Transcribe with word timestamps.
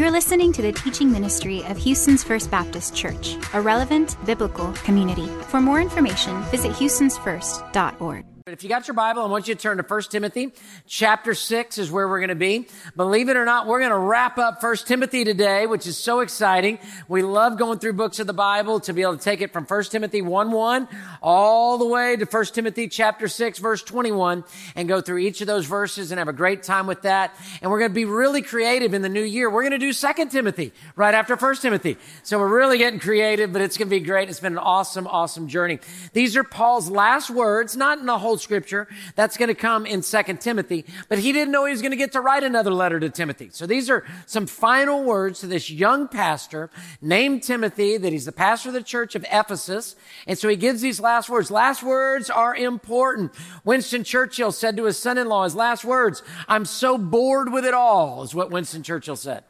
You're 0.00 0.10
listening 0.10 0.50
to 0.54 0.62
the 0.62 0.72
teaching 0.72 1.12
ministry 1.12 1.62
of 1.64 1.76
Houston's 1.76 2.24
First 2.24 2.50
Baptist 2.50 2.96
Church, 2.96 3.36
a 3.52 3.60
relevant 3.60 4.16
biblical 4.24 4.72
community. 4.72 5.26
For 5.48 5.60
more 5.60 5.78
information, 5.78 6.40
visit 6.44 6.72
houstonsfirst.org. 6.72 8.29
But 8.46 8.54
if 8.54 8.62
you 8.62 8.70
got 8.70 8.88
your 8.88 8.94
Bible, 8.94 9.22
I 9.22 9.26
want 9.26 9.48
you 9.48 9.54
to 9.54 9.60
turn 9.60 9.76
to 9.76 9.82
1 9.82 10.02
Timothy. 10.04 10.52
Chapter 10.86 11.34
6 11.34 11.76
is 11.76 11.90
where 11.90 12.08
we're 12.08 12.20
going 12.20 12.30
to 12.30 12.34
be. 12.34 12.68
Believe 12.96 13.28
it 13.28 13.36
or 13.36 13.44
not, 13.44 13.66
we're 13.66 13.80
going 13.80 13.90
to 13.90 13.98
wrap 13.98 14.38
up 14.38 14.62
1 14.62 14.76
Timothy 14.86 15.24
today, 15.24 15.66
which 15.66 15.86
is 15.86 15.98
so 15.98 16.20
exciting. 16.20 16.78
We 17.06 17.22
love 17.22 17.58
going 17.58 17.80
through 17.80 17.94
books 17.94 18.18
of 18.18 18.26
the 18.26 18.32
Bible 18.32 18.80
to 18.80 18.94
be 18.94 19.02
able 19.02 19.18
to 19.18 19.22
take 19.22 19.42
it 19.42 19.52
from 19.52 19.66
1 19.66 19.84
Timothy 19.84 20.22
1 20.22 20.52
1 20.52 20.88
all 21.20 21.76
the 21.76 21.84
way 21.84 22.16
to 22.16 22.24
1 22.24 22.44
Timothy 22.46 22.88
chapter 22.88 23.28
6 23.28 23.58
verse 23.58 23.82
21 23.82 24.42
and 24.74 24.88
go 24.88 25.02
through 25.02 25.18
each 25.18 25.42
of 25.42 25.46
those 25.46 25.66
verses 25.66 26.10
and 26.10 26.18
have 26.18 26.28
a 26.28 26.32
great 26.32 26.62
time 26.62 26.86
with 26.86 27.02
that. 27.02 27.34
And 27.60 27.70
we're 27.70 27.80
going 27.80 27.90
to 27.90 27.94
be 27.94 28.06
really 28.06 28.40
creative 28.40 28.94
in 28.94 29.02
the 29.02 29.10
new 29.10 29.22
year. 29.22 29.50
We're 29.50 29.68
going 29.68 29.78
to 29.78 29.78
do 29.78 29.92
2 29.92 30.26
Timothy 30.30 30.72
right 30.96 31.14
after 31.14 31.36
1 31.36 31.56
Timothy. 31.56 31.98
So 32.22 32.38
we're 32.38 32.56
really 32.56 32.78
getting 32.78 33.00
creative, 33.00 33.52
but 33.52 33.60
it's 33.60 33.76
going 33.76 33.88
to 33.88 33.94
be 33.94 34.00
great. 34.00 34.30
It's 34.30 34.40
been 34.40 34.54
an 34.54 34.58
awesome, 34.58 35.06
awesome 35.06 35.46
journey. 35.46 35.78
These 36.14 36.38
are 36.38 36.44
Paul's 36.44 36.88
last 36.88 37.28
words, 37.28 37.76
not 37.76 37.98
in 37.98 38.06
the 38.06 38.18
whole 38.18 38.29
scripture. 38.38 38.86
That's 39.16 39.36
going 39.36 39.48
to 39.48 39.54
come 39.54 39.86
in 39.86 40.02
Second 40.02 40.40
Timothy. 40.40 40.84
But 41.08 41.18
he 41.18 41.32
didn't 41.32 41.50
know 41.50 41.64
he 41.64 41.72
was 41.72 41.82
going 41.82 41.90
to 41.90 41.96
get 41.96 42.12
to 42.12 42.20
write 42.20 42.44
another 42.44 42.70
letter 42.70 43.00
to 43.00 43.10
Timothy. 43.10 43.48
So 43.50 43.66
these 43.66 43.90
are 43.90 44.04
some 44.26 44.46
final 44.46 45.02
words 45.02 45.40
to 45.40 45.46
this 45.46 45.70
young 45.70 46.06
pastor 46.06 46.70
named 47.00 47.42
Timothy, 47.42 47.96
that 47.96 48.12
he's 48.12 48.26
the 48.26 48.32
pastor 48.32 48.68
of 48.68 48.74
the 48.74 48.82
church 48.82 49.14
of 49.14 49.24
Ephesus. 49.32 49.96
And 50.26 50.38
so 50.38 50.48
he 50.48 50.56
gives 50.56 50.80
these 50.80 51.00
last 51.00 51.28
words. 51.28 51.50
Last 51.50 51.82
words 51.82 52.30
are 52.30 52.54
important. 52.54 53.32
Winston 53.64 54.04
Churchill 54.04 54.52
said 54.52 54.76
to 54.76 54.84
his 54.84 54.98
son-in-law, 54.98 55.44
his 55.44 55.56
last 55.56 55.84
words, 55.84 56.22
I'm 56.48 56.64
so 56.64 56.98
bored 56.98 57.52
with 57.52 57.64
it 57.64 57.74
all, 57.74 58.22
is 58.22 58.34
what 58.34 58.50
Winston 58.50 58.82
Churchill 58.82 59.16
said. 59.16 59.44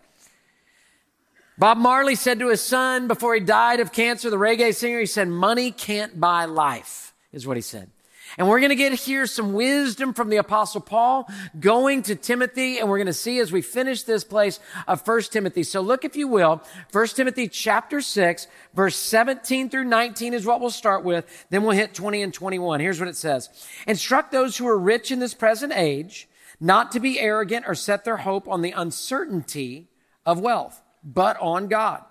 Bob 1.58 1.76
Marley 1.76 2.14
said 2.14 2.38
to 2.38 2.48
his 2.48 2.62
son 2.62 3.06
before 3.06 3.34
he 3.34 3.40
died 3.40 3.80
of 3.80 3.92
cancer, 3.92 4.30
the 4.30 4.38
reggae 4.38 4.74
singer, 4.74 4.98
he 4.98 5.04
said, 5.04 5.28
money 5.28 5.70
can't 5.70 6.18
buy 6.18 6.46
life, 6.46 7.12
is 7.32 7.46
what 7.46 7.58
he 7.58 7.60
said. 7.60 7.90
And 8.38 8.48
we're 8.48 8.60
going 8.60 8.70
to 8.70 8.76
get 8.76 8.92
here 8.92 9.26
some 9.26 9.52
wisdom 9.52 10.14
from 10.14 10.28
the 10.28 10.36
apostle 10.36 10.80
Paul 10.80 11.28
going 11.58 12.02
to 12.04 12.14
Timothy. 12.14 12.78
And 12.78 12.88
we're 12.88 12.98
going 12.98 13.06
to 13.06 13.12
see 13.12 13.38
as 13.38 13.52
we 13.52 13.62
finish 13.62 14.02
this 14.02 14.24
place 14.24 14.60
of 14.86 15.04
First 15.04 15.32
Timothy. 15.32 15.62
So 15.62 15.80
look, 15.80 16.04
if 16.04 16.16
you 16.16 16.28
will, 16.28 16.62
First 16.88 17.16
Timothy 17.16 17.48
chapter 17.48 18.00
six, 18.00 18.46
verse 18.74 18.96
17 18.96 19.70
through 19.70 19.84
19 19.84 20.34
is 20.34 20.46
what 20.46 20.60
we'll 20.60 20.70
start 20.70 21.04
with. 21.04 21.46
Then 21.50 21.62
we'll 21.62 21.76
hit 21.76 21.94
20 21.94 22.22
and 22.22 22.34
21. 22.34 22.80
Here's 22.80 23.00
what 23.00 23.08
it 23.08 23.16
says. 23.16 23.48
Instruct 23.86 24.32
those 24.32 24.56
who 24.56 24.66
are 24.66 24.78
rich 24.78 25.10
in 25.10 25.18
this 25.18 25.34
present 25.34 25.72
age 25.74 26.28
not 26.60 26.92
to 26.92 27.00
be 27.00 27.18
arrogant 27.18 27.64
or 27.66 27.74
set 27.74 28.04
their 28.04 28.18
hope 28.18 28.46
on 28.46 28.60
the 28.60 28.72
uncertainty 28.72 29.88
of 30.26 30.40
wealth, 30.40 30.82
but 31.02 31.38
on 31.40 31.68
God 31.68 32.04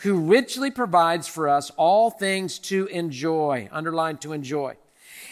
who 0.00 0.18
richly 0.18 0.70
provides 0.70 1.26
for 1.26 1.48
us 1.48 1.70
all 1.76 2.10
things 2.10 2.58
to 2.58 2.86
enjoy. 2.86 3.68
Underline 3.72 4.18
to 4.18 4.32
enjoy. 4.32 4.76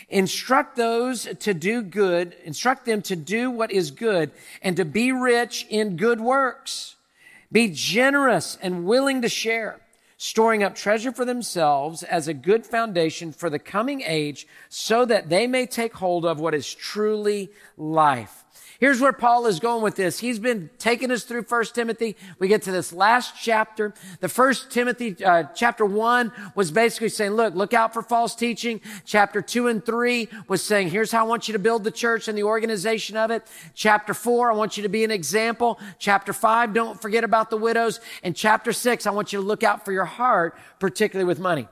Instruct 0.09 0.77
those 0.77 1.29
to 1.41 1.55
do 1.55 1.83
good, 1.83 2.37
instruct 2.45 2.85
them 2.85 3.03
to 3.03 3.17
do 3.17 3.51
what 3.51 3.73
is 3.73 3.91
good 3.91 4.31
and 4.63 4.77
to 4.77 4.85
be 4.85 5.13
rich 5.13 5.67
in 5.71 5.97
good 5.97 6.21
works. 6.21 6.97
Be 7.51 7.71
generous 7.71 8.59
and 8.61 8.85
willing 8.85 9.23
to 9.23 9.29
share, 9.29 9.81
storing 10.17 10.63
up 10.63 10.75
treasure 10.75 11.13
for 11.13 11.25
themselves 11.25 12.03
as 12.03 12.29
a 12.29 12.35
good 12.35 12.67
foundation 12.67 13.33
for 13.33 13.49
the 13.49 13.59
coming 13.59 14.03
age 14.03 14.47
so 14.69 15.05
that 15.05 15.29
they 15.29 15.47
may 15.47 15.67
take 15.67 15.95
hold 15.95 16.27
of 16.27 16.41
what 16.41 16.55
is 16.55 16.73
truly 16.75 17.51
life. 17.77 18.44
Here's 18.85 19.01
where 19.01 19.15
Paul 19.15 19.47
is 19.47 19.61
going 19.61 19.83
with 19.83 19.97
this. 19.97 20.19
He's 20.19 20.39
been 20.39 20.69
taking 20.77 21.11
us 21.11 21.25
through 21.25 21.45
First 21.45 21.75
Timothy. 21.75 22.19
We 22.39 22.49
get 22.49 22.61
to 22.65 22.71
this 22.71 22.93
last 22.93 23.33
chapter. 23.35 23.95
The 24.21 24.29
First 24.29 24.71
Timothy 24.71 25.25
uh, 25.25 25.45
chapter 25.55 25.87
one 25.87 26.33
was 26.55 26.71
basically 26.71 27.09
saying, 27.09 27.31
"Look, 27.31 27.55
look 27.55 27.73
out 27.73 27.95
for 27.95 28.03
false 28.03 28.35
teaching." 28.35 28.83
Chapter 29.07 29.41
two 29.41 29.69
and 29.69 29.83
three 29.83 30.29
was 30.49 30.63
saying, 30.63 30.91
"Here's 30.91 31.11
how 31.11 31.25
I 31.25 31.27
want 31.27 31.49
you 31.49 31.53
to 31.53 31.59
build 31.59 31.83
the 31.83 31.91
church 31.91 32.29
and 32.29 32.37
the 32.37 32.43
organization 32.43 33.17
of 33.17 33.31
it." 33.31 33.47
Chapter 33.75 34.13
four, 34.13 34.53
I 34.53 34.55
want 34.55 34.77
you 34.77 34.83
to 34.83 34.91
be 34.91 35.03
an 35.03 35.11
example. 35.11 35.81
Chapter 35.99 36.35
five, 36.35 36.75
don't 36.75 37.01
forget 37.01 37.25
about 37.25 37.49
the 37.49 37.57
widows. 37.57 38.01
And 38.23 38.37
chapter 38.37 38.75
six, 38.75 39.07
I 39.07 39.13
want 39.13 39.33
you 39.33 39.41
to 39.41 39.47
look 39.47 39.63
out 39.63 39.87
for 39.87 39.93
your 39.93 40.05
heart, 40.05 40.59
particularly 40.79 41.27
with 41.27 41.41
money. 41.41 41.69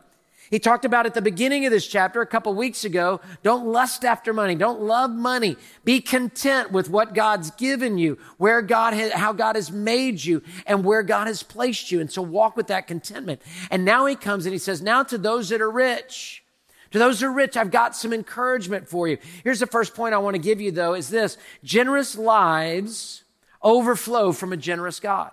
He 0.53 0.59
talked 0.59 0.85
about 0.85 1.07
at 1.07 1.15
the 1.15 1.23
beginning 1.23 1.65
of 1.65 1.73
this 1.73 1.87
chapter 1.87 2.21
a 2.21 2.27
couple 2.27 2.53
weeks 2.53 2.85
ago, 2.85 3.23
don't 3.43 3.69
lust 3.69 4.05
after 4.05 4.35
money. 4.35 4.55
Don't 4.55 4.83
love 4.83 5.11
money. 5.11 5.57
Be 5.83 6.03
content 6.03 6.71
with 6.71 6.91
what 6.91 7.15
God's 7.15 7.51
given 7.53 7.97
you, 7.97 8.19
where 8.37 8.61
God 8.61 8.93
has, 8.93 9.13
how 9.13 9.33
God 9.33 9.57
has 9.57 9.73
made 9.73 10.23
you 10.23 10.43
and 10.67 10.85
where 10.85 11.03
God 11.03 11.27
has 11.27 11.43
placed 11.43 11.91
you. 11.91 12.01
And 12.01 12.13
so 12.13 12.21
walk 12.21 12.55
with 12.55 12.67
that 12.67 12.87
contentment. 12.87 13.41
And 13.71 13.87
now 13.87 14.05
he 14.05 14.15
comes 14.15 14.45
and 14.45 14.53
he 14.53 14.59
says, 14.59 14.83
now 14.83 15.03
to 15.05 15.17
those 15.17 15.49
that 15.49 15.63
are 15.63 15.71
rich, 15.71 16.45
to 16.91 16.99
those 16.99 17.23
who 17.23 17.29
are 17.29 17.33
rich, 17.33 17.57
I've 17.57 17.71
got 17.71 17.97
some 17.97 18.13
encouragement 18.13 18.87
for 18.87 19.09
you. 19.09 19.17
Here's 19.45 19.61
the 19.61 19.67
first 19.67 19.95
point 19.95 20.13
I 20.13 20.19
want 20.19 20.37
to 20.37 20.43
give 20.43 20.61
you 20.61 20.71
though 20.71 20.93
is 20.93 21.09
this. 21.09 21.39
Generous 21.65 22.15
lives 22.15 23.25
overflow 23.63 24.33
from 24.33 24.53
a 24.53 24.59
generous 24.59 25.01
God. 25.01 25.31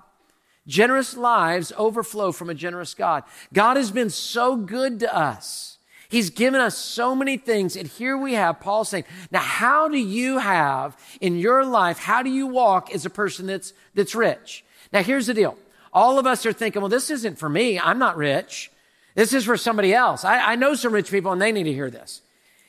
Generous 0.68 1.18
lives 1.18 1.74
overflow 1.78 2.32
from 2.32 2.50
a 2.50 2.54
generous 2.54 2.94
God. 2.94 3.24
God 3.54 3.78
has 3.78 3.92
been 3.92 4.10
so 4.10 4.56
good 4.56 5.00
to 5.00 5.16
us. 5.16 5.78
He's 6.10 6.32
given 6.32 6.60
us 6.60 6.76
so 6.76 7.16
many 7.16 7.38
things. 7.38 7.76
And 7.76 7.88
here 7.88 8.18
we 8.18 8.34
have 8.34 8.60
Paul 8.60 8.84
saying, 8.84 9.06
now 9.30 9.40
how 9.40 9.88
do 9.88 9.98
you 9.98 10.40
have 10.40 10.98
in 11.22 11.38
your 11.38 11.64
life, 11.64 12.00
how 12.00 12.24
do 12.24 12.32
you 12.32 12.48
walk 12.48 12.94
as 12.94 13.06
a 13.06 13.12
person 13.12 13.46
that's, 13.46 13.74
that's 13.94 14.16
rich? 14.16 14.66
Now 14.92 15.04
here's 15.04 15.28
the 15.28 15.36
deal. 15.36 15.58
All 15.94 16.18
of 16.18 16.26
us 16.26 16.46
are 16.46 16.54
thinking, 16.54 16.82
well, 16.82 16.90
this 16.90 17.10
isn't 17.12 17.38
for 17.38 17.50
me. 17.50 17.80
I'm 17.80 18.00
not 18.00 18.18
rich. 18.18 18.72
This 19.16 19.34
is 19.34 19.46
for 19.46 19.58
somebody 19.58 19.94
else. 19.94 20.24
I, 20.24 20.54
I 20.54 20.56
know 20.56 20.74
some 20.74 20.94
rich 20.94 21.12
people 21.12 21.32
and 21.32 21.42
they 21.42 21.52
need 21.52 21.64
to 21.64 21.74
hear 21.74 21.90
this. 21.90 22.22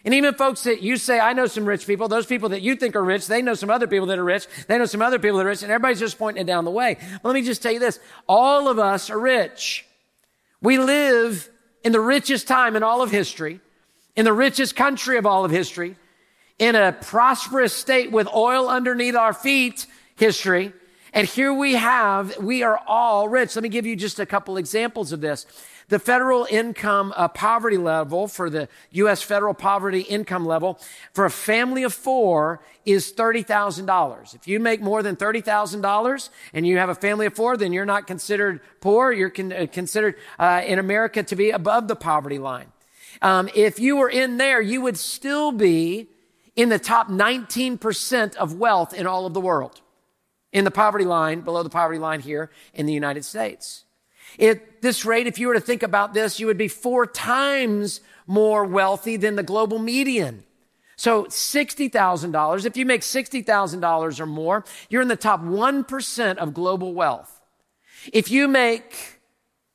And 0.05 0.15
even 0.15 0.34
folks 0.34 0.62
that 0.65 0.83
you 0.83 0.97
say, 0.97 1.21
I 1.21 1.34
know 1.34 1.47
some 1.47 1.66
rich 1.66 1.87
people, 1.87 2.09
those 2.09 2.25
people 2.25 2.50
that 2.50 2.62
you 2.62 2.75
think 2.75 2.97
are 2.97 3.05
rich, 3.05 3.27
they 3.27 3.43
know 3.43 3.55
some 3.55 3.69
other 3.69 3.87
people 3.87 4.06
that 4.06 4.19
are 4.19 4.25
rich, 4.25 4.47
they 4.66 4.78
know 4.78 4.87
some 4.87 5.03
other 5.03 5.19
people 5.19 5.37
that 5.38 5.47
are 5.47 5.50
rich, 5.50 5.62
and 5.62 5.71
everybody's 5.71 6.00
just 6.00 6.19
pointing 6.19 6.43
it 6.43 6.47
down 6.47 6.65
the 6.65 6.71
way. 6.71 6.97
But 7.22 7.28
let 7.28 7.34
me 7.34 7.43
just 7.43 7.62
tell 7.62 7.72
you 7.72 7.78
this. 7.78 8.00
All 8.27 8.69
of 8.69 8.78
us 8.78 9.10
are 9.10 9.19
rich. 9.19 9.84
We 10.62 10.78
live 10.78 11.50
in 11.84 11.93
the 11.93 12.00
richest 12.00 12.49
time 12.49 12.77
in 12.77 12.83
all 12.83 13.03
of 13.03 13.10
history, 13.10 13.60
in 14.16 14.25
the 14.25 14.33
richest 14.33 14.75
country 14.75 15.19
of 15.19 15.27
all 15.27 15.44
of 15.44 15.50
history, 15.50 15.97
in 16.59 16.77
a 16.77 16.93
prosperous 16.93 17.75
state 17.75 18.10
with 18.10 18.28
oil 18.28 18.69
underneath 18.69 19.15
our 19.15 19.33
feet 19.33 19.87
history. 20.16 20.72
And 21.12 21.27
here 21.27 21.53
we 21.53 21.75
have, 21.75 22.39
we 22.39 22.62
are 22.62 22.81
all 22.87 23.28
rich. 23.28 23.56
Let 23.56 23.62
me 23.62 23.69
give 23.69 23.87
you 23.87 23.97
just 23.97 24.21
a 24.21 24.27
couple 24.27 24.56
examples 24.56 25.12
of 25.12 25.21
this. 25.21 25.47
The 25.91 25.99
federal 25.99 26.47
income 26.49 27.12
uh, 27.17 27.27
poverty 27.27 27.77
level 27.77 28.28
for 28.28 28.49
the 28.49 28.69
U.S. 28.93 29.23
federal 29.23 29.55
poverty 29.55 30.03
income 30.03 30.47
level 30.47 30.78
for 31.12 31.25
a 31.25 31.31
family 31.31 31.83
of 31.83 31.93
four 31.93 32.61
is 32.87 33.12
$30,000. 33.12 34.34
If 34.37 34.47
you 34.47 34.61
make 34.61 34.81
more 34.81 35.03
than 35.03 35.17
$30,000 35.17 36.28
and 36.55 36.65
you 36.65 36.78
have 36.78 36.91
a 36.91 36.95
family 36.95 37.27
of 37.27 37.34
four, 37.34 37.56
then 37.56 37.73
you're 37.73 37.84
not 37.84 38.06
considered 38.06 38.61
poor. 38.81 39.11
You're 39.11 39.31
con- 39.31 39.53
uh, 39.53 39.67
considered 39.71 40.15
uh, 40.39 40.62
in 40.65 40.78
America 40.78 41.25
to 41.25 41.34
be 41.34 41.51
above 41.51 41.89
the 41.89 41.97
poverty 41.97 42.39
line. 42.39 42.71
Um, 43.21 43.51
if 43.53 43.81
you 43.81 43.97
were 43.97 44.09
in 44.09 44.37
there, 44.37 44.62
you 44.62 44.81
would 44.83 44.97
still 44.97 45.51
be 45.51 46.07
in 46.55 46.69
the 46.69 46.78
top 46.78 47.09
19% 47.09 48.37
of 48.37 48.55
wealth 48.55 48.95
in 48.95 49.09
all 49.09 49.27
of 49.27 49.34
the 49.34 49.41
world. 49.41 49.81
In 50.53 50.65
the 50.65 50.71
poverty 50.71 51.05
line, 51.05 51.41
below 51.41 51.65
the 51.65 51.69
poverty 51.69 51.99
line 51.99 52.21
here 52.21 52.49
in 52.75 52.87
the 52.87 52.93
United 52.93 53.25
States. 53.25 53.84
At 54.38 54.82
this 54.82 55.04
rate, 55.04 55.26
if 55.26 55.38
you 55.38 55.48
were 55.48 55.54
to 55.54 55.60
think 55.60 55.82
about 55.82 56.14
this, 56.14 56.38
you 56.38 56.46
would 56.46 56.58
be 56.58 56.68
four 56.68 57.06
times 57.06 58.00
more 58.26 58.64
wealthy 58.64 59.16
than 59.16 59.36
the 59.36 59.42
global 59.42 59.78
median. 59.78 60.44
So 60.96 61.24
$60,000, 61.24 62.66
if 62.66 62.76
you 62.76 62.84
make 62.84 63.00
$60,000 63.00 64.20
or 64.20 64.26
more, 64.26 64.64
you're 64.91 65.02
in 65.02 65.08
the 65.08 65.16
top 65.16 65.41
1% 65.41 66.36
of 66.36 66.54
global 66.54 66.92
wealth. 66.92 67.41
If 68.12 68.30
you 68.30 68.48
make 68.48 69.21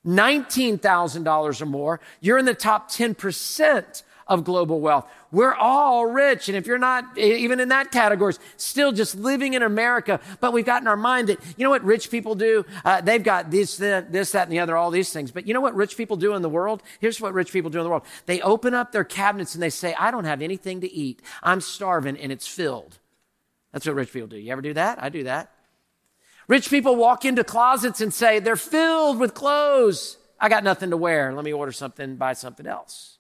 $19,000 0.06 1.62
or 1.62 1.66
more, 1.66 2.00
you're 2.22 2.38
in 2.38 2.46
the 2.46 2.54
top 2.54 2.92
10% 2.92 4.04
of 4.27 4.44
global 4.44 4.80
wealth. 4.80 5.07
We're 5.31 5.54
all 5.54 6.07
rich. 6.07 6.50
And 6.50 6.57
if 6.57 6.66
you're 6.66 6.80
not 6.80 7.18
even 7.18 7.60
in 7.60 7.69
that 7.69 7.92
category, 7.92 8.33
still 8.57 8.92
just 8.92 9.16
living 9.16 9.54
in 9.54 9.62
America, 9.62 10.19
but 10.39 10.51
we've 10.51 10.66
got 10.66 10.81
in 10.81 10.88
our 10.88 10.98
mind 10.98 11.30
that, 11.30 11.39
you 11.57 11.63
know 11.63 11.69
what 11.69 11.83
rich 11.83 12.10
people 12.10 12.33
do? 12.33 12.66
Uh, 12.83 13.01
they've 13.01 13.24
got 13.24 13.51
this, 13.51 13.77
this, 13.77 14.31
that, 14.31 14.44
and 14.44 14.51
the 14.51 14.60
other, 14.60 14.75
all 14.75 14.89
these 14.89 15.13
things. 15.13 15.31
But 15.31 15.48
you 15.48 15.54
know 15.54 15.62
what 15.62 15.75
rich 15.75 15.95
people 15.95 16.18
do 16.18 16.33
in 16.33 16.42
the 16.42 16.50
world? 16.50 16.81
Here's 17.00 17.22
what 17.22 17.33
rich 17.33 17.51
people 17.54 17.69
do 17.69 17.77
in 17.77 17.83
the 17.83 17.89
world. 17.89 18.06
They 18.25 18.42
open 18.42 18.74
up 18.74 18.92
their 18.92 19.04
cabinets 19.04 19.54
and 19.54 19.62
they 19.62 19.69
say, 19.69 19.94
I 19.94 20.10
don't 20.10 20.25
have 20.25 20.42
anything 20.42 20.81
to 20.81 20.92
eat. 20.92 21.22
I'm 21.44 21.62
starving 21.62 22.18
and 22.18 22.31
it's 22.31 22.48
filled. 22.48 22.98
That's 23.74 23.86
what 23.86 23.95
rich 23.95 24.12
people 24.12 24.27
do. 24.27 24.38
You 24.38 24.51
ever 24.54 24.62
do 24.62 24.74
that? 24.74 25.04
I 25.04 25.10
do 25.10 25.25
that. 25.25 25.51
Rich 26.48 26.69
people 26.69 26.95
walk 26.95 27.25
into 27.25 27.44
closets 27.44 28.01
and 28.01 28.13
say, 28.13 28.39
they're 28.39 28.56
filled 28.56 29.19
with 29.19 29.33
clothes. 29.33 30.18
I 30.39 30.50
got 30.50 30.63
nothing 30.63 30.92
to 30.92 30.98
wear. 30.98 31.33
Let 31.33 31.44
me 31.44 31.54
order 31.54 31.72
something, 31.72 32.16
buy 32.16 32.33
something 32.33 32.68
else. 32.68 33.15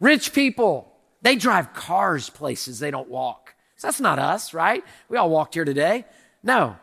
Rich 0.00 0.32
people, 0.32 0.92
they 1.22 1.36
drive 1.36 1.72
cars 1.74 2.30
places 2.30 2.78
they 2.78 2.90
don't 2.90 3.08
walk. 3.08 3.54
So 3.76 3.88
that's 3.88 4.00
not 4.00 4.18
us, 4.18 4.54
right? 4.54 4.84
We 5.08 5.16
all 5.16 5.30
walked 5.30 5.54
here 5.54 5.64
today. 5.64 6.04
No. 6.42 6.76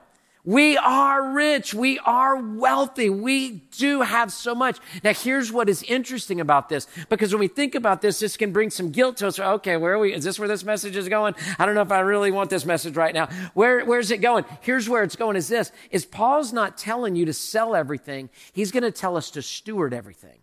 We 0.46 0.76
are 0.76 1.32
rich. 1.32 1.74
We 1.74 2.00
are 2.00 2.36
wealthy. 2.36 3.10
We 3.10 3.52
do 3.78 4.02
have 4.02 4.30
so 4.30 4.54
much. 4.54 4.78
Now, 5.02 5.14
here's 5.14 5.54
what 5.54 5.70
is 5.70 5.84
interesting 5.84 6.42
about 6.42 6.68
this, 6.68 6.86
because 7.08 7.32
when 7.34 7.40
we 7.40 7.48
think 7.48 7.76
about 7.76 8.02
this, 8.02 8.20
this 8.20 8.36
can 8.36 8.52
bring 8.52 8.70
some 8.70 8.92
guilt 8.92 9.16
to 9.18 9.28
us. 9.28 9.40
Okay, 9.40 9.78
where 9.78 9.94
are 9.94 10.00
we? 10.00 10.14
Is 10.14 10.26
this 10.26 10.38
where 10.38 10.50
this 10.50 10.66
message 10.66 10.98
is 10.98 11.08
going? 11.08 11.34
I 11.58 11.66
don't 11.66 11.76
know 11.76 11.82
if 11.82 11.94
I 11.94 12.02
really 12.02 12.30
want 12.30 12.50
this 12.50 12.66
message 12.66 12.98
right 12.98 13.14
now. 13.14 13.30
Where, 13.54 13.86
where's 13.86 14.12
it 14.12 14.18
going? 14.18 14.44
Here's 14.60 14.90
where 14.90 15.04
it's 15.04 15.16
going 15.16 15.38
is 15.38 15.48
this, 15.48 15.72
is 15.92 16.06
Paul's 16.06 16.52
not 16.52 16.78
telling 16.78 17.16
you 17.16 17.26
to 17.26 17.34
sell 17.34 17.74
everything. 17.74 18.30
He's 18.52 18.74
going 18.74 18.84
to 18.84 18.92
tell 18.92 19.16
us 19.16 19.32
to 19.32 19.42
steward 19.42 19.94
everything. 19.94 20.43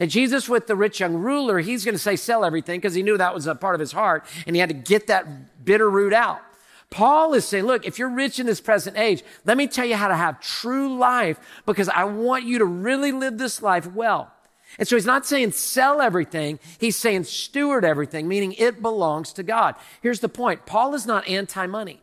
Now, 0.00 0.06
Jesus 0.06 0.48
with 0.48 0.66
the 0.66 0.74
rich 0.74 0.98
young 0.98 1.16
ruler, 1.16 1.58
he's 1.58 1.84
going 1.84 1.94
to 1.94 1.98
say 1.98 2.16
sell 2.16 2.42
everything 2.42 2.80
because 2.80 2.94
he 2.94 3.02
knew 3.02 3.18
that 3.18 3.34
was 3.34 3.46
a 3.46 3.54
part 3.54 3.74
of 3.74 3.80
his 3.80 3.92
heart 3.92 4.24
and 4.46 4.56
he 4.56 4.60
had 4.60 4.70
to 4.70 4.74
get 4.74 5.08
that 5.08 5.62
bitter 5.62 5.90
root 5.90 6.14
out. 6.14 6.40
Paul 6.88 7.34
is 7.34 7.44
saying, 7.44 7.66
look, 7.66 7.86
if 7.86 7.98
you're 7.98 8.08
rich 8.08 8.40
in 8.40 8.46
this 8.46 8.62
present 8.62 8.96
age, 8.96 9.22
let 9.44 9.58
me 9.58 9.66
tell 9.66 9.84
you 9.84 9.96
how 9.96 10.08
to 10.08 10.16
have 10.16 10.40
true 10.40 10.96
life 10.96 11.38
because 11.66 11.90
I 11.90 12.04
want 12.04 12.44
you 12.44 12.58
to 12.58 12.64
really 12.64 13.12
live 13.12 13.36
this 13.36 13.60
life 13.60 13.92
well. 13.92 14.32
And 14.78 14.88
so 14.88 14.96
he's 14.96 15.04
not 15.04 15.26
saying 15.26 15.52
sell 15.52 16.00
everything. 16.00 16.58
He's 16.78 16.96
saying 16.96 17.24
steward 17.24 17.84
everything, 17.84 18.26
meaning 18.26 18.54
it 18.54 18.80
belongs 18.80 19.34
to 19.34 19.42
God. 19.42 19.74
Here's 20.00 20.20
the 20.20 20.28
point. 20.30 20.64
Paul 20.64 20.94
is 20.94 21.06
not 21.06 21.28
anti-money. 21.28 22.00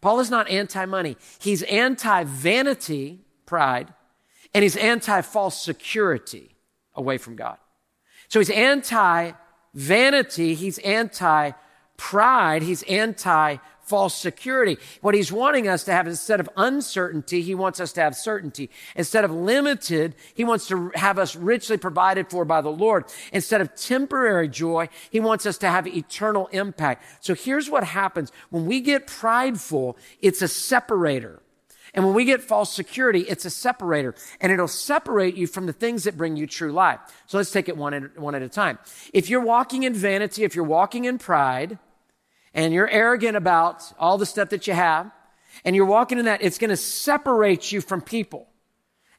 Paul 0.00 0.18
is 0.18 0.28
not 0.30 0.48
anti-money. 0.48 1.16
He's 1.38 1.62
anti-vanity, 1.62 3.20
pride, 3.46 3.94
and 4.52 4.64
he's 4.64 4.76
anti-false 4.76 5.62
security 5.62 6.56
away 6.98 7.16
from 7.16 7.36
God. 7.36 7.56
So 8.28 8.40
he's 8.40 8.50
anti-vanity. 8.50 10.54
He's 10.54 10.78
anti-pride. 10.80 12.62
He's 12.62 12.82
anti 12.82 13.56
false 13.88 14.14
security. 14.14 14.76
What 15.00 15.14
he's 15.14 15.32
wanting 15.32 15.66
us 15.66 15.84
to 15.84 15.92
have 15.92 16.06
instead 16.06 16.40
of 16.40 16.50
uncertainty, 16.58 17.40
he 17.40 17.54
wants 17.54 17.80
us 17.80 17.90
to 17.94 18.02
have 18.02 18.14
certainty. 18.14 18.68
Instead 18.94 19.24
of 19.24 19.30
limited, 19.30 20.14
he 20.34 20.44
wants 20.44 20.68
to 20.68 20.90
have 20.94 21.18
us 21.18 21.34
richly 21.34 21.78
provided 21.78 22.28
for 22.28 22.44
by 22.44 22.60
the 22.60 22.68
Lord. 22.68 23.06
Instead 23.32 23.62
of 23.62 23.74
temporary 23.74 24.48
joy, 24.48 24.90
he 25.08 25.20
wants 25.20 25.46
us 25.46 25.56
to 25.58 25.70
have 25.70 25.86
eternal 25.86 26.48
impact. 26.48 27.02
So 27.20 27.34
here's 27.34 27.70
what 27.70 27.82
happens. 27.82 28.30
When 28.50 28.66
we 28.66 28.82
get 28.82 29.06
prideful, 29.06 29.96
it's 30.20 30.42
a 30.42 30.48
separator. 30.48 31.40
And 31.98 32.06
when 32.06 32.14
we 32.14 32.24
get 32.24 32.40
false 32.40 32.72
security, 32.72 33.22
it's 33.22 33.44
a 33.44 33.50
separator 33.50 34.14
and 34.40 34.52
it'll 34.52 34.68
separate 34.68 35.34
you 35.34 35.48
from 35.48 35.66
the 35.66 35.72
things 35.72 36.04
that 36.04 36.16
bring 36.16 36.36
you 36.36 36.46
true 36.46 36.70
life. 36.70 37.00
So 37.26 37.38
let's 37.38 37.50
take 37.50 37.68
it 37.68 37.76
one 37.76 37.92
at, 37.92 38.16
one 38.16 38.36
at 38.36 38.42
a 38.42 38.48
time. 38.48 38.78
If 39.12 39.28
you're 39.28 39.40
walking 39.40 39.82
in 39.82 39.94
vanity, 39.94 40.44
if 40.44 40.54
you're 40.54 40.64
walking 40.64 41.06
in 41.06 41.18
pride, 41.18 41.76
and 42.54 42.72
you're 42.72 42.88
arrogant 42.88 43.36
about 43.36 43.82
all 43.98 44.16
the 44.16 44.26
stuff 44.26 44.50
that 44.50 44.68
you 44.68 44.74
have, 44.74 45.10
and 45.64 45.74
you're 45.74 45.86
walking 45.86 46.20
in 46.20 46.26
that, 46.26 46.40
it's 46.40 46.58
going 46.58 46.70
to 46.70 46.76
separate 46.76 47.72
you 47.72 47.80
from 47.80 48.00
people. 48.00 48.46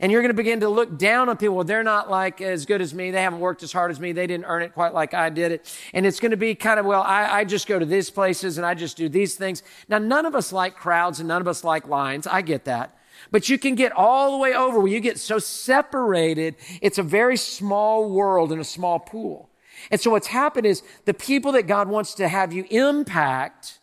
And 0.02 0.12
you're 0.12 0.22
going 0.22 0.30
to 0.30 0.36
begin 0.36 0.62
to 0.62 0.70
look 0.70 0.98
down 0.98 1.28
on 1.28 1.36
people. 1.36 1.56
Well, 1.56 1.66
they're 1.66 1.84
not 1.84 2.10
like 2.10 2.40
as 2.40 2.66
good 2.66 2.82
as 2.82 2.94
me. 2.94 3.12
They 3.12 3.22
haven't 3.22 3.42
worked 3.42 3.64
as 3.64 3.74
hard 3.74 3.92
as 3.92 4.00
me. 4.00 4.14
They 4.14 4.28
didn't 4.28 4.46
earn 4.46 4.62
it 4.62 4.74
quite 4.74 4.94
like 4.94 5.14
I 5.14 5.30
did 5.30 5.52
it. 5.52 5.80
And 5.94 6.06
it's 6.06 6.22
going 6.22 6.32
to 6.32 6.38
be 6.38 6.56
kind 6.56 6.80
of, 6.80 6.86
well, 6.86 7.02
I, 7.02 7.40
I 7.40 7.44
just 7.44 7.68
go 7.68 7.78
to 7.78 7.86
these 7.86 8.10
places 8.10 8.58
and 8.58 8.66
I 8.66 8.76
just 8.76 8.96
do 8.96 9.10
these 9.10 9.36
things. 9.36 9.62
Now, 9.90 9.98
none 9.98 10.26
of 10.26 10.36
us 10.36 10.54
like 10.54 10.76
crowds 10.76 11.20
and 11.20 11.28
none 11.28 11.42
of 11.42 11.50
us 11.50 11.66
like 11.66 11.88
lines. 11.88 12.28
I 12.28 12.42
get 12.42 12.64
that. 12.66 12.98
But 13.30 13.50
you 13.50 13.60
can 13.60 13.76
get 13.76 13.92
all 13.92 14.32
the 14.32 14.38
way 14.38 14.54
over 14.56 14.80
where 14.80 14.88
you 14.88 15.02
get 15.02 15.20
so 15.20 15.38
separated. 15.38 16.56
It's 16.82 16.98
a 16.98 17.04
very 17.04 17.36
small 17.36 18.10
world 18.10 18.54
in 18.54 18.60
a 18.60 18.64
small 18.64 19.00
pool. 19.00 19.50
And 19.92 20.00
so 20.00 20.12
what's 20.12 20.28
happened 20.28 20.66
is 20.66 20.82
the 21.06 21.14
people 21.14 21.52
that 21.54 21.68
God 21.68 21.90
wants 21.90 22.14
to 22.16 22.28
have 22.28 22.54
you 22.54 22.66
impact, 22.70 23.80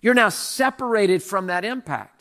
you're 0.00 0.14
now 0.14 0.28
separated 0.28 1.22
from 1.22 1.48
that 1.48 1.64
impact. 1.64 2.19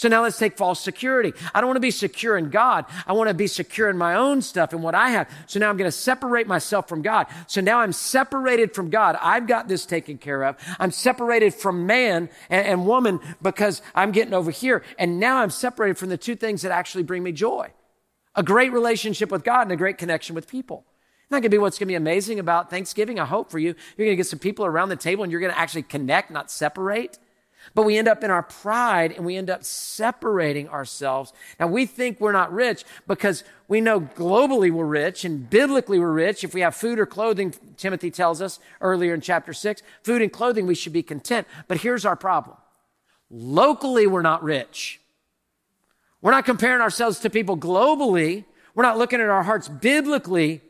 So 0.00 0.08
now 0.08 0.22
let's 0.22 0.38
take 0.38 0.56
false 0.56 0.80
security. 0.80 1.34
I 1.54 1.60
don't 1.60 1.68
want 1.68 1.76
to 1.76 1.80
be 1.80 1.90
secure 1.90 2.38
in 2.38 2.48
God. 2.48 2.86
I 3.06 3.12
want 3.12 3.28
to 3.28 3.34
be 3.34 3.46
secure 3.46 3.90
in 3.90 3.98
my 3.98 4.14
own 4.14 4.40
stuff 4.40 4.72
and 4.72 4.82
what 4.82 4.94
I 4.94 5.10
have. 5.10 5.28
So 5.46 5.60
now 5.60 5.68
I'm 5.68 5.76
going 5.76 5.88
to 5.88 5.92
separate 5.92 6.46
myself 6.46 6.88
from 6.88 7.02
God. 7.02 7.26
So 7.48 7.60
now 7.60 7.80
I'm 7.80 7.92
separated 7.92 8.74
from 8.74 8.88
God. 8.88 9.18
I've 9.20 9.46
got 9.46 9.68
this 9.68 9.84
taken 9.84 10.16
care 10.16 10.42
of. 10.42 10.56
I'm 10.78 10.90
separated 10.90 11.52
from 11.52 11.84
man 11.84 12.30
and, 12.48 12.66
and 12.66 12.86
woman 12.86 13.20
because 13.42 13.82
I'm 13.94 14.10
getting 14.10 14.32
over 14.32 14.50
here. 14.50 14.82
And 14.98 15.20
now 15.20 15.36
I'm 15.36 15.50
separated 15.50 15.98
from 15.98 16.08
the 16.08 16.16
two 16.16 16.34
things 16.34 16.62
that 16.62 16.72
actually 16.72 17.02
bring 17.02 17.22
me 17.22 17.32
joy. 17.32 17.70
A 18.34 18.42
great 18.42 18.72
relationship 18.72 19.30
with 19.30 19.44
God 19.44 19.64
and 19.64 19.72
a 19.72 19.76
great 19.76 19.98
connection 19.98 20.34
with 20.34 20.48
people. 20.48 20.86
That 21.28 21.40
going 21.40 21.42
to 21.42 21.48
be 21.50 21.58
what's 21.58 21.78
going 21.78 21.88
to 21.88 21.92
be 21.92 21.96
amazing 21.96 22.38
about 22.38 22.70
Thanksgiving. 22.70 23.20
I 23.20 23.26
hope 23.26 23.50
for 23.50 23.58
you. 23.58 23.74
You're 23.98 24.06
going 24.06 24.12
to 24.12 24.16
get 24.16 24.28
some 24.28 24.38
people 24.38 24.64
around 24.64 24.88
the 24.88 24.96
table 24.96 25.24
and 25.24 25.30
you're 25.30 25.42
going 25.42 25.52
to 25.52 25.58
actually 25.58 25.82
connect, 25.82 26.30
not 26.30 26.50
separate. 26.50 27.18
But 27.74 27.82
we 27.82 27.98
end 27.98 28.08
up 28.08 28.24
in 28.24 28.30
our 28.30 28.42
pride 28.42 29.12
and 29.12 29.24
we 29.24 29.36
end 29.36 29.50
up 29.50 29.64
separating 29.64 30.68
ourselves. 30.68 31.32
Now 31.58 31.68
we 31.68 31.86
think 31.86 32.20
we're 32.20 32.32
not 32.32 32.52
rich 32.52 32.84
because 33.06 33.44
we 33.68 33.80
know 33.80 34.00
globally 34.00 34.70
we're 34.70 34.86
rich 34.86 35.24
and 35.24 35.48
biblically 35.48 35.98
we're 35.98 36.12
rich. 36.12 36.42
If 36.42 36.54
we 36.54 36.62
have 36.62 36.74
food 36.74 36.98
or 36.98 37.06
clothing, 37.06 37.54
Timothy 37.76 38.10
tells 38.10 38.42
us 38.42 38.58
earlier 38.80 39.14
in 39.14 39.20
chapter 39.20 39.52
six, 39.52 39.82
food 40.02 40.22
and 40.22 40.32
clothing, 40.32 40.66
we 40.66 40.74
should 40.74 40.92
be 40.92 41.02
content. 41.02 41.46
But 41.68 41.82
here's 41.82 42.04
our 42.04 42.16
problem. 42.16 42.56
Locally, 43.30 44.06
we're 44.06 44.22
not 44.22 44.42
rich. 44.42 45.00
We're 46.20 46.32
not 46.32 46.44
comparing 46.44 46.80
ourselves 46.80 47.20
to 47.20 47.30
people 47.30 47.56
globally. 47.56 48.44
We're 48.74 48.82
not 48.82 48.98
looking 48.98 49.20
at 49.20 49.28
our 49.28 49.42
hearts 49.42 49.68
biblically. 49.68 50.62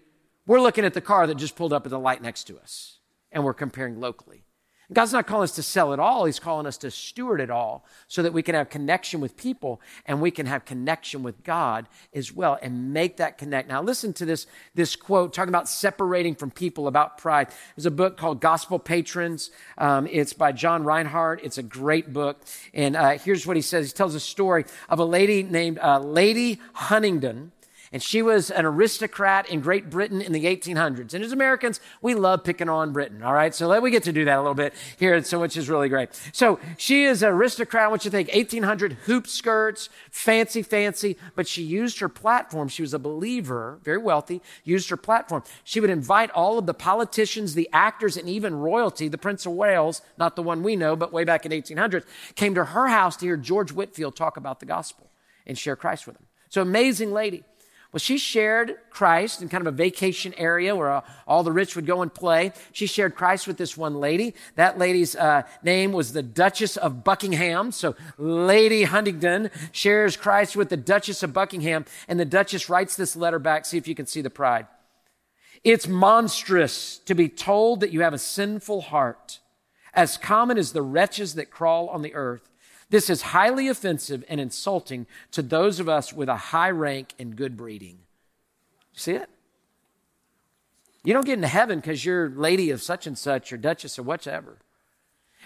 We're 0.46 0.60
looking 0.60 0.84
at 0.84 0.94
the 0.94 1.00
car 1.00 1.26
that 1.26 1.36
just 1.36 1.56
pulled 1.56 1.72
up 1.72 1.86
at 1.86 1.90
the 1.90 1.98
light 1.98 2.22
next 2.22 2.44
to 2.44 2.58
us, 2.58 2.98
and 3.32 3.44
we're 3.44 3.54
comparing 3.54 4.00
locally. 4.00 4.44
God's 4.92 5.12
not 5.12 5.26
calling 5.26 5.44
us 5.44 5.52
to 5.52 5.62
sell 5.62 5.92
it 5.92 6.00
all. 6.00 6.24
He's 6.24 6.40
calling 6.40 6.66
us 6.66 6.76
to 6.78 6.90
steward 6.90 7.40
it 7.40 7.50
all 7.50 7.84
so 8.08 8.22
that 8.22 8.32
we 8.32 8.42
can 8.42 8.56
have 8.56 8.70
connection 8.70 9.20
with 9.20 9.36
people 9.36 9.80
and 10.04 10.20
we 10.20 10.32
can 10.32 10.46
have 10.46 10.64
connection 10.64 11.22
with 11.22 11.44
God 11.44 11.88
as 12.12 12.32
well 12.32 12.58
and 12.60 12.92
make 12.92 13.18
that 13.18 13.38
connect. 13.38 13.68
Now 13.68 13.82
listen 13.82 14.12
to 14.14 14.24
this, 14.24 14.46
this 14.74 14.96
quote 14.96 15.32
talking 15.32 15.48
about 15.48 15.68
separating 15.68 16.34
from 16.34 16.50
people 16.50 16.88
about 16.88 17.18
pride. 17.18 17.48
There's 17.76 17.86
a 17.86 17.90
book 17.92 18.16
called 18.16 18.40
Gospel 18.40 18.80
Patrons. 18.80 19.50
Um, 19.78 20.08
it's 20.10 20.32
by 20.32 20.50
John 20.50 20.82
Rinehart. 20.82 21.40
It's 21.44 21.58
a 21.58 21.62
great 21.62 22.12
book. 22.12 22.40
And 22.74 22.96
uh, 22.96 23.18
here's 23.18 23.46
what 23.46 23.56
he 23.56 23.62
says. 23.62 23.86
He 23.86 23.92
tells 23.92 24.16
a 24.16 24.20
story 24.20 24.64
of 24.88 24.98
a 24.98 25.04
lady 25.04 25.44
named 25.44 25.78
uh, 25.78 26.00
Lady 26.00 26.58
Huntingdon 26.72 27.52
and 27.92 28.00
she 28.00 28.22
was 28.22 28.50
an 28.52 28.64
aristocrat 28.64 29.48
in 29.50 29.60
Great 29.60 29.90
Britain 29.90 30.20
in 30.22 30.32
the 30.32 30.44
1800s. 30.44 31.12
And 31.12 31.24
as 31.24 31.32
Americans, 31.32 31.80
we 32.00 32.14
love 32.14 32.44
picking 32.44 32.68
on 32.68 32.92
Britain, 32.92 33.20
all 33.22 33.34
right? 33.34 33.52
So 33.52 33.80
we 33.80 33.90
get 33.90 34.04
to 34.04 34.12
do 34.12 34.24
that 34.26 34.36
a 34.36 34.40
little 34.40 34.54
bit 34.54 34.74
here, 34.96 35.20
so 35.24 35.40
which 35.40 35.56
is 35.56 35.68
really 35.68 35.88
great. 35.88 36.10
So 36.32 36.60
she 36.76 37.04
is 37.04 37.22
an 37.24 37.30
aristocrat, 37.30 37.90
what 37.90 38.04
you 38.04 38.10
think, 38.10 38.32
1800 38.32 38.92
hoop 38.92 39.26
skirts, 39.26 39.88
fancy, 40.10 40.62
fancy, 40.62 41.16
but 41.34 41.48
she 41.48 41.62
used 41.62 41.98
her 41.98 42.08
platform. 42.08 42.68
She 42.68 42.82
was 42.82 42.94
a 42.94 42.98
believer, 42.98 43.80
very 43.82 43.98
wealthy, 43.98 44.40
used 44.62 44.88
her 44.90 44.96
platform. 44.96 45.42
She 45.64 45.80
would 45.80 45.90
invite 45.90 46.30
all 46.30 46.58
of 46.58 46.66
the 46.66 46.74
politicians, 46.74 47.54
the 47.54 47.68
actors, 47.72 48.16
and 48.16 48.28
even 48.28 48.54
royalty, 48.54 49.08
the 49.08 49.18
Prince 49.18 49.46
of 49.46 49.52
Wales, 49.52 50.00
not 50.16 50.36
the 50.36 50.42
one 50.42 50.62
we 50.62 50.76
know, 50.76 50.94
but 50.94 51.12
way 51.12 51.24
back 51.24 51.44
in 51.44 51.50
1800s, 51.50 52.04
came 52.36 52.54
to 52.54 52.66
her 52.66 52.86
house 52.86 53.16
to 53.16 53.26
hear 53.26 53.36
George 53.36 53.72
Whitefield 53.72 54.14
talk 54.14 54.36
about 54.36 54.60
the 54.60 54.66
gospel 54.66 55.10
and 55.44 55.58
share 55.58 55.74
Christ 55.74 56.06
with 56.06 56.16
them. 56.16 56.26
So 56.50 56.62
amazing 56.62 57.12
lady. 57.12 57.42
Well, 57.92 57.98
she 57.98 58.18
shared 58.18 58.76
Christ 58.88 59.42
in 59.42 59.48
kind 59.48 59.66
of 59.66 59.74
a 59.74 59.76
vacation 59.76 60.32
area 60.36 60.76
where 60.76 60.92
uh, 60.92 61.00
all 61.26 61.42
the 61.42 61.50
rich 61.50 61.74
would 61.74 61.86
go 61.86 62.02
and 62.02 62.14
play. 62.14 62.52
She 62.70 62.86
shared 62.86 63.16
Christ 63.16 63.48
with 63.48 63.56
this 63.56 63.76
one 63.76 63.96
lady. 63.96 64.34
That 64.54 64.78
lady's 64.78 65.16
uh, 65.16 65.42
name 65.64 65.90
was 65.90 66.12
the 66.12 66.22
Duchess 66.22 66.76
of 66.76 67.02
Buckingham. 67.02 67.72
So 67.72 67.96
Lady 68.16 68.84
Huntingdon 68.84 69.50
shares 69.72 70.16
Christ 70.16 70.54
with 70.54 70.68
the 70.68 70.76
Duchess 70.76 71.24
of 71.24 71.32
Buckingham, 71.32 71.84
and 72.06 72.20
the 72.20 72.24
Duchess 72.24 72.68
writes 72.68 72.94
this 72.94 73.16
letter 73.16 73.40
back. 73.40 73.66
See 73.66 73.78
if 73.78 73.88
you 73.88 73.96
can 73.96 74.06
see 74.06 74.20
the 74.20 74.30
pride. 74.30 74.68
It's 75.64 75.88
monstrous 75.88 76.98
to 77.06 77.14
be 77.14 77.28
told 77.28 77.80
that 77.80 77.90
you 77.90 78.02
have 78.02 78.14
a 78.14 78.18
sinful 78.18 78.82
heart, 78.82 79.40
as 79.92 80.16
common 80.16 80.58
as 80.58 80.72
the 80.72 80.82
wretches 80.82 81.34
that 81.34 81.50
crawl 81.50 81.88
on 81.88 82.02
the 82.02 82.14
earth. 82.14 82.49
This 82.90 83.08
is 83.08 83.22
highly 83.22 83.68
offensive 83.68 84.24
and 84.28 84.40
insulting 84.40 85.06
to 85.30 85.42
those 85.42 85.80
of 85.80 85.88
us 85.88 86.12
with 86.12 86.28
a 86.28 86.36
high 86.36 86.70
rank 86.70 87.14
and 87.18 87.36
good 87.36 87.56
breeding. 87.56 88.00
See 88.92 89.12
it? 89.12 89.30
You 91.04 91.14
don't 91.14 91.24
get 91.24 91.34
into 91.34 91.48
heaven 91.48 91.78
because 91.78 92.04
you're 92.04 92.28
lady 92.28 92.70
of 92.70 92.82
such 92.82 93.06
and 93.06 93.16
such 93.16 93.52
or 93.52 93.56
duchess 93.56 93.98
or 93.98 94.02
whatever. 94.02 94.58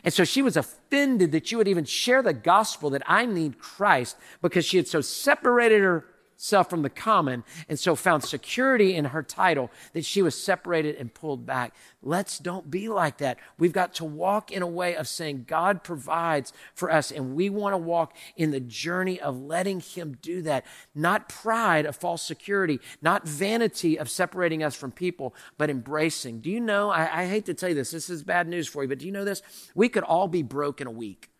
And 0.02 0.12
so 0.12 0.24
she 0.24 0.42
was 0.42 0.56
offended 0.56 1.32
that 1.32 1.52
you 1.52 1.58
would 1.58 1.68
even 1.68 1.84
share 1.84 2.22
the 2.22 2.32
gospel 2.32 2.90
that 2.90 3.02
I 3.06 3.26
need 3.26 3.58
Christ 3.58 4.16
because 4.42 4.64
she 4.64 4.78
had 4.78 4.88
so 4.88 5.00
separated 5.00 5.80
her 5.82 6.06
self 6.36 6.70
from 6.70 6.82
the 6.82 6.90
common 6.90 7.44
and 7.68 7.78
so 7.78 7.94
found 7.94 8.24
security 8.24 8.94
in 8.94 9.06
her 9.06 9.22
title 9.22 9.70
that 9.92 10.04
she 10.04 10.22
was 10.22 10.40
separated 10.40 10.96
and 10.96 11.14
pulled 11.14 11.46
back. 11.46 11.74
Let's 12.02 12.38
don't 12.38 12.70
be 12.70 12.88
like 12.88 13.18
that. 13.18 13.38
We've 13.58 13.72
got 13.72 13.94
to 13.94 14.04
walk 14.04 14.50
in 14.50 14.62
a 14.62 14.66
way 14.66 14.94
of 14.96 15.08
saying 15.08 15.44
God 15.48 15.82
provides 15.82 16.52
for 16.74 16.90
us 16.90 17.10
and 17.10 17.34
we 17.34 17.48
want 17.48 17.72
to 17.72 17.78
walk 17.78 18.16
in 18.36 18.50
the 18.50 18.60
journey 18.60 19.20
of 19.20 19.40
letting 19.40 19.80
him 19.80 20.18
do 20.20 20.42
that. 20.42 20.66
Not 20.94 21.28
pride 21.28 21.86
of 21.86 21.96
false 21.96 22.22
security, 22.22 22.80
not 23.00 23.26
vanity 23.26 23.98
of 23.98 24.10
separating 24.10 24.62
us 24.62 24.74
from 24.74 24.92
people, 24.92 25.34
but 25.56 25.70
embracing. 25.70 26.40
Do 26.40 26.50
you 26.50 26.60
know, 26.60 26.90
I, 26.90 27.22
I 27.22 27.26
hate 27.26 27.46
to 27.46 27.54
tell 27.54 27.68
you 27.68 27.74
this, 27.74 27.90
this 27.90 28.10
is 28.10 28.22
bad 28.22 28.48
news 28.48 28.68
for 28.68 28.82
you, 28.82 28.88
but 28.88 28.98
do 28.98 29.06
you 29.06 29.12
know 29.12 29.24
this? 29.24 29.42
We 29.74 29.88
could 29.88 30.02
all 30.02 30.28
be 30.28 30.42
broke 30.42 30.80
in 30.80 30.86
a 30.86 30.92
week. 30.92 31.30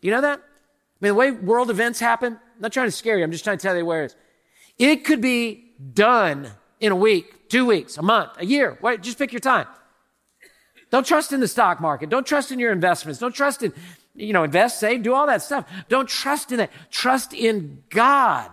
You 0.00 0.10
know 0.10 0.20
that? 0.22 0.40
I 0.40 1.06
mean, 1.06 1.10
the 1.10 1.14
way 1.14 1.30
world 1.30 1.70
events 1.70 2.00
happen, 2.00 2.38
not 2.60 2.72
trying 2.72 2.88
to 2.88 2.92
scare 2.92 3.18
you. 3.18 3.24
I'm 3.24 3.32
just 3.32 3.44
trying 3.44 3.58
to 3.58 3.62
tell 3.62 3.76
you 3.76 3.84
where 3.84 4.04
it 4.04 4.06
is. 4.06 4.16
It 4.78 5.04
could 5.04 5.20
be 5.20 5.72
done 5.92 6.50
in 6.78 6.92
a 6.92 6.96
week, 6.96 7.48
two 7.48 7.66
weeks, 7.66 7.98
a 7.98 8.02
month, 8.02 8.32
a 8.38 8.46
year. 8.46 8.78
Wait, 8.80 9.02
just 9.02 9.18
pick 9.18 9.32
your 9.32 9.40
time. 9.40 9.66
Don't 10.90 11.06
trust 11.06 11.32
in 11.32 11.40
the 11.40 11.48
stock 11.48 11.80
market. 11.80 12.10
Don't 12.10 12.26
trust 12.26 12.50
in 12.50 12.58
your 12.58 12.72
investments. 12.72 13.20
Don't 13.20 13.34
trust 13.34 13.62
in, 13.62 13.72
you 14.14 14.32
know, 14.32 14.44
invest, 14.44 14.80
save, 14.80 15.02
do 15.02 15.14
all 15.14 15.26
that 15.26 15.42
stuff. 15.42 15.66
Don't 15.88 16.08
trust 16.08 16.50
in 16.50 16.58
that. 16.58 16.70
Trust 16.90 17.32
in 17.32 17.82
God 17.90 18.50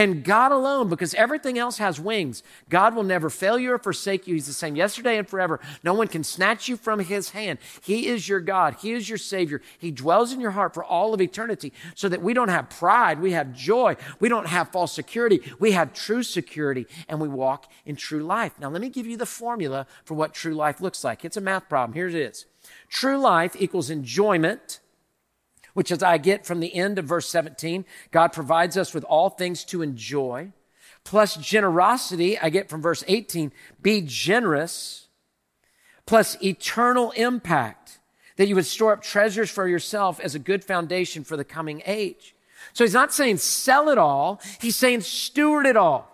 and 0.00 0.24
God 0.24 0.50
alone 0.50 0.88
because 0.88 1.12
everything 1.12 1.58
else 1.58 1.76
has 1.76 2.00
wings. 2.00 2.42
God 2.70 2.94
will 2.94 3.02
never 3.02 3.28
fail 3.28 3.58
you 3.58 3.70
or 3.72 3.78
forsake 3.78 4.26
you. 4.26 4.32
He's 4.32 4.46
the 4.46 4.54
same 4.54 4.74
yesterday 4.74 5.18
and 5.18 5.28
forever. 5.28 5.60
No 5.84 5.92
one 5.92 6.08
can 6.08 6.24
snatch 6.24 6.68
you 6.68 6.78
from 6.78 7.00
his 7.00 7.30
hand. 7.30 7.58
He 7.82 8.06
is 8.06 8.26
your 8.26 8.40
God. 8.40 8.76
He 8.80 8.92
is 8.92 9.10
your 9.10 9.18
Savior. 9.18 9.60
He 9.78 9.90
dwells 9.90 10.32
in 10.32 10.40
your 10.40 10.52
heart 10.52 10.72
for 10.72 10.82
all 10.82 11.12
of 11.12 11.20
eternity 11.20 11.74
so 11.94 12.08
that 12.08 12.22
we 12.22 12.32
don't 12.32 12.48
have 12.48 12.70
pride. 12.70 13.20
We 13.20 13.32
have 13.32 13.52
joy. 13.52 13.94
We 14.20 14.30
don't 14.30 14.46
have 14.46 14.72
false 14.72 14.94
security. 14.94 15.42
We 15.58 15.72
have 15.72 15.92
true 15.92 16.22
security 16.22 16.86
and 17.06 17.20
we 17.20 17.28
walk 17.28 17.70
in 17.84 17.94
true 17.96 18.22
life. 18.22 18.58
Now, 18.58 18.70
let 18.70 18.80
me 18.80 18.88
give 18.88 19.06
you 19.06 19.18
the 19.18 19.26
formula 19.26 19.86
for 20.06 20.14
what 20.14 20.32
true 20.32 20.54
life 20.54 20.80
looks 20.80 21.04
like. 21.04 21.26
It's 21.26 21.36
a 21.36 21.42
math 21.42 21.68
problem. 21.68 21.94
Here 21.94 22.08
it 22.08 22.14
is. 22.14 22.46
True 22.88 23.18
life 23.18 23.54
equals 23.58 23.90
enjoyment 23.90 24.79
which 25.74 25.90
as 25.90 26.02
I 26.02 26.18
get 26.18 26.46
from 26.46 26.60
the 26.60 26.74
end 26.74 26.98
of 26.98 27.04
verse 27.04 27.28
17, 27.28 27.84
God 28.10 28.32
provides 28.32 28.76
us 28.76 28.94
with 28.94 29.04
all 29.04 29.30
things 29.30 29.64
to 29.64 29.82
enjoy. 29.82 30.52
Plus 31.04 31.36
generosity, 31.36 32.38
I 32.38 32.50
get 32.50 32.68
from 32.68 32.82
verse 32.82 33.04
18, 33.08 33.52
be 33.80 34.02
generous. 34.04 35.08
Plus 36.06 36.36
eternal 36.42 37.12
impact, 37.12 38.00
that 38.36 38.48
you 38.48 38.54
would 38.54 38.66
store 38.66 38.92
up 38.92 39.02
treasures 39.02 39.50
for 39.50 39.68
yourself 39.68 40.18
as 40.20 40.34
a 40.34 40.38
good 40.38 40.64
foundation 40.64 41.24
for 41.24 41.36
the 41.36 41.44
coming 41.44 41.82
age. 41.86 42.34
So 42.72 42.84
he's 42.84 42.94
not 42.94 43.12
saying 43.12 43.38
sell 43.38 43.88
it 43.88 43.98
all. 43.98 44.40
He's 44.60 44.76
saying 44.76 45.02
steward 45.02 45.66
it 45.66 45.76
all. 45.76 46.09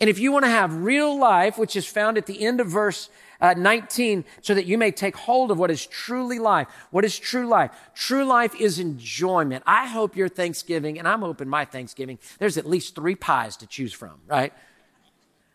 And 0.00 0.08
if 0.08 0.18
you 0.18 0.32
want 0.32 0.46
to 0.46 0.50
have 0.50 0.74
real 0.82 1.18
life, 1.18 1.58
which 1.58 1.76
is 1.76 1.86
found 1.86 2.16
at 2.16 2.24
the 2.24 2.42
end 2.42 2.60
of 2.60 2.68
verse 2.68 3.10
uh, 3.40 3.54
19, 3.56 4.24
so 4.40 4.54
that 4.54 4.64
you 4.64 4.78
may 4.78 4.90
take 4.90 5.14
hold 5.14 5.50
of 5.50 5.58
what 5.58 5.70
is 5.70 5.86
truly 5.86 6.38
life. 6.38 6.68
What 6.90 7.04
is 7.04 7.18
true 7.18 7.46
life? 7.46 7.70
True 7.94 8.24
life 8.24 8.54
is 8.58 8.78
enjoyment. 8.78 9.62
I 9.66 9.86
hope 9.86 10.16
your 10.16 10.28
Thanksgiving, 10.28 10.98
and 10.98 11.06
I'm 11.06 11.20
hoping 11.20 11.48
my 11.48 11.66
Thanksgiving, 11.66 12.18
there's 12.38 12.56
at 12.56 12.66
least 12.66 12.94
three 12.94 13.14
pies 13.14 13.58
to 13.58 13.66
choose 13.66 13.92
from, 13.92 14.20
right? 14.26 14.52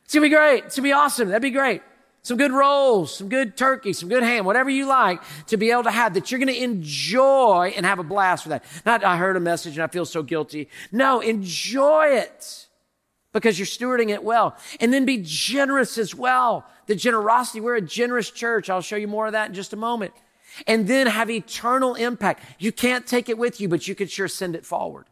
It's 0.03 0.13
gonna 0.13 0.25
be 0.25 0.29
great. 0.29 0.65
It's 0.65 0.75
gonna 0.75 0.87
be 0.87 0.93
awesome. 0.93 1.29
That'd 1.29 1.41
be 1.41 1.49
great. 1.49 1.81
Some 2.21 2.37
good 2.37 2.51
rolls, 2.51 3.15
some 3.15 3.29
good 3.29 3.55
turkey, 3.55 3.93
some 3.93 4.09
good 4.09 4.23
ham, 4.23 4.45
whatever 4.45 4.69
you 4.69 4.87
like 4.87 5.21
to 5.47 5.57
be 5.57 5.69
able 5.69 5.83
to 5.83 5.91
have 5.91 6.15
that 6.15 6.31
you're 6.31 6.39
going 6.39 6.51
to 6.51 6.59
enjoy 6.59 7.71
and 7.75 7.85
have 7.85 7.99
a 7.99 8.03
blast 8.03 8.47
with 8.47 8.49
that. 8.49 8.63
Not, 8.83 9.03
I 9.03 9.17
heard 9.17 9.37
a 9.37 9.39
message 9.39 9.75
and 9.75 9.83
I 9.83 9.87
feel 9.87 10.05
so 10.05 10.23
guilty. 10.23 10.67
No, 10.91 11.19
enjoy 11.19 12.07
it 12.07 12.64
because 13.35 13.59
you're 13.59 13.65
stewarding 13.65 14.11
it 14.11 14.23
well. 14.23 14.55
And 14.79 14.93
then 14.93 15.03
be 15.03 15.19
generous 15.21 15.97
as 15.97 16.15
well. 16.15 16.65
The 16.85 16.95
generosity, 16.95 17.59
we're 17.59 17.75
a 17.75 17.81
generous 17.81 18.31
church. 18.31 18.69
I'll 18.69 18.79
show 18.79 18.95
you 18.95 19.09
more 19.09 19.25
of 19.25 19.33
that 19.33 19.49
in 19.49 19.53
just 19.53 19.73
a 19.73 19.75
moment. 19.75 20.13
And 20.67 20.87
then 20.87 21.05
have 21.05 21.29
eternal 21.29 21.95
impact. 21.95 22.43
You 22.59 22.71
can't 22.71 23.05
take 23.05 23.27
it 23.27 23.37
with 23.37 23.59
you, 23.59 23.67
but 23.67 23.89
you 23.89 23.93
can 23.93 24.07
sure 24.07 24.29
send 24.29 24.55
it 24.55 24.65
forward 24.65 25.07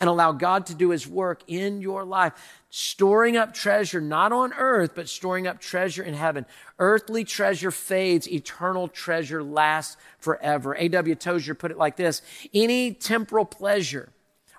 and 0.00 0.08
allow 0.08 0.32
God 0.32 0.64
to 0.66 0.74
do 0.74 0.88
his 0.88 1.06
work 1.06 1.42
in 1.48 1.82
your 1.82 2.02
life. 2.02 2.32
Storing 2.70 3.36
up 3.36 3.52
treasure, 3.52 4.00
not 4.00 4.32
on 4.32 4.54
earth, 4.54 4.92
but 4.94 5.06
storing 5.06 5.46
up 5.46 5.60
treasure 5.60 6.02
in 6.02 6.14
heaven. 6.14 6.46
Earthly 6.78 7.24
treasure 7.24 7.70
fades, 7.70 8.26
eternal 8.26 8.88
treasure 8.88 9.42
lasts 9.42 9.98
forever. 10.18 10.74
A.W. 10.78 11.14
Tozer 11.14 11.54
put 11.54 11.70
it 11.70 11.76
like 11.76 11.96
this 11.96 12.22
Any 12.54 12.94
temporal 12.94 13.44
pleasure 13.44 14.08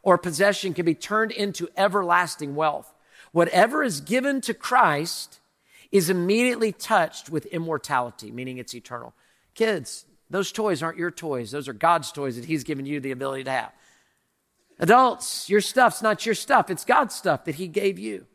or 0.03 0.17
possession 0.17 0.73
can 0.73 0.85
be 0.85 0.95
turned 0.95 1.31
into 1.31 1.69
everlasting 1.77 2.55
wealth. 2.55 2.93
Whatever 3.31 3.83
is 3.83 4.01
given 4.01 4.41
to 4.41 4.53
Christ 4.53 5.39
is 5.91 6.09
immediately 6.09 6.71
touched 6.71 7.29
with 7.29 7.45
immortality, 7.47 8.31
meaning 8.31 8.57
it's 8.57 8.73
eternal. 8.73 9.13
Kids, 9.53 10.05
those 10.29 10.51
toys 10.51 10.81
aren't 10.81 10.97
your 10.97 11.11
toys. 11.11 11.51
Those 11.51 11.67
are 11.67 11.73
God's 11.73 12.11
toys 12.11 12.35
that 12.35 12.45
He's 12.45 12.63
given 12.63 12.85
you 12.85 12.99
the 12.99 13.11
ability 13.11 13.43
to 13.45 13.51
have. 13.51 13.71
Adults, 14.79 15.49
your 15.49 15.61
stuff's 15.61 16.01
not 16.01 16.25
your 16.25 16.35
stuff. 16.35 16.69
It's 16.69 16.85
God's 16.85 17.13
stuff 17.13 17.45
that 17.45 17.55
He 17.55 17.67
gave 17.67 17.99
you. 17.99 18.25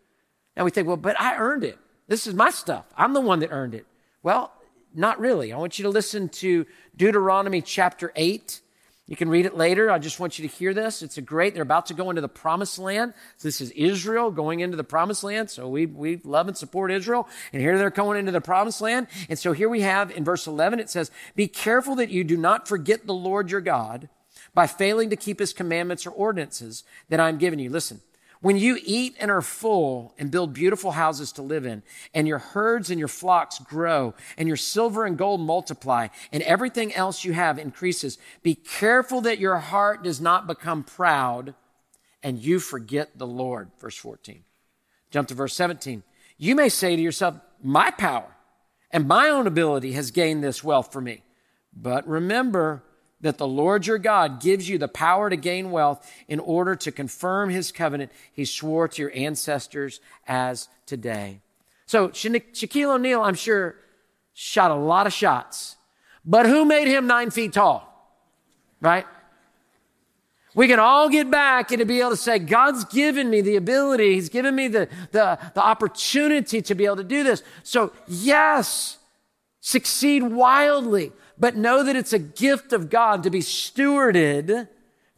Now 0.56 0.64
we 0.64 0.70
think, 0.70 0.86
well, 0.86 0.96
but 0.96 1.20
I 1.20 1.36
earned 1.36 1.64
it. 1.64 1.78
This 2.06 2.26
is 2.26 2.34
my 2.34 2.50
stuff. 2.50 2.84
I'm 2.96 3.14
the 3.14 3.20
one 3.20 3.40
that 3.40 3.50
earned 3.50 3.74
it. 3.74 3.86
Well, 4.22 4.52
not 4.94 5.18
really. 5.18 5.52
I 5.52 5.58
want 5.58 5.78
you 5.78 5.82
to 5.84 5.90
listen 5.90 6.28
to 6.28 6.66
Deuteronomy 6.96 7.62
chapter 7.62 8.12
8 8.14 8.60
you 9.08 9.14
can 9.14 9.28
read 9.28 9.46
it 9.46 9.56
later. 9.56 9.88
I 9.88 10.00
just 10.00 10.18
want 10.18 10.38
you 10.38 10.48
to 10.48 10.54
hear 10.54 10.74
this. 10.74 11.00
It's 11.00 11.16
a 11.16 11.22
great, 11.22 11.54
they're 11.54 11.62
about 11.62 11.86
to 11.86 11.94
go 11.94 12.10
into 12.10 12.20
the 12.22 12.28
promised 12.28 12.78
land. 12.78 13.14
So 13.36 13.46
this 13.46 13.60
is 13.60 13.70
Israel 13.70 14.32
going 14.32 14.60
into 14.60 14.76
the 14.76 14.82
promised 14.84 15.22
land. 15.22 15.48
So 15.48 15.68
we, 15.68 15.86
we 15.86 16.20
love 16.24 16.48
and 16.48 16.56
support 16.56 16.90
Israel. 16.90 17.28
And 17.52 17.62
here 17.62 17.78
they're 17.78 17.90
going 17.90 18.18
into 18.18 18.32
the 18.32 18.40
promised 18.40 18.80
land. 18.80 19.06
And 19.28 19.38
so 19.38 19.52
here 19.52 19.68
we 19.68 19.82
have 19.82 20.10
in 20.10 20.24
verse 20.24 20.48
11, 20.48 20.80
it 20.80 20.90
says, 20.90 21.12
be 21.36 21.46
careful 21.46 21.94
that 21.96 22.10
you 22.10 22.24
do 22.24 22.36
not 22.36 22.66
forget 22.66 23.06
the 23.06 23.14
Lord 23.14 23.50
your 23.50 23.60
God 23.60 24.08
by 24.54 24.66
failing 24.66 25.10
to 25.10 25.16
keep 25.16 25.38
his 25.38 25.52
commandments 25.52 26.04
or 26.04 26.10
ordinances 26.10 26.82
that 27.08 27.20
I'm 27.20 27.38
giving 27.38 27.60
you. 27.60 27.70
Listen, 27.70 28.00
when 28.40 28.56
you 28.56 28.78
eat 28.84 29.16
and 29.18 29.30
are 29.30 29.42
full 29.42 30.14
and 30.18 30.30
build 30.30 30.52
beautiful 30.52 30.92
houses 30.92 31.32
to 31.32 31.42
live 31.42 31.66
in, 31.66 31.82
and 32.14 32.28
your 32.28 32.38
herds 32.38 32.90
and 32.90 32.98
your 32.98 33.08
flocks 33.08 33.58
grow, 33.58 34.14
and 34.36 34.46
your 34.48 34.56
silver 34.56 35.04
and 35.04 35.16
gold 35.16 35.40
multiply, 35.40 36.08
and 36.32 36.42
everything 36.42 36.94
else 36.94 37.24
you 37.24 37.32
have 37.32 37.58
increases, 37.58 38.18
be 38.42 38.54
careful 38.54 39.20
that 39.22 39.38
your 39.38 39.56
heart 39.56 40.02
does 40.02 40.20
not 40.20 40.46
become 40.46 40.82
proud 40.82 41.54
and 42.22 42.38
you 42.38 42.58
forget 42.58 43.16
the 43.16 43.26
Lord. 43.26 43.70
Verse 43.78 43.96
14. 43.96 44.42
Jump 45.10 45.28
to 45.28 45.34
verse 45.34 45.54
17. 45.54 46.02
You 46.38 46.54
may 46.54 46.68
say 46.68 46.96
to 46.96 47.02
yourself, 47.02 47.36
My 47.62 47.92
power 47.92 48.34
and 48.90 49.06
my 49.06 49.28
own 49.28 49.46
ability 49.46 49.92
has 49.92 50.10
gained 50.10 50.42
this 50.42 50.64
wealth 50.64 50.92
for 50.92 51.00
me. 51.00 51.22
But 51.72 52.06
remember, 52.08 52.82
that 53.20 53.38
the 53.38 53.46
Lord 53.46 53.86
your 53.86 53.98
God 53.98 54.40
gives 54.40 54.68
you 54.68 54.78
the 54.78 54.88
power 54.88 55.30
to 55.30 55.36
gain 55.36 55.70
wealth 55.70 56.10
in 56.28 56.38
order 56.38 56.76
to 56.76 56.92
confirm 56.92 57.50
his 57.50 57.72
covenant 57.72 58.12
he 58.32 58.44
swore 58.44 58.88
to 58.88 59.02
your 59.02 59.12
ancestors 59.14 60.00
as 60.26 60.68
today. 60.84 61.40
So 61.86 62.08
Shaquille 62.08 62.94
O'Neal, 62.94 63.22
I'm 63.22 63.34
sure, 63.34 63.76
shot 64.34 64.70
a 64.70 64.74
lot 64.74 65.06
of 65.06 65.12
shots. 65.12 65.76
But 66.24 66.46
who 66.46 66.64
made 66.64 66.88
him 66.88 67.06
nine 67.06 67.30
feet 67.30 67.52
tall? 67.52 67.92
Right? 68.80 69.06
We 70.54 70.68
can 70.68 70.78
all 70.78 71.08
get 71.08 71.30
back 71.30 71.70
and 71.70 71.80
to 71.80 71.84
be 71.84 72.00
able 72.00 72.10
to 72.10 72.16
say, 72.16 72.38
God's 72.38 72.84
given 72.86 73.28
me 73.28 73.42
the 73.42 73.56
ability. 73.56 74.14
He's 74.14 74.30
given 74.30 74.54
me 74.54 74.68
the, 74.68 74.88
the, 75.12 75.38
the 75.54 75.62
opportunity 75.62 76.62
to 76.62 76.74
be 76.74 76.86
able 76.86 76.96
to 76.96 77.04
do 77.04 77.22
this. 77.22 77.42
So 77.62 77.92
yes, 78.06 78.96
succeed 79.60 80.22
wildly 80.22 81.12
but 81.38 81.56
know 81.56 81.82
that 81.82 81.96
it's 81.96 82.12
a 82.12 82.18
gift 82.18 82.72
of 82.72 82.90
God 82.90 83.22
to 83.22 83.30
be 83.30 83.40
stewarded 83.40 84.68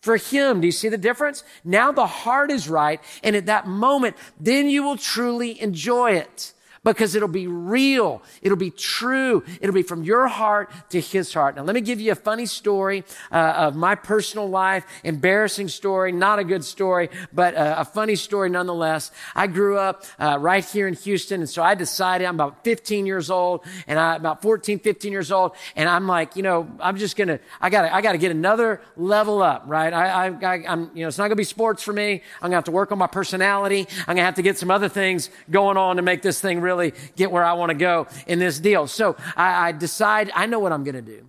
for 0.01 0.17
Him. 0.17 0.61
Do 0.61 0.67
you 0.67 0.73
see 0.73 0.89
the 0.89 0.99
difference? 0.99 1.45
Now 1.65 1.93
the 1.93 2.07
heart 2.07 2.51
is 2.51 2.69
right, 2.69 3.01
and 3.23 3.37
at 3.37 3.47
that 3.47 3.67
moment, 3.67 4.17
then 4.41 4.69
you 4.69 4.83
will 4.83 4.97
truly 4.97 5.61
enjoy 5.61 6.13
it 6.13 6.53
because 6.95 7.15
it'll 7.15 7.29
be 7.29 7.47
real. 7.47 8.23
It'll 8.43 8.57
be 8.57 8.71
true. 8.71 9.45
It'll 9.61 9.75
be 9.75 9.83
from 9.83 10.03
your 10.03 10.29
heart 10.29 10.71
to 10.91 11.01
his 11.01 11.33
heart. 11.33 11.57
Now, 11.57 11.63
let 11.63 11.75
me 11.75 11.81
give 11.81 12.01
you 12.01 12.13
a 12.13 12.17
funny 12.17 12.47
story 12.47 13.05
uh, 13.31 13.55
of 13.57 13.77
my 13.77 13.95
personal 13.95 14.49
life, 14.49 14.85
embarrassing 15.05 15.69
story, 15.69 16.13
not 16.13 16.39
a 16.39 16.45
good 16.45 16.65
story, 16.65 17.11
but 17.33 17.55
uh, 17.55 17.77
a 17.79 17.85
funny 17.85 18.17
story 18.17 18.51
nonetheless. 18.51 19.11
I 19.35 19.47
grew 19.47 19.79
up 19.79 20.05
uh, 20.19 20.39
right 20.41 20.65
here 20.65 20.89
in 20.89 20.95
Houston, 20.95 21.41
and 21.41 21.51
so 21.51 21.63
I 21.63 21.75
decided 21.75 22.27
I'm 22.27 22.35
about 22.35 22.65
15 22.65 23.07
years 23.07 23.31
old, 23.31 23.65
and 23.87 23.99
I'm 23.99 24.21
about 24.21 24.43
14, 24.43 24.79
15 24.79 25.13
years 25.13 25.33
old, 25.33 25.53
and 25.77 25.89
I'm 25.89 26.07
like, 26.07 26.37
you 26.37 26.43
know, 26.43 26.71
I'm 26.81 26.97
just 26.97 27.17
gonna, 27.17 27.41
I 27.61 27.71
gotta, 27.71 27.95
I 27.95 28.01
gotta 28.01 28.19
get 28.19 28.31
another 28.31 28.81
level 28.97 29.43
up, 29.43 29.65
right? 29.67 29.93
I, 29.93 30.29
I, 30.29 30.65
I'm, 30.69 30.91
you 30.95 31.03
know, 31.03 31.09
it's 31.09 31.19
not 31.19 31.25
gonna 31.25 31.37
be 31.37 31.45
sports 31.45 31.83
for 31.83 31.93
me. 31.93 32.23
I'm 32.41 32.47
gonna 32.47 32.57
have 32.57 32.65
to 32.65 32.71
work 32.71 32.93
on 32.93 32.99
my 32.99 33.07
personality. 33.07 33.87
I'm 34.01 34.15
gonna 34.15 34.23
have 34.23 34.37
to 34.37 34.43
get 34.43 34.59
some 34.59 34.71
other 34.71 34.89
things 34.89 35.31
going 35.51 35.77
on 35.77 35.97
to 35.97 36.03
make 36.03 36.23
this 36.23 36.41
thing 36.41 36.61
really 36.61 36.78
get 37.17 37.31
where 37.31 37.45
I 37.45 37.53
want 37.55 37.71
to 37.71 37.77
go 37.77 38.07
in 38.27 38.39
this 38.39 38.59
deal. 38.59 38.87
So 38.87 39.17
I, 39.37 39.69
I 39.69 39.73
decide, 39.73 40.31
I 40.35 40.47
know 40.47 40.59
what 40.59 40.73
I'm 40.73 40.85
going 40.85 40.95
to 40.95 41.03
do. 41.03 41.27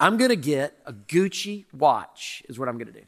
I'm 0.00 0.16
going 0.16 0.30
to 0.30 0.36
get 0.36 0.76
a 0.86 0.92
Gucci 0.92 1.66
watch, 1.72 2.42
is 2.48 2.58
what 2.58 2.68
I'm 2.68 2.78
going 2.78 2.92
to 2.92 3.00
do. 3.00 3.06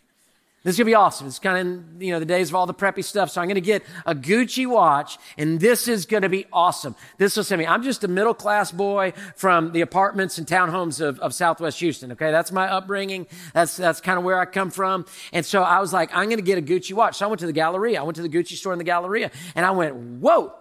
This 0.67 0.75
is 0.75 0.79
going 0.79 0.87
to 0.87 0.91
be 0.91 0.95
awesome. 0.97 1.29
It's 1.29 1.39
kind 1.39 1.69
of, 1.69 2.03
you 2.03 2.11
know, 2.11 2.19
the 2.19 2.27
days 2.27 2.49
of 2.49 2.57
all 2.57 2.67
the 2.67 2.75
preppy 2.75 3.05
stuff. 3.05 3.31
So 3.31 3.41
I'm 3.41 3.47
going 3.47 3.55
to 3.55 3.61
get 3.61 3.85
a 4.05 4.17
Gucci 4.17 4.67
watch 4.67 5.17
and 5.39 5.61
this 5.61 5.87
is 5.87 6.07
going 6.07 6.25
to 6.25 6.29
be 6.29 6.45
awesome. 6.53 6.97
This 7.19 7.37
will 7.37 7.45
send 7.45 7.61
me. 7.61 7.69
I'm 7.69 7.85
just 7.85 8.03
a 8.03 8.09
middle 8.09 8.35
class 8.35 8.73
boy 8.73 9.13
from 9.37 9.71
the 9.71 9.83
apartments 9.83 10.39
and 10.39 10.47
townhomes 10.47 11.01
of, 11.01 11.21
of 11.21 11.35
Southwest 11.35 11.79
Houston. 11.79 12.11
Okay. 12.11 12.33
That's 12.33 12.51
my 12.51 12.67
upbringing. 12.69 13.29
That's, 13.55 13.77
that's 13.77 14.01
kind 14.01 14.19
of 14.19 14.25
where 14.25 14.41
I 14.41 14.45
come 14.45 14.73
from. 14.73 15.07
And 15.33 15.47
so 15.47 15.63
I 15.63 15.79
was 15.79 15.93
like, 15.93 16.11
I'm 16.13 16.25
going 16.25 16.39
to 16.39 16.43
get 16.43 16.59
a 16.59 16.63
Gucci 16.63 16.95
watch. 16.95 17.19
So 17.19 17.27
I 17.27 17.29
went 17.29 17.39
to 17.41 17.47
the 17.47 17.53
Galleria. 17.53 18.01
I 18.01 18.03
went 18.03 18.17
to 18.17 18.23
the 18.23 18.29
Gucci 18.29 18.57
store 18.57 18.73
in 18.73 18.79
the 18.79 18.85
Galleria 18.85 19.31
and 19.55 19.65
I 19.65 19.71
went, 19.71 19.95
whoa, 19.95 20.53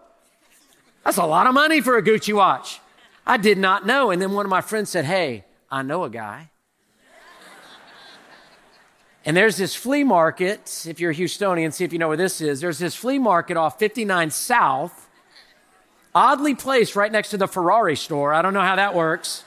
that's 1.06 1.18
a 1.18 1.26
lot 1.26 1.46
of 1.46 1.54
money 1.54 1.82
for 1.82 1.98
a 1.98 2.04
Gucci 2.04 2.34
watch. 2.34 2.82
I 3.26 3.38
did 3.38 3.58
not 3.60 3.86
know. 3.86 4.10
And 4.10 4.22
then 4.22 4.32
one 4.32 4.46
of 4.46 4.50
my 4.50 4.62
friends 4.62 4.90
said, 4.90 5.06
Hey, 5.06 5.46
I 5.70 5.84
know 5.84 6.04
a 6.04 6.10
guy. 6.10 6.50
And 9.24 9.36
there's 9.36 9.58
this 9.58 9.74
flea 9.74 10.04
market, 10.04 10.86
if 10.88 11.00
you're 11.00 11.12
a 11.12 11.16
Houstonian, 11.16 11.74
see 11.74 11.84
if 11.84 11.92
you 11.92 11.98
know 11.98 12.10
where 12.10 12.18
this 12.18 12.42
is. 12.42 12.62
There's 12.62 12.78
this 12.78 12.96
flea 12.96 13.18
market 13.18 13.58
off 13.58 13.80
59 13.80 14.30
South, 14.30 15.10
oddly 16.14 16.54
placed 16.54 16.96
right 16.96 17.12
next 17.12 17.30
to 17.30 17.38
the 17.38 17.48
Ferrari 17.48 17.96
store. 17.96 18.34
I 18.34 18.44
don't 18.44 18.54
know 18.54 18.62
how 18.62 18.76
that 18.76 18.94
works. 18.94 19.44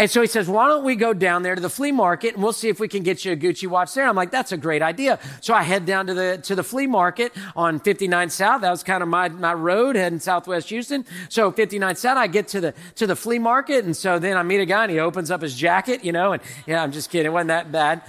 And 0.00 0.10
so 0.10 0.22
he 0.22 0.26
says, 0.28 0.48
why 0.48 0.66
don't 0.66 0.82
we 0.82 0.96
go 0.96 1.12
down 1.12 1.42
there 1.42 1.54
to 1.54 1.60
the 1.60 1.68
flea 1.68 1.92
market 1.92 2.32
and 2.32 2.42
we'll 2.42 2.54
see 2.54 2.70
if 2.70 2.80
we 2.80 2.88
can 2.88 3.02
get 3.02 3.22
you 3.26 3.32
a 3.32 3.36
Gucci 3.36 3.68
watch 3.68 3.92
there. 3.92 4.08
I'm 4.08 4.16
like, 4.16 4.30
that's 4.30 4.50
a 4.50 4.56
great 4.56 4.80
idea. 4.80 5.18
So 5.42 5.52
I 5.52 5.60
head 5.60 5.84
down 5.84 6.06
to 6.06 6.14
the, 6.14 6.40
to 6.44 6.54
the 6.54 6.62
flea 6.62 6.86
market 6.86 7.34
on 7.54 7.78
59 7.80 8.30
South. 8.30 8.62
That 8.62 8.70
was 8.70 8.82
kind 8.82 9.02
of 9.02 9.10
my, 9.10 9.28
my 9.28 9.52
road 9.52 9.96
heading 9.96 10.18
southwest 10.18 10.70
Houston. 10.70 11.04
So 11.28 11.52
59 11.52 11.96
South, 11.96 12.16
I 12.16 12.28
get 12.28 12.48
to 12.48 12.62
the, 12.62 12.74
to 12.94 13.06
the 13.06 13.14
flea 13.14 13.38
market. 13.38 13.84
And 13.84 13.94
so 13.94 14.18
then 14.18 14.38
I 14.38 14.42
meet 14.42 14.60
a 14.60 14.64
guy 14.64 14.84
and 14.84 14.90
he 14.90 14.98
opens 15.00 15.30
up 15.30 15.42
his 15.42 15.54
jacket, 15.54 16.02
you 16.02 16.12
know, 16.12 16.32
and 16.32 16.42
yeah, 16.66 16.82
I'm 16.82 16.92
just 16.92 17.10
kidding. 17.10 17.26
It 17.26 17.34
wasn't 17.34 17.48
that 17.48 17.70
bad. 17.70 18.00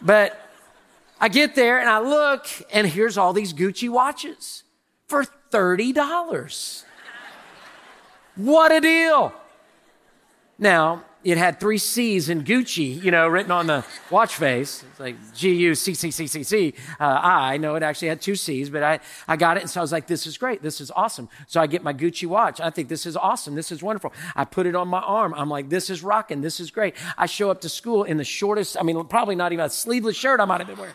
But 0.00 0.50
I 1.20 1.28
get 1.28 1.54
there 1.54 1.78
and 1.78 1.90
I 1.90 1.98
look 1.98 2.46
and 2.72 2.86
here's 2.86 3.18
all 3.18 3.34
these 3.34 3.52
Gucci 3.52 3.90
watches 3.90 4.62
for 5.08 5.26
$30. 5.52 6.84
What 8.36 8.72
a 8.72 8.80
deal. 8.80 9.34
Now, 10.58 11.04
it 11.24 11.36
had 11.36 11.58
three 11.58 11.78
C's 11.78 12.28
in 12.28 12.44
Gucci, 12.44 13.02
you 13.02 13.10
know, 13.10 13.26
written 13.26 13.50
on 13.50 13.66
the 13.66 13.84
watch 14.08 14.36
face. 14.36 14.84
It's 14.88 15.00
like 15.00 15.16
G 15.34 15.52
U 15.54 15.74
C 15.74 15.92
C 15.92 16.10
C 16.10 16.26
C 16.26 16.42
C 16.44 16.74
uh, 17.00 17.04
I. 17.04 17.56
No, 17.56 17.74
it 17.74 17.82
actually 17.82 18.08
had 18.08 18.20
two 18.20 18.36
C's, 18.36 18.70
but 18.70 18.82
I, 18.82 19.00
I 19.26 19.36
got 19.36 19.56
it. 19.56 19.62
And 19.62 19.70
so 19.70 19.80
I 19.80 19.82
was 19.82 19.90
like, 19.90 20.06
this 20.06 20.26
is 20.26 20.38
great. 20.38 20.62
This 20.62 20.80
is 20.80 20.92
awesome. 20.92 21.28
So 21.48 21.60
I 21.60 21.66
get 21.66 21.82
my 21.82 21.92
Gucci 21.92 22.28
watch. 22.28 22.60
I 22.60 22.70
think 22.70 22.88
this 22.88 23.04
is 23.04 23.16
awesome. 23.16 23.56
This 23.56 23.72
is 23.72 23.82
wonderful. 23.82 24.12
I 24.36 24.44
put 24.44 24.66
it 24.66 24.76
on 24.76 24.86
my 24.86 25.00
arm. 25.00 25.34
I'm 25.34 25.50
like, 25.50 25.68
this 25.68 25.90
is 25.90 26.02
rocking. 26.02 26.40
This 26.40 26.60
is 26.60 26.70
great. 26.70 26.94
I 27.16 27.26
show 27.26 27.50
up 27.50 27.60
to 27.62 27.68
school 27.68 28.04
in 28.04 28.16
the 28.16 28.24
shortest, 28.24 28.76
I 28.78 28.84
mean, 28.84 29.04
probably 29.06 29.34
not 29.34 29.52
even 29.52 29.64
a 29.64 29.70
sleeveless 29.70 30.16
shirt 30.16 30.38
I 30.38 30.44
might 30.44 30.60
have 30.60 30.68
been 30.68 30.78
wearing. 30.78 30.94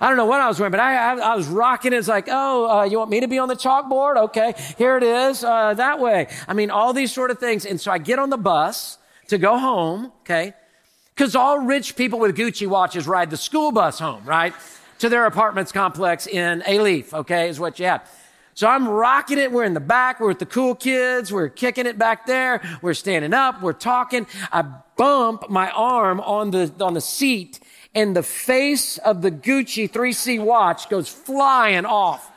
I 0.00 0.08
don't 0.08 0.16
know 0.16 0.26
what 0.26 0.40
I 0.40 0.48
was 0.48 0.58
wearing, 0.58 0.72
but 0.72 0.80
I, 0.80 1.12
I, 1.12 1.18
I 1.18 1.36
was 1.36 1.46
rocking 1.46 1.92
it. 1.92 1.96
It's 1.96 2.08
like, 2.08 2.26
oh, 2.28 2.68
uh, 2.68 2.84
you 2.84 2.98
want 2.98 3.10
me 3.10 3.20
to 3.20 3.28
be 3.28 3.38
on 3.38 3.46
the 3.48 3.54
chalkboard? 3.54 4.16
Okay, 4.16 4.54
here 4.76 4.96
it 4.96 5.04
is, 5.04 5.44
uh, 5.44 5.74
that 5.74 6.00
way. 6.00 6.26
I 6.48 6.54
mean, 6.54 6.70
all 6.70 6.92
these 6.92 7.12
sort 7.12 7.30
of 7.30 7.38
things. 7.38 7.64
And 7.64 7.80
so 7.80 7.92
I 7.92 7.98
get 7.98 8.18
on 8.18 8.30
the 8.30 8.36
bus 8.36 8.98
to 9.32 9.38
go 9.38 9.58
home, 9.58 10.12
okay? 10.20 10.54
Because 11.14 11.34
all 11.34 11.58
rich 11.58 11.96
people 11.96 12.18
with 12.18 12.36
Gucci 12.36 12.66
watches 12.66 13.06
ride 13.06 13.30
the 13.30 13.36
school 13.36 13.72
bus 13.72 13.98
home, 13.98 14.24
right? 14.24 14.54
To 15.00 15.08
their 15.08 15.26
apartments 15.26 15.72
complex 15.72 16.26
in 16.26 16.60
Alief, 16.62 17.12
okay, 17.12 17.48
is 17.48 17.58
what 17.58 17.78
you 17.78 17.86
have. 17.86 18.08
So 18.54 18.68
I'm 18.68 18.86
rocking 18.86 19.38
it. 19.38 19.50
We're 19.50 19.64
in 19.64 19.72
the 19.72 19.80
back. 19.80 20.20
We're 20.20 20.28
with 20.28 20.38
the 20.38 20.46
cool 20.46 20.74
kids. 20.74 21.32
We're 21.32 21.48
kicking 21.48 21.86
it 21.86 21.98
back 21.98 22.26
there. 22.26 22.60
We're 22.82 22.94
standing 22.94 23.32
up. 23.32 23.62
We're 23.62 23.72
talking. 23.72 24.26
I 24.52 24.62
bump 24.96 25.48
my 25.48 25.70
arm 25.70 26.20
on 26.20 26.50
the, 26.50 26.70
on 26.78 26.92
the 26.92 27.00
seat 27.00 27.58
and 27.94 28.14
the 28.14 28.22
face 28.22 28.98
of 28.98 29.22
the 29.22 29.30
Gucci 29.30 29.90
3C 29.90 30.42
watch 30.42 30.90
goes 30.90 31.08
flying 31.08 31.86
off. 31.86 32.30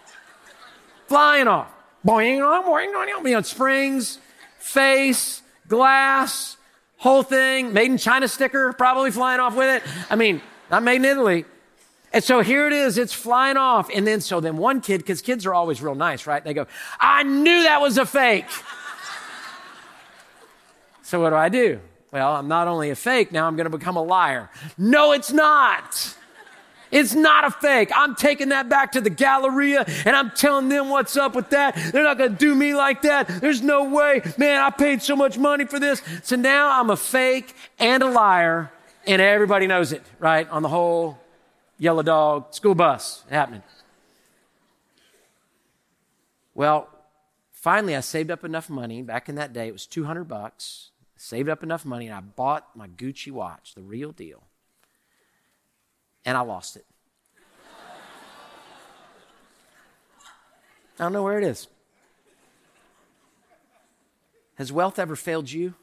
Flying 1.07 1.47
off. 1.49 1.67
Boing, 2.05 2.39
boing, 2.39 2.93
boing, 2.93 2.93
boing. 2.93 3.31
Know, 3.33 3.41
springs, 3.41 4.19
face, 4.57 5.41
glass, 5.67 6.55
whole 6.97 7.23
thing, 7.23 7.73
made 7.73 7.91
in 7.91 7.97
China 7.97 8.27
sticker 8.27 8.73
probably 8.73 9.11
flying 9.11 9.39
off 9.39 9.55
with 9.55 9.69
it. 9.69 9.83
I 10.09 10.15
mean, 10.15 10.41
not 10.69 10.83
made 10.83 10.97
in 10.97 11.05
Italy. 11.05 11.45
And 12.13 12.23
so 12.23 12.41
here 12.41 12.65
it 12.65 12.73
is, 12.73 12.97
it's 12.97 13.13
flying 13.13 13.57
off. 13.57 13.89
And 13.93 14.07
then, 14.07 14.21
so 14.21 14.39
then 14.39 14.57
one 14.57 14.79
kid, 14.79 14.99
because 14.99 15.21
kids 15.21 15.45
are 15.45 15.53
always 15.53 15.81
real 15.81 15.95
nice, 15.95 16.25
right? 16.25 16.43
They 16.43 16.53
go, 16.53 16.65
I 16.99 17.23
knew 17.23 17.63
that 17.63 17.81
was 17.81 17.97
a 17.97 18.05
fake. 18.05 18.45
so 21.03 21.21
what 21.21 21.31
do 21.31 21.35
I 21.35 21.49
do? 21.49 21.81
Well, 22.11 22.35
I'm 22.35 22.47
not 22.47 22.69
only 22.69 22.89
a 22.89 22.95
fake, 22.95 23.33
now 23.33 23.45
I'm 23.45 23.57
going 23.57 23.69
to 23.69 23.77
become 23.77 23.97
a 23.97 24.01
liar. 24.01 24.49
No, 24.77 25.11
it's 25.11 25.33
not. 25.33 26.15
It's 26.95 27.13
not 27.13 27.43
a 27.43 27.51
fake. 27.51 27.91
I'm 27.93 28.15
taking 28.15 28.49
that 28.49 28.69
back 28.69 28.93
to 28.93 29.01
the 29.01 29.09
Galleria 29.09 29.83
and 30.05 30.15
I'm 30.15 30.31
telling 30.31 30.69
them 30.69 30.87
what's 30.87 31.17
up 31.17 31.35
with 31.35 31.49
that. 31.49 31.75
They're 31.91 32.03
not 32.03 32.17
going 32.17 32.31
to 32.31 32.37
do 32.37 32.55
me 32.55 32.73
like 32.73 33.01
that. 33.01 33.27
There's 33.27 33.61
no 33.61 33.83
way. 33.83 34.21
Man, 34.37 34.61
I 34.61 34.69
paid 34.69 35.01
so 35.01 35.13
much 35.13 35.37
money 35.37 35.65
for 35.65 35.77
this. 35.77 36.01
So 36.23 36.37
now 36.37 36.79
I'm 36.79 36.89
a 36.89 36.95
fake 36.95 37.53
and 37.79 38.01
a 38.01 38.09
liar 38.09 38.71
and 39.05 39.21
everybody 39.21 39.67
knows 39.67 39.91
it, 39.91 40.03
right? 40.19 40.49
On 40.49 40.61
the 40.61 40.69
whole 40.69 41.19
yellow 41.77 42.01
dog 42.01 42.53
school 42.53 42.75
bus 42.75 43.25
happening. 43.29 43.63
Well, 46.53 46.87
finally 47.51 47.97
I 47.97 47.99
saved 47.99 48.31
up 48.31 48.45
enough 48.45 48.69
money 48.69 49.01
back 49.01 49.27
in 49.27 49.35
that 49.35 49.51
day. 49.51 49.67
It 49.67 49.73
was 49.73 49.85
200 49.85 50.23
bucks. 50.29 50.91
Saved 51.17 51.49
up 51.49 51.61
enough 51.61 51.83
money 51.83 52.07
and 52.07 52.15
I 52.15 52.21
bought 52.21 52.73
my 52.73 52.87
Gucci 52.87 53.33
watch, 53.33 53.75
the 53.75 53.81
real 53.81 54.13
deal 54.13 54.43
and 56.25 56.37
I 56.37 56.41
lost 56.41 56.75
it. 56.75 56.85
I 60.99 61.03
don't 61.03 61.13
know 61.13 61.23
where 61.23 61.37
it 61.37 61.43
is. 61.43 61.67
Has 64.55 64.71
wealth 64.71 64.97
ever 64.99 65.15
failed 65.15 65.51
you? 65.51 65.73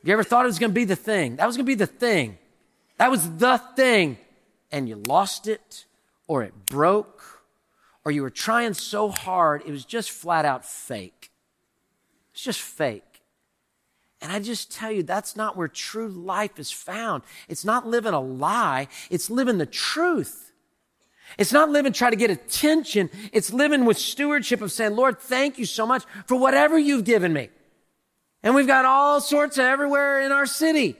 Have 0.00 0.08
you 0.08 0.12
ever 0.14 0.24
thought 0.24 0.44
it 0.44 0.48
was 0.48 0.58
going 0.58 0.70
to 0.70 0.74
be 0.74 0.84
the 0.84 0.96
thing? 0.96 1.36
That 1.36 1.46
was 1.46 1.56
going 1.56 1.66
to 1.66 1.70
be 1.70 1.76
the 1.76 1.86
thing. 1.86 2.38
That 2.96 3.10
was 3.10 3.36
the 3.36 3.58
thing. 3.76 4.18
And 4.72 4.88
you 4.88 4.96
lost 4.96 5.46
it, 5.46 5.84
or 6.26 6.42
it 6.42 6.66
broke, 6.66 7.42
or 8.04 8.10
you 8.10 8.22
were 8.22 8.30
trying 8.30 8.74
so 8.74 9.10
hard, 9.10 9.62
it 9.66 9.70
was 9.70 9.84
just 9.84 10.10
flat 10.10 10.44
out 10.44 10.64
fake. 10.64 11.30
It's 12.32 12.42
just 12.42 12.60
fake. 12.60 13.11
And 14.22 14.30
I 14.30 14.38
just 14.38 14.70
tell 14.70 14.92
you, 14.92 15.02
that's 15.02 15.34
not 15.34 15.56
where 15.56 15.66
true 15.66 16.08
life 16.08 16.58
is 16.58 16.70
found. 16.70 17.24
It's 17.48 17.64
not 17.64 17.88
living 17.88 18.14
a 18.14 18.20
lie, 18.20 18.86
it's 19.10 19.28
living 19.28 19.58
the 19.58 19.66
truth. 19.66 20.52
It's 21.38 21.52
not 21.52 21.70
living 21.70 21.92
try 21.92 22.10
to 22.10 22.16
get 22.16 22.30
attention. 22.30 23.08
It's 23.32 23.52
living 23.52 23.86
with 23.86 23.96
stewardship 23.96 24.60
of 24.60 24.70
saying, 24.70 24.94
Lord, 24.94 25.18
thank 25.18 25.58
you 25.58 25.64
so 25.64 25.86
much 25.86 26.04
for 26.26 26.36
whatever 26.36 26.78
you've 26.78 27.04
given 27.04 27.32
me. 27.32 27.48
And 28.42 28.54
we've 28.54 28.66
got 28.66 28.84
all 28.84 29.20
sorts 29.20 29.56
of 29.56 29.64
everywhere 29.64 30.20
in 30.20 30.30
our 30.30 30.44
city. 30.44 30.96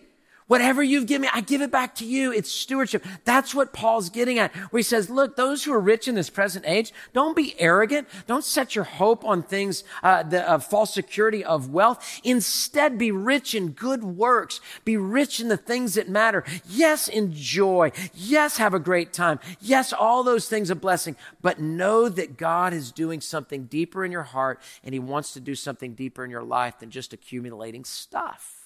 Whatever 0.53 0.83
you've 0.83 1.07
given 1.07 1.23
me, 1.23 1.29
I 1.33 1.41
give 1.41 1.63
it 1.63 1.71
back 1.71 1.95
to 1.95 2.05
you. 2.05 2.31
It's 2.31 2.53
stewardship. 2.53 3.07
That's 3.25 3.55
what 3.55 3.73
Paul's 3.73 4.11
getting 4.11 4.39
at, 4.39 4.55
where 4.71 4.81
he 4.81 4.83
says, 4.83 5.09
look, 5.09 5.35
those 5.35 5.65
who 5.65 5.73
are 5.73 5.81
rich 5.81 6.09
in 6.09 6.15
this 6.15 6.29
present 6.29 6.67
age, 6.69 6.93
don't 7.15 7.35
be 7.35 7.59
arrogant. 7.59 8.07
Don't 8.27 8.45
set 8.45 8.75
your 8.75 8.85
hope 8.85 9.25
on 9.25 9.43
things, 9.43 9.83
uh, 10.03 10.25
the 10.25 10.47
uh, 10.47 10.59
false 10.59 10.93
security 10.93 11.43
of 11.43 11.71
wealth. 11.71 12.21
Instead, 12.23 12.99
be 12.99 13.11
rich 13.11 13.55
in 13.55 13.71
good 13.71 14.05
works. 14.05 14.61
Be 14.85 14.99
rich 14.99 15.41
in 15.41 15.49
the 15.49 15.57
things 15.57 15.95
that 15.95 16.11
matter. 16.11 16.45
Yes, 16.69 17.09
enjoy. 17.09 17.91
Yes, 18.13 18.59
have 18.59 18.75
a 18.75 18.79
great 18.79 19.15
time. 19.15 19.41
Yes, 19.59 19.95
all 19.95 20.23
those 20.23 20.51
things 20.51 20.69
a 20.69 20.75
blessing, 20.75 21.17
but 21.41 21.61
know 21.61 22.11
that 22.11 22.37
God 22.37 22.75
is 22.75 22.93
doing 22.93 23.23
something 23.23 23.65
deeper 23.65 24.05
in 24.05 24.13
your 24.13 24.25
heart 24.25 24.61
and 24.85 24.93
he 24.93 24.99
wants 24.99 25.33
to 25.33 25.41
do 25.41 25.55
something 25.55 25.95
deeper 25.95 26.23
in 26.23 26.31
your 26.31 26.45
life 26.45 26.79
than 26.79 26.91
just 26.91 27.15
accumulating 27.15 27.87
stuff 27.87 28.62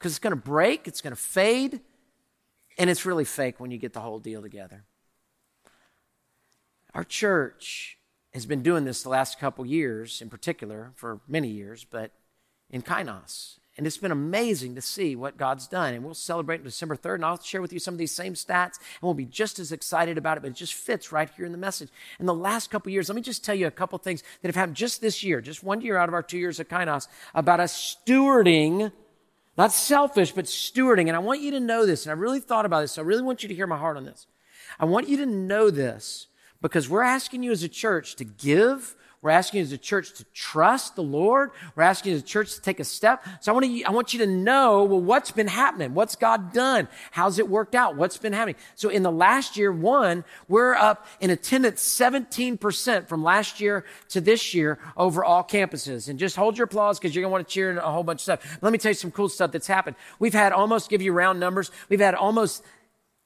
because 0.00 0.12
it's 0.12 0.18
going 0.18 0.30
to 0.30 0.36
break, 0.36 0.88
it's 0.88 1.02
going 1.02 1.14
to 1.14 1.20
fade, 1.20 1.80
and 2.78 2.88
it's 2.88 3.04
really 3.04 3.26
fake 3.26 3.60
when 3.60 3.70
you 3.70 3.76
get 3.76 3.92
the 3.92 4.00
whole 4.00 4.18
deal 4.18 4.40
together. 4.40 4.84
Our 6.94 7.04
church 7.04 7.98
has 8.32 8.46
been 8.46 8.62
doing 8.62 8.84
this 8.84 9.02
the 9.02 9.10
last 9.10 9.38
couple 9.38 9.66
years, 9.66 10.22
in 10.22 10.30
particular, 10.30 10.92
for 10.94 11.20
many 11.28 11.48
years, 11.48 11.84
but 11.84 12.12
in 12.70 12.80
Kainos. 12.80 13.58
And 13.76 13.86
it's 13.86 13.98
been 13.98 14.10
amazing 14.10 14.74
to 14.74 14.80
see 14.80 15.16
what 15.16 15.36
God's 15.36 15.66
done. 15.66 15.94
And 15.94 16.04
we'll 16.04 16.14
celebrate 16.14 16.64
December 16.64 16.96
3rd, 16.96 17.16
and 17.16 17.24
I'll 17.24 17.40
share 17.40 17.60
with 17.60 17.72
you 17.72 17.78
some 17.78 17.94
of 17.94 17.98
these 17.98 18.14
same 18.14 18.32
stats, 18.32 18.78
and 18.78 19.02
we'll 19.02 19.14
be 19.14 19.26
just 19.26 19.58
as 19.58 19.70
excited 19.70 20.16
about 20.16 20.38
it, 20.38 20.40
but 20.40 20.50
it 20.50 20.56
just 20.56 20.74
fits 20.74 21.12
right 21.12 21.30
here 21.36 21.44
in 21.44 21.52
the 21.52 21.58
message. 21.58 21.90
In 22.18 22.26
the 22.26 22.34
last 22.34 22.70
couple 22.70 22.90
years, 22.90 23.08
let 23.10 23.16
me 23.16 23.22
just 23.22 23.44
tell 23.44 23.54
you 23.54 23.66
a 23.66 23.70
couple 23.70 23.98
things 23.98 24.22
that 24.40 24.48
have 24.48 24.56
happened 24.56 24.76
just 24.76 25.02
this 25.02 25.22
year, 25.22 25.42
just 25.42 25.62
one 25.62 25.82
year 25.82 25.98
out 25.98 26.08
of 26.08 26.14
our 26.14 26.22
two 26.22 26.38
years 26.38 26.58
at 26.58 26.70
Kainos, 26.70 27.06
about 27.34 27.60
us 27.60 27.96
stewarding 28.06 28.92
not 29.60 29.72
selfish, 29.72 30.32
but 30.32 30.46
stewarding. 30.46 31.08
And 31.08 31.16
I 31.16 31.18
want 31.18 31.42
you 31.42 31.50
to 31.50 31.60
know 31.60 31.84
this. 31.84 32.06
And 32.06 32.10
I 32.10 32.14
really 32.14 32.40
thought 32.40 32.64
about 32.64 32.80
this. 32.80 32.92
So 32.92 33.02
I 33.02 33.04
really 33.04 33.22
want 33.22 33.42
you 33.42 33.48
to 33.50 33.54
hear 33.54 33.66
my 33.66 33.76
heart 33.76 33.98
on 33.98 34.06
this. 34.06 34.26
I 34.78 34.86
want 34.86 35.06
you 35.06 35.18
to 35.18 35.26
know 35.26 35.68
this 35.68 36.28
because 36.62 36.88
we're 36.88 37.02
asking 37.02 37.42
you 37.42 37.52
as 37.52 37.62
a 37.62 37.68
church 37.68 38.16
to 38.16 38.24
give 38.24 38.96
we're 39.22 39.30
asking 39.30 39.60
as 39.60 39.70
a 39.72 39.78
church 39.78 40.14
to 40.14 40.24
trust 40.32 40.96
the 40.96 41.02
Lord. 41.02 41.50
We're 41.76 41.82
asking 41.82 42.14
as 42.14 42.20
a 42.20 42.24
church 42.24 42.54
to 42.54 42.62
take 42.62 42.80
a 42.80 42.84
step. 42.84 43.22
So 43.40 43.52
I 43.52 43.54
want, 43.54 43.66
to, 43.66 43.84
I 43.84 43.90
want 43.90 44.14
you 44.14 44.20
to 44.20 44.26
know, 44.26 44.84
well, 44.84 45.00
what's 45.00 45.30
been 45.30 45.46
happening? 45.46 45.92
What's 45.92 46.16
God 46.16 46.54
done? 46.54 46.88
How's 47.10 47.38
it 47.38 47.46
worked 47.46 47.74
out? 47.74 47.96
What's 47.96 48.16
been 48.16 48.32
happening? 48.32 48.56
So 48.76 48.88
in 48.88 49.02
the 49.02 49.12
last 49.12 49.58
year, 49.58 49.72
one, 49.72 50.24
we're 50.48 50.74
up 50.74 51.06
in 51.20 51.28
attendance 51.28 51.82
17% 51.82 53.08
from 53.08 53.22
last 53.22 53.60
year 53.60 53.84
to 54.08 54.22
this 54.22 54.54
year 54.54 54.78
over 54.96 55.22
all 55.22 55.44
campuses. 55.44 56.08
And 56.08 56.18
just 56.18 56.34
hold 56.34 56.56
your 56.56 56.64
applause 56.64 56.98
because 56.98 57.14
you're 57.14 57.22
going 57.22 57.30
to 57.30 57.32
want 57.32 57.46
to 57.46 57.52
cheer 57.52 57.76
a 57.76 57.92
whole 57.92 58.02
bunch 58.02 58.20
of 58.20 58.22
stuff. 58.22 58.58
Let 58.62 58.72
me 58.72 58.78
tell 58.78 58.90
you 58.90 58.94
some 58.94 59.10
cool 59.10 59.28
stuff 59.28 59.52
that's 59.52 59.66
happened. 59.66 59.96
We've 60.18 60.32
had 60.32 60.52
almost, 60.52 60.88
give 60.88 61.02
you 61.02 61.12
round 61.12 61.38
numbers, 61.38 61.70
we've 61.90 62.00
had 62.00 62.14
almost 62.14 62.64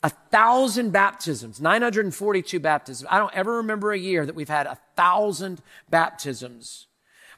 a 0.05 0.11
thousand 0.11 0.93
baptisms, 0.93 1.63
942 1.63 2.61
baptisms. 2.61 3.09
I 3.11 3.19
don't 3.19 3.35
ever 3.35 3.57
remember 3.57 3.91
a 3.91 3.99
year 3.99 4.27
that 4.27 4.35
we've 4.35 4.51
had 4.51 4.67
a 4.67 4.79
thousand 4.97 5.63
baptisms. 5.89 6.89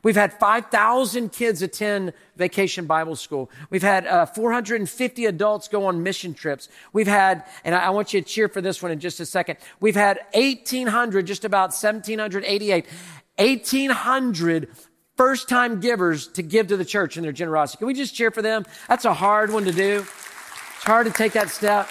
We've 0.02 0.16
had 0.16 0.32
5,000 0.32 1.30
kids 1.30 1.62
attend 1.62 2.12
vacation 2.36 2.86
Bible 2.86 3.14
school. 3.14 3.50
We've 3.70 3.84
had 3.84 4.04
uh, 4.08 4.26
450 4.26 5.26
adults 5.26 5.68
go 5.68 5.86
on 5.86 6.02
mission 6.02 6.34
trips. 6.34 6.68
We've 6.92 7.06
had, 7.06 7.44
and 7.64 7.72
I, 7.72 7.90
want 7.90 8.12
you 8.12 8.20
to 8.20 8.26
cheer 8.26 8.48
for 8.48 8.60
this 8.60 8.82
one 8.82 8.90
in 8.90 8.98
just 8.98 9.20
a 9.20 9.26
second. 9.26 9.58
We've 9.78 9.94
had 9.94 10.18
1,800, 10.34 11.24
just 11.24 11.44
about 11.44 11.70
1,788, 11.70 12.84
1,800 13.36 14.68
first 15.16 15.48
time 15.48 15.78
givers 15.78 16.26
to 16.28 16.42
give 16.42 16.66
to 16.68 16.76
the 16.76 16.84
church 16.84 17.16
in 17.16 17.22
their 17.22 17.32
generosity. 17.32 17.78
Can 17.78 17.86
we 17.86 17.94
just 17.94 18.14
cheer 18.14 18.32
for 18.32 18.42
them? 18.42 18.64
That's 18.88 19.04
a 19.04 19.14
hard 19.14 19.52
one 19.52 19.64
to 19.66 19.72
do. 19.72 20.04
It's 20.76 20.84
hard 20.84 21.06
to 21.06 21.12
take 21.12 21.32
that 21.34 21.48
step. 21.48 21.88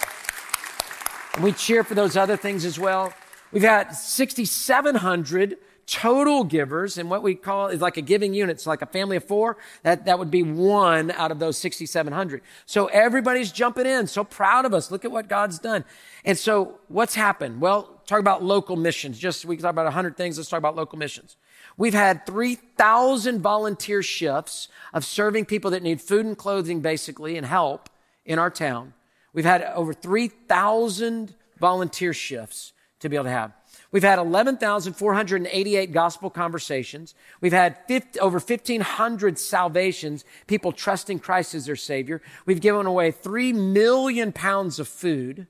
And 1.36 1.43
we 1.43 1.52
cheer 1.52 1.84
for 1.84 1.95
those 1.95 2.15
other 2.15 2.38
things 2.38 2.63
as 2.63 2.80
well. 2.80 3.13
We've 3.52 3.62
had 3.62 3.91
6,700 3.91 5.58
total 5.86 6.43
givers, 6.43 6.98
and 6.98 7.10
what 7.10 7.21
we 7.21 7.36
call 7.36 7.67
is 7.67 7.82
like 7.82 7.98
a 7.98 8.02
giving 8.02 8.34
unit. 8.34 8.56
It's 8.56 8.65
like 8.65 8.82
a 8.82 8.88
family 8.88 9.17
of 9.17 9.24
four. 9.26 9.58
That, 9.84 10.06
that 10.06 10.17
would 10.17 10.32
be 10.32 10.43
one 10.43 11.12
out 11.12 11.32
of 11.32 11.39
those 11.39 11.58
6,700. 11.58 12.41
So 12.65 12.88
everybody's 12.88 13.52
jumping 13.52 13.86
in. 13.86 14.08
So 14.08 14.24
proud 14.24 14.65
of 14.65 14.74
us. 14.74 14.91
Look 14.91 15.06
at 15.06 15.12
what 15.12 15.28
God's 15.28 15.60
done. 15.60 15.84
And 16.24 16.38
so 16.38 16.80
what's 16.88 17.15
happened? 17.15 17.62
Well, 17.62 18.02
talk 18.08 18.19
about 18.19 18.43
local 18.43 18.78
missions. 18.78 19.19
Just, 19.19 19.45
we 19.45 19.58
can 19.58 19.63
talk 19.63 19.71
about 19.71 19.84
a 19.84 19.95
100 19.95 20.17
things. 20.17 20.38
Let's 20.38 20.50
talk 20.50 20.58
about 20.60 20.76
local 20.76 20.98
missions. 20.98 21.38
We've 21.78 21.93
had 21.93 22.26
3,000 22.26 23.41
volunteer 23.41 24.02
shifts 24.02 24.69
of 24.93 25.04
serving 25.04 25.45
people 25.45 25.71
that 25.71 25.84
need 25.84 26.02
food 26.02 26.26
and 26.26 26.38
clothing, 26.38 26.80
basically, 26.80 27.38
and 27.38 27.45
help 27.45 27.89
in 28.26 28.39
our 28.39 28.50
town. 28.50 28.93
We've 29.36 29.45
had 29.45 29.62
over 29.62 29.93
3,000 29.93 31.36
volunteer 31.60 32.13
shifts 32.13 32.74
to 33.02 33.10
be 33.10 33.17
able 33.17 33.26
to 33.26 33.32
have. 33.32 33.52
We've 33.91 34.02
had 34.02 34.17
11,488 34.17 35.91
gospel 35.91 36.30
conversations. 36.30 37.13
We've 37.41 37.54
had 37.54 37.78
50, 37.88 38.19
over 38.19 38.39
1,500 38.39 39.38
salvations, 39.38 40.26
people 40.48 40.71
trusting 40.71 41.19
Christ 41.19 41.54
as 41.54 41.65
their 41.65 41.76
Savior. 41.76 42.21
We've 42.45 42.62
given 42.62 42.86
away 42.86 43.12
3 43.12 43.54
million 43.54 44.32
pounds 44.32 44.80
of 44.80 44.88
food. 44.88 45.48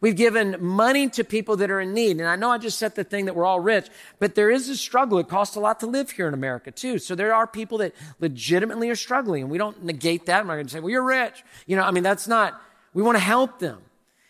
We've 0.00 0.16
given 0.16 0.56
money 0.58 1.08
to 1.10 1.22
people 1.22 1.56
that 1.56 1.70
are 1.70 1.80
in 1.80 1.94
need. 1.94 2.18
And 2.18 2.28
I 2.28 2.36
know 2.36 2.50
I 2.50 2.58
just 2.58 2.78
said 2.78 2.94
the 2.94 3.04
thing 3.04 3.26
that 3.26 3.36
we're 3.36 3.46
all 3.46 3.60
rich, 3.60 3.88
but 4.18 4.34
there 4.34 4.50
is 4.50 4.68
a 4.68 4.76
struggle. 4.76 5.18
It 5.18 5.28
costs 5.28 5.56
a 5.56 5.60
lot 5.60 5.80
to 5.80 5.86
live 5.86 6.10
here 6.10 6.28
in 6.28 6.34
America 6.34 6.70
too. 6.70 6.98
So 6.98 7.14
there 7.14 7.34
are 7.34 7.46
people 7.46 7.78
that 7.78 7.94
legitimately 8.18 8.90
are 8.90 8.96
struggling 8.96 9.42
and 9.42 9.50
we 9.50 9.58
don't 9.58 9.84
negate 9.84 10.26
that. 10.26 10.40
I'm 10.40 10.46
not 10.46 10.54
going 10.54 10.66
to 10.66 10.72
say, 10.72 10.80
well, 10.80 10.90
you're 10.90 11.02
rich. 11.02 11.44
You 11.66 11.76
know, 11.76 11.82
I 11.82 11.90
mean, 11.90 12.02
that's 12.02 12.26
not, 12.26 12.60
we 12.96 13.02
want 13.02 13.16
to 13.16 13.22
help 13.22 13.58
them. 13.58 13.82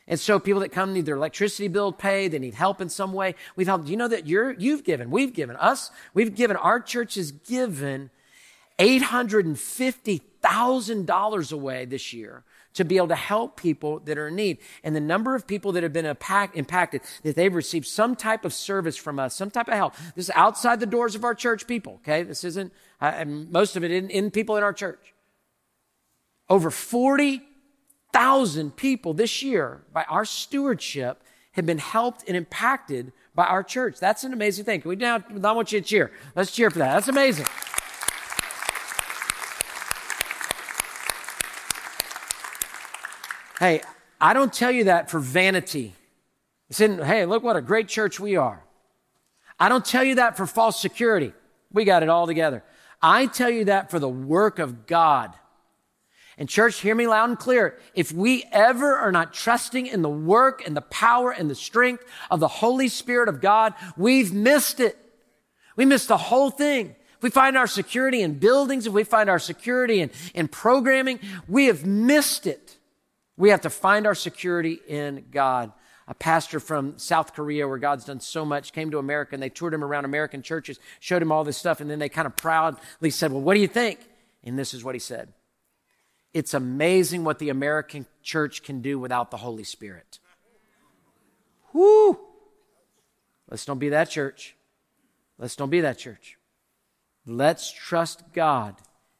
And 0.08 0.18
so 0.18 0.40
people 0.40 0.62
that 0.62 0.72
come 0.72 0.92
need 0.92 1.06
their 1.06 1.14
electricity 1.14 1.68
bill 1.68 1.92
paid, 1.92 2.32
they 2.32 2.40
need 2.40 2.54
help 2.54 2.80
in 2.80 2.88
some 2.88 3.12
way. 3.12 3.36
We've 3.54 3.68
helped. 3.68 3.86
You 3.86 3.96
know 3.96 4.08
that 4.08 4.26
you're, 4.26 4.54
you've 4.54 4.82
given, 4.82 5.08
we've 5.08 5.32
given 5.32 5.54
us, 5.54 5.92
we've 6.14 6.34
given, 6.34 6.56
our 6.56 6.80
church 6.80 7.14
has 7.14 7.30
given 7.30 8.10
$850,000 8.80 11.52
away 11.52 11.84
this 11.84 12.12
year 12.12 12.42
to 12.74 12.84
be 12.84 12.96
able 12.96 13.06
to 13.06 13.14
help 13.14 13.56
people 13.56 14.00
that 14.00 14.18
are 14.18 14.26
in 14.26 14.34
need. 14.34 14.58
And 14.82 14.96
the 14.96 15.00
number 15.00 15.36
of 15.36 15.46
people 15.46 15.70
that 15.72 15.84
have 15.84 15.92
been 15.92 16.04
impacted, 16.04 17.02
that 17.22 17.36
they've 17.36 17.54
received 17.54 17.86
some 17.86 18.16
type 18.16 18.44
of 18.44 18.52
service 18.52 18.96
from 18.96 19.20
us, 19.20 19.36
some 19.36 19.52
type 19.52 19.68
of 19.68 19.74
help. 19.74 19.94
This 20.16 20.24
is 20.24 20.32
outside 20.34 20.80
the 20.80 20.86
doors 20.86 21.14
of 21.14 21.22
our 21.22 21.36
church 21.36 21.68
people, 21.68 22.00
okay? 22.02 22.24
This 22.24 22.42
isn't, 22.42 22.72
uh, 23.00 23.24
most 23.26 23.76
of 23.76 23.84
it 23.84 23.92
in, 23.92 24.10
in 24.10 24.32
people 24.32 24.56
in 24.56 24.64
our 24.64 24.72
church. 24.72 25.14
Over 26.48 26.72
40 26.72 27.45
thousand 28.16 28.74
people 28.76 29.12
this 29.12 29.42
year 29.42 29.82
by 29.92 30.02
our 30.04 30.24
stewardship 30.24 31.22
have 31.52 31.66
been 31.66 31.76
helped 31.76 32.24
and 32.26 32.34
impacted 32.34 33.12
by 33.34 33.44
our 33.44 33.62
church. 33.62 33.98
That's 34.00 34.24
an 34.24 34.32
amazing 34.32 34.64
thing. 34.64 34.80
Can 34.80 34.88
we 34.88 34.96
now, 34.96 35.22
I 35.44 35.52
want 35.52 35.70
you 35.70 35.80
to 35.80 35.86
cheer. 35.86 36.10
Let's 36.34 36.50
cheer 36.50 36.70
for 36.70 36.78
that. 36.78 36.94
That's 36.94 37.08
amazing. 37.08 37.44
Hey, 43.60 43.82
I 44.18 44.32
don't 44.32 44.52
tell 44.52 44.70
you 44.70 44.84
that 44.84 45.10
for 45.10 45.18
vanity. 45.18 45.94
Saying, 46.70 46.98
hey, 46.98 47.26
look 47.26 47.42
what 47.42 47.56
a 47.56 47.60
great 47.60 47.86
church 47.86 48.18
we 48.18 48.36
are. 48.36 48.64
I 49.60 49.68
don't 49.68 49.84
tell 49.84 50.02
you 50.02 50.14
that 50.14 50.38
for 50.38 50.46
false 50.46 50.80
security. 50.80 51.34
We 51.70 51.84
got 51.84 52.02
it 52.02 52.08
all 52.08 52.26
together. 52.26 52.64
I 53.02 53.26
tell 53.26 53.50
you 53.50 53.66
that 53.66 53.90
for 53.90 53.98
the 53.98 54.08
work 54.08 54.58
of 54.58 54.86
God 54.86 55.34
and 56.38 56.48
church, 56.48 56.80
hear 56.80 56.94
me 56.94 57.06
loud 57.06 57.30
and 57.30 57.38
clear. 57.38 57.78
If 57.94 58.12
we 58.12 58.44
ever 58.52 58.96
are 58.96 59.12
not 59.12 59.32
trusting 59.32 59.86
in 59.86 60.02
the 60.02 60.08
work 60.08 60.66
and 60.66 60.76
the 60.76 60.82
power 60.82 61.30
and 61.30 61.50
the 61.50 61.54
strength 61.54 62.04
of 62.30 62.40
the 62.40 62.48
Holy 62.48 62.88
Spirit 62.88 63.28
of 63.28 63.40
God, 63.40 63.74
we've 63.96 64.32
missed 64.32 64.80
it. 64.80 64.98
We 65.76 65.86
missed 65.86 66.08
the 66.08 66.16
whole 66.18 66.50
thing. 66.50 66.94
If 67.16 67.22
we 67.22 67.30
find 67.30 67.56
our 67.56 67.66
security 67.66 68.20
in 68.20 68.38
buildings, 68.38 68.86
if 68.86 68.92
we 68.92 69.04
find 69.04 69.30
our 69.30 69.38
security 69.38 70.00
in, 70.00 70.10
in 70.34 70.48
programming, 70.48 71.20
we 71.48 71.66
have 71.66 71.86
missed 71.86 72.46
it. 72.46 72.76
We 73.38 73.48
have 73.50 73.62
to 73.62 73.70
find 73.70 74.06
our 74.06 74.14
security 74.14 74.78
in 74.86 75.26
God. 75.30 75.72
A 76.08 76.14
pastor 76.14 76.60
from 76.60 76.98
South 76.98 77.34
Korea, 77.34 77.66
where 77.66 77.78
God's 77.78 78.04
done 78.04 78.20
so 78.20 78.44
much, 78.44 78.72
came 78.72 78.90
to 78.92 78.98
America 78.98 79.34
and 79.34 79.42
they 79.42 79.48
toured 79.48 79.74
him 79.74 79.82
around 79.82 80.04
American 80.04 80.40
churches, 80.40 80.78
showed 81.00 81.20
him 81.20 81.32
all 81.32 81.42
this 81.42 81.56
stuff, 81.56 81.80
and 81.80 81.90
then 81.90 81.98
they 81.98 82.08
kind 82.08 82.26
of 82.26 82.36
proudly 82.36 83.10
said, 83.10 83.32
Well, 83.32 83.40
what 83.40 83.54
do 83.54 83.60
you 83.60 83.66
think? 83.66 83.98
And 84.44 84.56
this 84.58 84.72
is 84.72 84.84
what 84.84 84.94
he 84.94 84.98
said. 85.00 85.32
It's 86.36 86.52
amazing 86.52 87.24
what 87.24 87.38
the 87.38 87.48
American 87.48 88.04
church 88.22 88.62
can 88.62 88.82
do 88.82 88.98
without 88.98 89.30
the 89.30 89.38
Holy 89.38 89.64
Spirit. 89.64 90.18
Whoo! 91.72 92.20
Let's 93.48 93.64
don't 93.64 93.78
be 93.78 93.88
that 93.88 94.10
church. 94.10 94.54
Let's 95.38 95.56
don't 95.56 95.70
be 95.70 95.80
that 95.80 95.96
church. 95.96 96.36
Let's 97.24 97.72
trust 97.72 98.34
God 98.34 98.74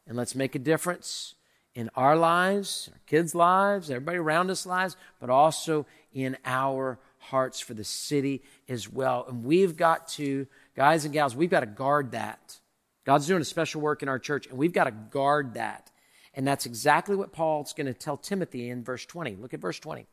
and 0.05 0.15
let's 0.15 0.35
make 0.35 0.53
a 0.53 0.59
difference 0.59 1.33
in 1.73 1.89
our 1.95 2.15
lives, 2.15 2.87
our 2.93 2.99
kids' 3.07 3.33
lives, 3.33 3.89
everybody 3.89 4.19
around 4.19 4.51
us' 4.51 4.67
lives, 4.67 4.95
but 5.19 5.31
also 5.31 5.87
in 6.13 6.37
our 6.45 6.99
hearts 7.17 7.59
for 7.59 7.73
the 7.73 7.83
city 7.83 8.43
as 8.69 8.87
well. 8.87 9.25
And 9.27 9.43
we've 9.43 9.75
got 9.75 10.07
to, 10.09 10.45
guys 10.75 11.03
and 11.03 11.15
gals, 11.15 11.35
we've 11.35 11.49
got 11.49 11.61
to 11.61 11.65
guard 11.65 12.11
that. 12.11 12.59
God's 13.05 13.25
doing 13.25 13.41
a 13.41 13.45
special 13.45 13.81
work 13.81 14.03
in 14.03 14.07
our 14.07 14.19
church, 14.19 14.45
and 14.45 14.55
we've 14.55 14.71
got 14.71 14.83
to 14.83 14.91
guard 14.91 15.55
that. 15.55 15.89
And 16.37 16.47
that's 16.47 16.67
exactly 16.67 17.15
what 17.15 17.33
Paul's 17.33 17.73
going 17.73 17.87
to 17.87 17.95
tell 17.95 18.15
Timothy 18.15 18.69
in 18.69 18.83
verse 18.83 19.05
20. 19.07 19.37
Look 19.37 19.55
at 19.55 19.59
verse 19.59 19.79
20. 19.79 20.05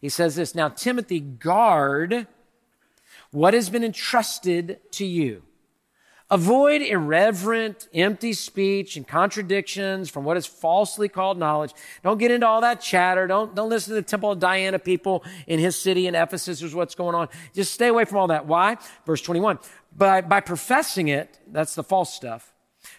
He 0.00 0.08
says 0.08 0.34
this 0.34 0.56
Now, 0.56 0.68
Timothy, 0.68 1.20
guard 1.20 2.26
what 3.30 3.54
has 3.54 3.70
been 3.70 3.84
entrusted 3.84 4.80
to 4.92 5.06
you. 5.06 5.44
Avoid 6.32 6.82
irreverent, 6.82 7.88
empty 7.94 8.32
speech 8.32 8.96
and 8.96 9.06
contradictions 9.06 10.10
from 10.10 10.24
what 10.24 10.36
is 10.36 10.46
falsely 10.46 11.08
called 11.08 11.38
knowledge. 11.38 11.72
Don't 12.02 12.18
get 12.18 12.30
into 12.30 12.46
all 12.46 12.62
that 12.62 12.80
chatter. 12.80 13.26
Don't, 13.26 13.54
don't 13.54 13.68
listen 13.68 13.90
to 13.90 13.94
the 13.96 14.02
Temple 14.02 14.32
of 14.32 14.40
Diana 14.40 14.78
people 14.78 15.24
in 15.46 15.60
his 15.60 15.76
city 15.80 16.06
in 16.06 16.14
Ephesus 16.14 16.62
is 16.62 16.74
what's 16.74 16.94
going 16.94 17.14
on. 17.14 17.28
Just 17.54 17.72
stay 17.72 17.88
away 17.88 18.04
from 18.04 18.18
all 18.18 18.28
that. 18.28 18.46
Why? 18.46 18.78
Verse 19.06 19.20
21. 19.20 19.58
By, 19.94 20.22
by 20.22 20.40
professing 20.40 21.08
it, 21.08 21.38
that's 21.46 21.74
the 21.74 21.84
false 21.84 22.12
stuff, 22.12 22.51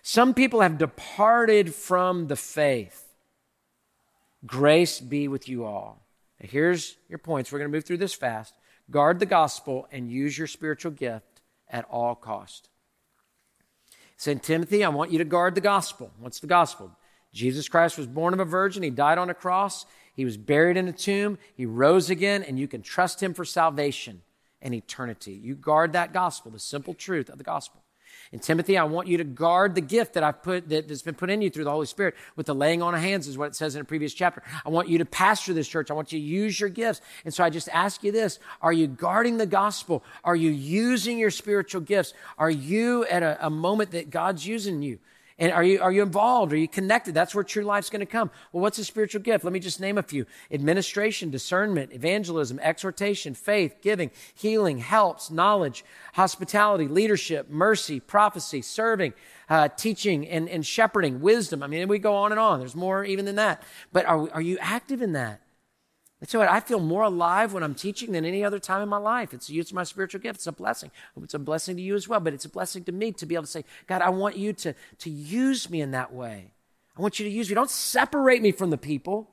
some 0.03 0.33
people 0.33 0.59
have 0.59 0.77
departed 0.77 1.73
from 1.73 2.27
the 2.27 2.35
faith. 2.35 3.07
Grace 4.45 4.99
be 4.99 5.29
with 5.29 5.47
you 5.47 5.63
all. 5.63 6.05
Now 6.41 6.49
here's 6.51 6.97
your 7.07 7.19
points. 7.19 7.51
We're 7.51 7.59
going 7.59 7.71
to 7.71 7.75
move 7.75 7.85
through 7.85 7.97
this 7.97 8.13
fast. 8.13 8.53
Guard 8.91 9.19
the 9.19 9.25
gospel 9.25 9.87
and 9.93 10.11
use 10.11 10.37
your 10.37 10.47
spiritual 10.47 10.91
gift 10.91 11.41
at 11.69 11.85
all 11.89 12.15
cost. 12.15 12.67
St. 14.17 14.43
Timothy, 14.43 14.83
I 14.83 14.89
want 14.89 15.11
you 15.11 15.19
to 15.19 15.25
guard 15.25 15.55
the 15.55 15.61
gospel. 15.61 16.11
What's 16.19 16.41
the 16.41 16.47
gospel? 16.47 16.91
Jesus 17.31 17.69
Christ 17.69 17.97
was 17.97 18.05
born 18.05 18.33
of 18.33 18.41
a 18.41 18.45
virgin. 18.45 18.83
He 18.83 18.89
died 18.89 19.17
on 19.17 19.29
a 19.29 19.33
cross. 19.33 19.85
He 20.15 20.25
was 20.25 20.35
buried 20.35 20.75
in 20.75 20.89
a 20.89 20.93
tomb. 20.93 21.37
He 21.55 21.65
rose 21.65 22.09
again, 22.09 22.43
and 22.43 22.59
you 22.59 22.67
can 22.67 22.81
trust 22.81 23.23
him 23.23 23.33
for 23.33 23.45
salvation 23.45 24.21
and 24.61 24.73
eternity. 24.73 25.31
You 25.31 25.55
guard 25.55 25.93
that 25.93 26.11
gospel, 26.11 26.51
the 26.51 26.59
simple 26.59 26.93
truth 26.93 27.29
of 27.29 27.37
the 27.37 27.43
gospel. 27.43 27.82
And 28.33 28.41
Timothy, 28.41 28.79
I 28.79 28.83
want 28.83 29.07
you 29.07 29.17
to 29.17 29.23
guard 29.23 29.75
the 29.75 29.81
gift 29.81 30.15
that 30.15 30.23
I've 30.23 30.41
put, 30.41 30.67
that 30.69 30.89
has 30.89 31.03
been 31.03 31.13
put 31.13 31.29
in 31.29 31.43
you 31.43 31.51
through 31.51 31.65
the 31.65 31.71
Holy 31.71 31.85
Spirit 31.85 32.15
with 32.35 32.47
the 32.47 32.55
laying 32.55 32.81
on 32.81 32.95
of 32.95 32.99
hands 32.99 33.27
is 33.27 33.37
what 33.37 33.49
it 33.49 33.55
says 33.55 33.75
in 33.75 33.81
a 33.81 33.85
previous 33.85 34.11
chapter. 34.11 34.41
I 34.65 34.69
want 34.69 34.89
you 34.89 34.97
to 34.97 35.05
pastor 35.05 35.53
this 35.53 35.67
church. 35.67 35.91
I 35.91 35.93
want 35.93 36.11
you 36.11 36.19
to 36.19 36.25
use 36.25 36.59
your 36.59 36.69
gifts. 36.69 36.99
And 37.25 37.31
so 37.31 37.43
I 37.43 37.51
just 37.51 37.69
ask 37.69 38.03
you 38.03 38.11
this. 38.11 38.39
Are 38.59 38.73
you 38.73 38.87
guarding 38.87 39.37
the 39.37 39.45
gospel? 39.45 40.03
Are 40.23 40.35
you 40.35 40.49
using 40.49 41.19
your 41.19 41.29
spiritual 41.29 41.81
gifts? 41.81 42.15
Are 42.39 42.49
you 42.49 43.05
at 43.05 43.21
a, 43.21 43.37
a 43.45 43.51
moment 43.51 43.91
that 43.91 44.09
God's 44.09 44.47
using 44.47 44.81
you? 44.81 44.97
And 45.39 45.51
are 45.51 45.63
you, 45.63 45.81
are 45.81 45.91
you 45.91 46.03
involved? 46.03 46.53
Are 46.53 46.57
you 46.57 46.67
connected? 46.67 47.13
That's 47.13 47.33
where 47.33 47.43
true 47.43 47.63
life's 47.63 47.89
going 47.89 48.01
to 48.01 48.05
come. 48.05 48.29
Well, 48.51 48.61
what's 48.61 48.77
a 48.77 48.85
spiritual 48.85 49.21
gift? 49.21 49.43
Let 49.43 49.51
me 49.51 49.59
just 49.59 49.79
name 49.79 49.97
a 49.97 50.03
few. 50.03 50.25
Administration, 50.51 51.31
discernment, 51.31 51.91
evangelism, 51.91 52.59
exhortation, 52.59 53.33
faith, 53.33 53.77
giving, 53.81 54.11
healing, 54.35 54.77
helps, 54.77 55.31
knowledge, 55.31 55.83
hospitality, 56.13 56.87
leadership, 56.87 57.49
mercy, 57.49 57.99
prophecy, 57.99 58.61
serving, 58.61 59.13
uh, 59.49 59.69
teaching, 59.69 60.27
and, 60.27 60.47
and 60.49 60.65
shepherding, 60.65 61.19
wisdom. 61.19 61.63
I 61.63 61.67
mean, 61.67 61.87
we 61.87 61.99
go 61.99 62.15
on 62.15 62.31
and 62.31 62.39
on. 62.39 62.59
There's 62.59 62.75
more 62.75 63.03
even 63.03 63.25
than 63.25 63.35
that. 63.35 63.63
But 63.91 64.05
are, 64.05 64.29
are 64.31 64.41
you 64.41 64.57
active 64.59 65.01
in 65.01 65.13
that? 65.13 65.42
And 66.23 66.29
so 66.29 66.39
I 66.39 66.61
feel 66.61 66.79
more 66.79 67.03
alive 67.03 67.51
when 67.51 67.63
I'm 67.63 67.75
teaching 67.75 68.13
than 68.13 68.23
any 68.23 68.45
other 68.45 68.57
time 68.57 68.81
in 68.81 68.87
my 68.87 68.95
life. 68.97 69.33
It's 69.33 69.47
the 69.47 69.55
use 69.55 69.71
of 69.71 69.75
my 69.75 69.83
spiritual 69.83 70.21
gift. 70.21 70.37
It's 70.37 70.47
a 70.47 70.53
blessing. 70.53 70.89
It's 71.21 71.33
a 71.33 71.39
blessing 71.39 71.75
to 71.75 71.81
you 71.81 71.95
as 71.95 72.07
well, 72.07 72.21
but 72.21 72.33
it's 72.33 72.45
a 72.45 72.49
blessing 72.49 72.85
to 72.85 72.93
me 72.93 73.11
to 73.11 73.25
be 73.25 73.35
able 73.35 73.43
to 73.43 73.51
say, 73.51 73.65
God, 73.87 74.01
I 74.01 74.07
want 74.07 74.37
you 74.37 74.53
to, 74.53 74.73
to 74.99 75.09
use 75.09 75.69
me 75.69 75.81
in 75.81 75.91
that 75.91 76.13
way. 76.13 76.53
I 76.97 77.01
want 77.01 77.19
you 77.19 77.25
to 77.25 77.29
use 77.29 77.49
me. 77.49 77.55
Don't 77.55 77.69
separate 77.69 78.41
me 78.41 78.53
from 78.53 78.69
the 78.69 78.77
people. 78.77 79.31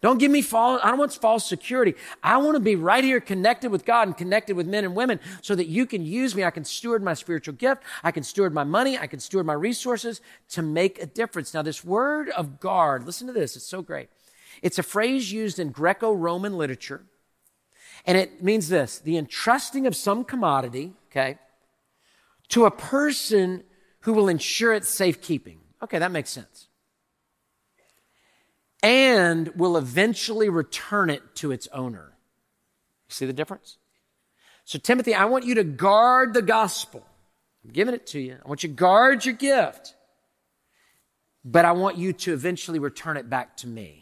Don't 0.00 0.16
give 0.16 0.30
me 0.30 0.40
false, 0.40 0.80
I 0.82 0.88
don't 0.88 0.98
want 0.98 1.12
false 1.12 1.46
security. 1.46 1.96
I 2.22 2.38
want 2.38 2.54
to 2.56 2.60
be 2.60 2.76
right 2.76 3.04
here 3.04 3.20
connected 3.20 3.70
with 3.70 3.84
God 3.84 4.08
and 4.08 4.16
connected 4.16 4.56
with 4.56 4.66
men 4.66 4.84
and 4.86 4.94
women 4.94 5.20
so 5.42 5.54
that 5.54 5.66
you 5.66 5.84
can 5.84 6.02
use 6.02 6.34
me. 6.34 6.44
I 6.44 6.50
can 6.50 6.64
steward 6.64 7.02
my 7.02 7.12
spiritual 7.12 7.56
gift. 7.56 7.82
I 8.02 8.10
can 8.10 8.22
steward 8.22 8.54
my 8.54 8.64
money. 8.64 8.96
I 8.96 9.06
can 9.06 9.20
steward 9.20 9.44
my 9.44 9.52
resources 9.52 10.22
to 10.52 10.62
make 10.62 10.98
a 10.98 11.04
difference. 11.04 11.52
Now, 11.52 11.60
this 11.60 11.84
word 11.84 12.30
of 12.30 12.58
guard, 12.58 13.04
listen 13.04 13.26
to 13.26 13.34
this. 13.34 13.54
It's 13.54 13.66
so 13.66 13.82
great. 13.82 14.08
It's 14.60 14.78
a 14.78 14.82
phrase 14.82 15.32
used 15.32 15.58
in 15.58 15.70
Greco 15.70 16.12
Roman 16.12 16.58
literature, 16.58 17.02
and 18.04 18.18
it 18.18 18.42
means 18.42 18.68
this 18.68 18.98
the 18.98 19.16
entrusting 19.16 19.86
of 19.86 19.96
some 19.96 20.24
commodity, 20.24 20.92
okay, 21.10 21.38
to 22.48 22.66
a 22.66 22.70
person 22.70 23.64
who 24.00 24.12
will 24.12 24.28
ensure 24.28 24.74
its 24.74 24.88
safekeeping. 24.88 25.60
Okay, 25.82 25.98
that 25.98 26.12
makes 26.12 26.30
sense. 26.30 26.68
And 28.82 29.48
will 29.54 29.76
eventually 29.76 30.48
return 30.48 31.08
it 31.08 31.22
to 31.36 31.52
its 31.52 31.68
owner. 31.68 32.12
See 33.08 33.26
the 33.26 33.32
difference? 33.32 33.78
So, 34.64 34.78
Timothy, 34.78 35.14
I 35.14 35.26
want 35.26 35.44
you 35.44 35.56
to 35.56 35.64
guard 35.64 36.34
the 36.34 36.42
gospel. 36.42 37.04
I'm 37.64 37.70
giving 37.70 37.94
it 37.94 38.06
to 38.08 38.20
you. 38.20 38.38
I 38.44 38.48
want 38.48 38.62
you 38.62 38.68
to 38.68 38.74
guard 38.74 39.24
your 39.24 39.34
gift. 39.34 39.94
But 41.44 41.64
I 41.64 41.72
want 41.72 41.96
you 41.96 42.12
to 42.12 42.32
eventually 42.32 42.78
return 42.78 43.16
it 43.16 43.28
back 43.28 43.56
to 43.58 43.66
me. 43.66 44.01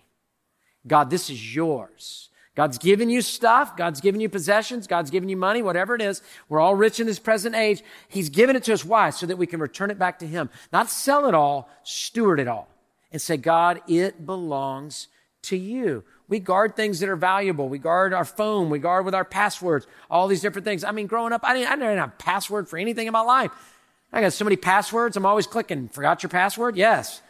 God, 0.87 1.11
this 1.11 1.31
is 1.31 1.55
yours. 1.55 2.31
God's 2.57 2.79
given 2.79 3.09
you 3.09 3.23
stuff. 3.23 3.77
God's 3.77 4.01
given 4.01 4.21
you 4.21 4.29
possessions. 4.29 4.87
God's 4.87 5.11
given 5.11 5.29
you 5.29 5.37
money, 5.37 5.62
whatever 5.62 5.95
it 5.95 6.03
is. 6.03 6.21
We're 6.49 6.61
all 6.61 6.75
rich 6.75 7.01
in 7.01 7.07
this 7.07 7.19
present 7.19 7.55
age. 7.55 7.83
He's 8.09 8.29
given 8.29 8.57
it 8.57 8.64
to 8.64 8.73
us. 8.73 8.85
Why? 8.85 9.11
So 9.11 9.27
that 9.27 9.38
we 9.38 9.47
can 9.47 9.61
return 9.61 9.90
it 9.90 9.99
back 9.99 10.19
to 10.19 10.27
Him. 10.27 10.51
Not 10.73 10.90
sell 10.90 11.27
it 11.27 11.35
all, 11.35 11.71
steward 11.85 12.40
it 12.40 12.49
all. 12.49 12.69
And 13.12 13.21
say, 13.21 13.37
God, 13.37 13.81
it 13.88 14.27
belongs 14.27 15.09
to 15.43 15.57
you. 15.57 16.05
We 16.29 16.38
guard 16.38 16.77
things 16.77 17.01
that 17.01 17.09
are 17.09 17.16
valuable. 17.16 17.69
We 17.69 17.79
guard 17.79 18.12
our 18.12 18.25
phone. 18.25 18.71
We 18.71 18.79
guard 18.79 19.05
with 19.05 19.14
our 19.14 19.25
passwords, 19.25 19.87
all 20.09 20.29
these 20.29 20.40
different 20.40 20.64
things. 20.64 20.85
I 20.85 20.93
mean, 20.93 21.07
growing 21.07 21.33
up, 21.33 21.40
I 21.43 21.55
didn't, 21.55 21.73
I 21.73 21.77
didn't 21.77 21.99
have 21.99 22.11
a 22.11 22.23
password 22.23 22.69
for 22.69 22.79
anything 22.79 23.07
in 23.07 23.12
my 23.12 23.21
life. 23.21 23.51
I 24.12 24.21
got 24.21 24.33
so 24.33 24.45
many 24.45 24.57
passwords. 24.57 25.16
I'm 25.16 25.27
always 25.27 25.47
clicking. 25.47 25.88
Forgot 25.88 26.23
your 26.23 26.31
password? 26.31 26.77
Yes. 26.77 27.23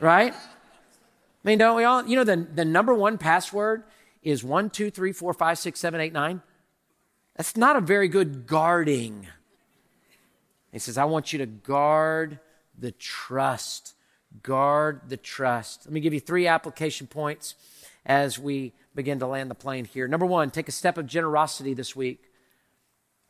Right? 0.00 0.34
I 1.46 1.50
mean, 1.50 1.58
don't 1.58 1.76
we 1.76 1.84
all? 1.84 2.04
You 2.04 2.16
know, 2.16 2.24
the, 2.24 2.36
the 2.36 2.64
number 2.64 2.92
one 2.92 3.18
password 3.18 3.84
is 4.20 4.42
one, 4.42 4.68
two, 4.68 4.90
three, 4.90 5.12
four, 5.12 5.32
five, 5.32 5.58
six, 5.58 5.78
seven, 5.78 6.00
eight, 6.00 6.12
nine. 6.12 6.42
That's 7.36 7.56
not 7.56 7.76
a 7.76 7.80
very 7.80 8.08
good 8.08 8.48
guarding. 8.48 9.28
He 10.72 10.80
says, 10.80 10.98
I 10.98 11.04
want 11.04 11.32
you 11.32 11.38
to 11.38 11.46
guard 11.46 12.40
the 12.76 12.90
trust. 12.90 13.94
Guard 14.42 15.02
the 15.06 15.16
trust. 15.16 15.86
Let 15.86 15.92
me 15.92 16.00
give 16.00 16.12
you 16.12 16.18
three 16.18 16.48
application 16.48 17.06
points 17.06 17.54
as 18.04 18.40
we 18.40 18.72
begin 18.96 19.20
to 19.20 19.26
land 19.28 19.48
the 19.48 19.54
plane 19.54 19.84
here. 19.84 20.08
Number 20.08 20.26
one, 20.26 20.50
take 20.50 20.68
a 20.68 20.72
step 20.72 20.98
of 20.98 21.06
generosity 21.06 21.74
this 21.74 21.94
week. 21.94 22.24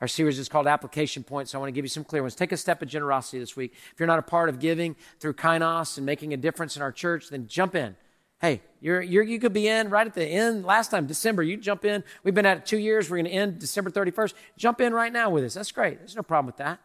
Our 0.00 0.08
series 0.08 0.38
is 0.38 0.48
called 0.48 0.66
Application 0.66 1.22
Points, 1.22 1.52
so 1.52 1.58
I 1.58 1.60
want 1.60 1.68
to 1.68 1.72
give 1.72 1.84
you 1.84 1.90
some 1.90 2.04
clear 2.04 2.22
ones. 2.22 2.34
Take 2.34 2.52
a 2.52 2.56
step 2.56 2.80
of 2.80 2.88
generosity 2.88 3.38
this 3.38 3.56
week. 3.56 3.74
If 3.92 4.00
you're 4.00 4.06
not 4.06 4.18
a 4.18 4.22
part 4.22 4.48
of 4.48 4.58
giving 4.58 4.96
through 5.20 5.34
Kainos 5.34 5.98
and 5.98 6.06
making 6.06 6.32
a 6.32 6.38
difference 6.38 6.76
in 6.76 6.82
our 6.82 6.92
church, 6.92 7.28
then 7.28 7.46
jump 7.46 7.74
in. 7.74 7.94
Hey, 8.40 8.62
you're, 8.80 9.00
you're, 9.00 9.22
you 9.22 9.40
could 9.40 9.52
be 9.52 9.66
in 9.66 9.88
right 9.88 10.06
at 10.06 10.14
the 10.14 10.24
end. 10.24 10.64
Last 10.64 10.90
time, 10.90 11.06
December, 11.06 11.42
you 11.42 11.56
jump 11.56 11.84
in. 11.84 12.04
We've 12.22 12.34
been 12.34 12.46
at 12.46 12.58
it 12.58 12.66
two 12.66 12.78
years. 12.78 13.08
We're 13.08 13.16
going 13.16 13.26
to 13.26 13.30
end 13.30 13.58
December 13.58 13.90
31st. 13.90 14.34
Jump 14.58 14.80
in 14.80 14.92
right 14.92 15.12
now 15.12 15.30
with 15.30 15.44
us. 15.44 15.54
That's 15.54 15.72
great. 15.72 15.98
There's 15.98 16.16
no 16.16 16.22
problem 16.22 16.46
with 16.46 16.58
that. 16.58 16.80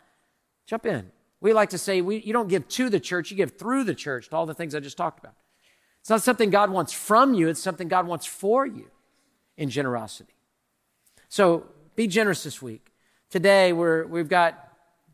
Jump 0.65 0.85
in. 0.85 1.11
We 1.41 1.53
like 1.53 1.71
to 1.71 1.77
say 1.77 2.01
we, 2.01 2.17
you 2.17 2.33
don't 2.33 2.47
give 2.47 2.67
to 2.69 2.89
the 2.89 2.99
church, 2.99 3.31
you 3.31 3.37
give 3.37 3.57
through 3.57 3.83
the 3.83 3.95
church 3.95 4.29
to 4.29 4.35
all 4.35 4.45
the 4.45 4.53
things 4.53 4.75
I 4.75 4.79
just 4.79 4.95
talked 4.95 5.19
about. 5.19 5.33
It's 5.99 6.09
not 6.09 6.21
something 6.21 6.49
God 6.49 6.69
wants 6.69 6.93
from 6.93 7.33
you, 7.33 7.49
it's 7.49 7.61
something 7.61 7.87
God 7.87 8.07
wants 8.07 8.25
for 8.25 8.65
you 8.65 8.87
in 9.57 9.69
generosity. 9.69 10.33
So 11.29 11.65
be 11.95 12.07
generous 12.07 12.43
this 12.43 12.61
week. 12.61 12.91
Today, 13.29 13.73
we're, 13.73 14.05
we've 14.05 14.29
got 14.29 14.70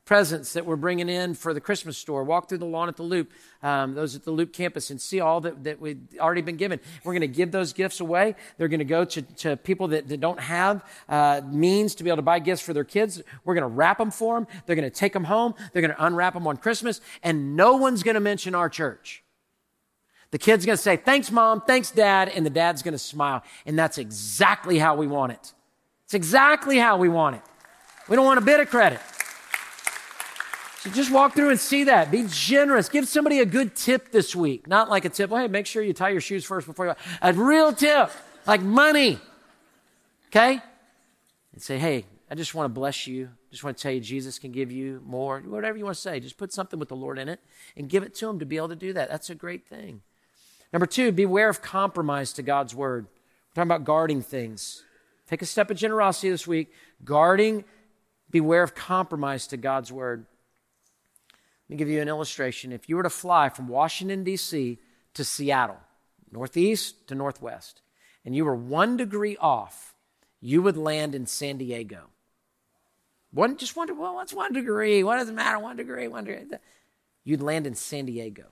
presents 0.07 0.53
that 0.53 0.65
we're 0.65 0.77
bringing 0.77 1.09
in 1.09 1.35
for 1.35 1.53
the 1.53 1.59
Christmas 1.59 1.97
store. 1.97 2.23
Walk 2.23 2.47
through 2.47 2.59
the 2.59 2.65
lawn 2.65 2.87
at 2.87 2.95
the 2.95 3.03
Loop, 3.03 3.29
um, 3.61 3.93
those 3.93 4.15
at 4.15 4.23
the 4.23 4.31
Loop 4.31 4.53
campus, 4.53 4.89
and 4.89 4.99
see 4.99 5.19
all 5.19 5.41
that, 5.41 5.65
that 5.65 5.81
we've 5.81 5.99
already 6.17 6.41
been 6.41 6.55
given. 6.55 6.79
We're 7.03 7.11
going 7.11 7.21
to 7.21 7.27
give 7.27 7.51
those 7.51 7.73
gifts 7.73 7.99
away. 7.99 8.35
They're 8.57 8.69
going 8.69 8.79
to 8.79 8.85
go 8.85 9.03
to, 9.03 9.21
to 9.21 9.57
people 9.57 9.89
that, 9.89 10.07
that 10.07 10.21
don't 10.21 10.39
have 10.39 10.83
uh, 11.09 11.41
means 11.45 11.93
to 11.95 12.05
be 12.05 12.09
able 12.09 12.17
to 12.17 12.23
buy 12.23 12.39
gifts 12.39 12.61
for 12.61 12.73
their 12.73 12.85
kids. 12.85 13.21
We're 13.43 13.53
going 13.53 13.69
to 13.69 13.75
wrap 13.75 13.97
them 13.97 14.09
for 14.09 14.39
them. 14.39 14.47
They're 14.65 14.77
going 14.77 14.89
to 14.89 14.95
take 14.95 15.11
them 15.11 15.25
home. 15.25 15.53
They're 15.73 15.81
going 15.81 15.93
to 15.93 16.05
unwrap 16.05 16.33
them 16.33 16.47
on 16.47 16.55
Christmas, 16.55 17.01
and 17.21 17.57
no 17.57 17.75
one's 17.75 18.01
going 18.01 18.15
to 18.15 18.21
mention 18.21 18.55
our 18.55 18.69
church. 18.69 19.23
The 20.31 20.37
kid's 20.37 20.65
going 20.65 20.77
to 20.77 20.81
say, 20.81 20.95
Thanks, 20.95 21.31
mom. 21.31 21.61
Thanks, 21.61 21.91
dad. 21.91 22.29
And 22.29 22.45
the 22.45 22.49
dad's 22.49 22.81
going 22.81 22.93
to 22.93 22.97
smile. 22.97 23.43
And 23.65 23.77
that's 23.77 23.97
exactly 23.97 24.77
how 24.77 24.95
we 24.95 25.07
want 25.07 25.33
it. 25.33 25.53
It's 26.05 26.13
exactly 26.13 26.77
how 26.77 26.97
we 26.97 27.09
want 27.09 27.35
it. 27.35 27.41
We 28.07 28.15
don't 28.15 28.25
want 28.25 28.39
a 28.39 28.45
bit 28.45 28.61
of 28.61 28.69
credit. 28.69 29.01
So 30.87 30.93
just 30.93 31.11
walk 31.11 31.35
through 31.35 31.49
and 31.49 31.59
see 31.59 31.83
that. 31.85 32.11
Be 32.11 32.25
generous. 32.29 32.87
Give 32.87 33.05
somebody 33.05 33.39
a 33.39 33.45
good 33.45 33.75
tip 33.75 34.11
this 34.11 34.33
week. 34.33 34.67
Not 34.67 34.89
like 34.89 35.03
a 35.03 35.09
tip, 35.09 35.29
well, 35.29 35.41
hey, 35.41 35.49
make 35.49 35.65
sure 35.65 35.83
you 35.83 35.91
tie 35.91 36.09
your 36.09 36.21
shoes 36.21 36.45
first 36.45 36.65
before 36.65 36.87
you. 36.87 36.93
A 37.21 37.33
real 37.33 37.73
tip, 37.73 38.09
like 38.45 38.61
money. 38.61 39.19
Okay? 40.27 40.61
And 41.51 41.61
say, 41.61 41.77
hey, 41.77 42.05
I 42.31 42.35
just 42.35 42.55
want 42.55 42.65
to 42.65 42.69
bless 42.69 43.05
you. 43.05 43.29
Just 43.51 43.65
want 43.65 43.75
to 43.75 43.83
tell 43.83 43.91
you 43.91 43.99
Jesus 43.99 44.39
can 44.39 44.53
give 44.53 44.71
you 44.71 45.01
more. 45.05 45.41
Whatever 45.41 45.77
you 45.77 45.83
want 45.83 45.95
to 45.95 46.01
say. 46.01 46.21
Just 46.21 46.37
put 46.37 46.53
something 46.53 46.79
with 46.79 46.87
the 46.87 46.95
Lord 46.95 47.19
in 47.19 47.27
it 47.27 47.41
and 47.75 47.89
give 47.89 48.03
it 48.03 48.15
to 48.15 48.29
Him 48.29 48.39
to 48.39 48.45
be 48.45 48.55
able 48.55 48.69
to 48.69 48.75
do 48.75 48.93
that. 48.93 49.09
That's 49.09 49.29
a 49.29 49.35
great 49.35 49.67
thing. 49.67 50.01
Number 50.71 50.85
two, 50.85 51.11
beware 51.11 51.49
of 51.49 51.61
compromise 51.61 52.31
to 52.33 52.43
God's 52.43 52.73
word. 52.73 53.07
We're 53.07 53.55
talking 53.55 53.71
about 53.71 53.83
guarding 53.83 54.21
things. 54.21 54.83
Take 55.29 55.41
a 55.41 55.45
step 55.45 55.69
of 55.69 55.75
generosity 55.75 56.29
this 56.29 56.47
week. 56.47 56.71
Guarding, 57.03 57.65
beware 58.29 58.63
of 58.63 58.73
compromise 58.73 59.47
to 59.47 59.57
God's 59.57 59.91
word. 59.91 60.25
Let 61.67 61.73
me 61.73 61.77
give 61.77 61.89
you 61.89 62.01
an 62.01 62.07
illustration. 62.07 62.71
If 62.71 62.87
you 62.87 62.95
were 62.95 63.03
to 63.03 63.09
fly 63.09 63.49
from 63.49 63.67
Washington, 63.67 64.23
D.C. 64.23 64.79
to 65.13 65.23
Seattle, 65.23 65.79
northeast 66.31 67.07
to 67.07 67.15
northwest, 67.15 67.81
and 68.23 68.35
you 68.35 68.45
were 68.45 68.55
one 68.55 68.95
degree 68.95 69.35
off, 69.37 69.93
you 70.39 70.61
would 70.61 70.77
land 70.77 71.13
in 71.13 71.25
San 71.25 71.57
Diego. 71.57 72.03
One, 73.31 73.57
just 73.57 73.75
wonder, 73.75 73.93
well, 73.93 74.15
what's 74.15 74.33
one 74.33 74.53
degree? 74.53 75.03
What 75.03 75.17
does 75.17 75.29
it 75.29 75.35
matter? 75.35 75.59
One 75.59 75.75
degree, 75.75 76.07
one 76.07 76.23
degree. 76.23 76.57
You'd 77.25 77.41
land 77.41 77.67
in 77.67 77.75
San 77.75 78.05
Diego. 78.05 78.45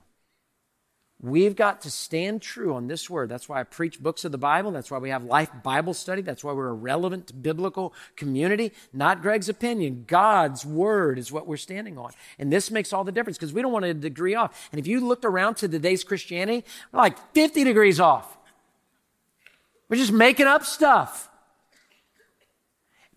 We've 1.22 1.56
got 1.56 1.80
to 1.82 1.90
stand 1.90 2.42
true 2.42 2.74
on 2.74 2.88
this 2.88 3.08
word. 3.08 3.30
That's 3.30 3.48
why 3.48 3.60
I 3.60 3.62
preach 3.62 4.02
books 4.02 4.26
of 4.26 4.32
the 4.32 4.38
Bible. 4.38 4.70
That's 4.70 4.90
why 4.90 4.98
we 4.98 5.08
have 5.08 5.24
life 5.24 5.50
Bible 5.62 5.94
study. 5.94 6.20
That's 6.20 6.44
why 6.44 6.52
we're 6.52 6.68
a 6.68 6.74
relevant 6.74 7.42
biblical 7.42 7.94
community. 8.16 8.72
Not 8.92 9.22
Gregg's 9.22 9.48
opinion. 9.48 10.04
God's 10.06 10.66
word 10.66 11.18
is 11.18 11.32
what 11.32 11.46
we're 11.46 11.56
standing 11.56 11.96
on. 11.96 12.12
And 12.38 12.52
this 12.52 12.70
makes 12.70 12.92
all 12.92 13.02
the 13.02 13.12
difference 13.12 13.38
because 13.38 13.54
we 13.54 13.62
don't 13.62 13.72
want 13.72 13.86
to 13.86 13.94
degree 13.94 14.34
off. 14.34 14.68
And 14.72 14.78
if 14.78 14.86
you 14.86 15.00
looked 15.00 15.24
around 15.24 15.54
to 15.56 15.68
today's 15.68 16.04
Christianity, 16.04 16.66
we're 16.92 17.00
like 17.00 17.16
50 17.32 17.64
degrees 17.64 17.98
off. 17.98 18.36
We're 19.88 19.96
just 19.96 20.12
making 20.12 20.46
up 20.46 20.64
stuff. 20.64 21.30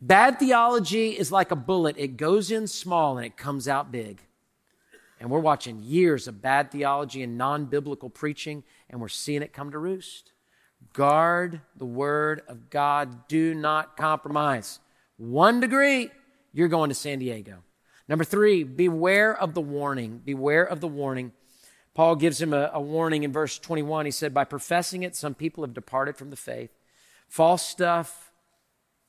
Bad 0.01 0.39
theology 0.39 1.09
is 1.09 1.33
like 1.33 1.51
a 1.51 1.57
bullet. 1.57 1.97
It 1.97 2.15
goes 2.15 2.49
in 2.49 2.67
small 2.67 3.17
and 3.17 3.25
it 3.25 3.35
comes 3.35 3.67
out 3.67 3.91
big. 3.91 4.21
And 5.19 5.29
we're 5.29 5.39
watching 5.39 5.79
years 5.79 6.27
of 6.27 6.41
bad 6.41 6.71
theology 6.71 7.21
and 7.21 7.37
non 7.37 7.65
biblical 7.65 8.09
preaching, 8.09 8.63
and 8.89 9.01
we're 9.01 9.09
seeing 9.09 9.41
it 9.41 9.53
come 9.53 9.71
to 9.71 9.77
roost. 9.77 10.31
Guard 10.93 11.61
the 11.75 11.85
word 11.85 12.41
of 12.47 12.69
God. 12.69 13.27
Do 13.27 13.53
not 13.53 13.97
compromise. 13.97 14.79
One 15.17 15.59
degree, 15.59 16.09
you're 16.53 16.69
going 16.69 16.89
to 16.89 16.95
San 16.95 17.19
Diego. 17.19 17.63
Number 18.07 18.23
three, 18.23 18.63
beware 18.63 19.37
of 19.37 19.53
the 19.53 19.61
warning. 19.61 20.21
Beware 20.23 20.63
of 20.63 20.79
the 20.79 20.87
warning. 20.87 21.33
Paul 21.93 22.15
gives 22.15 22.41
him 22.41 22.53
a, 22.53 22.71
a, 22.73 22.79
warning 22.79 23.23
in 23.23 23.33
verse 23.33 23.59
21. 23.59 24.05
He 24.05 24.11
said, 24.11 24.33
By 24.33 24.45
professing 24.45 25.03
it, 25.03 25.17
some 25.17 25.35
people 25.35 25.65
have 25.65 25.73
departed 25.73 26.15
from 26.15 26.29
the 26.29 26.37
faith. 26.37 26.71
False 27.27 27.61
stuff, 27.61 28.31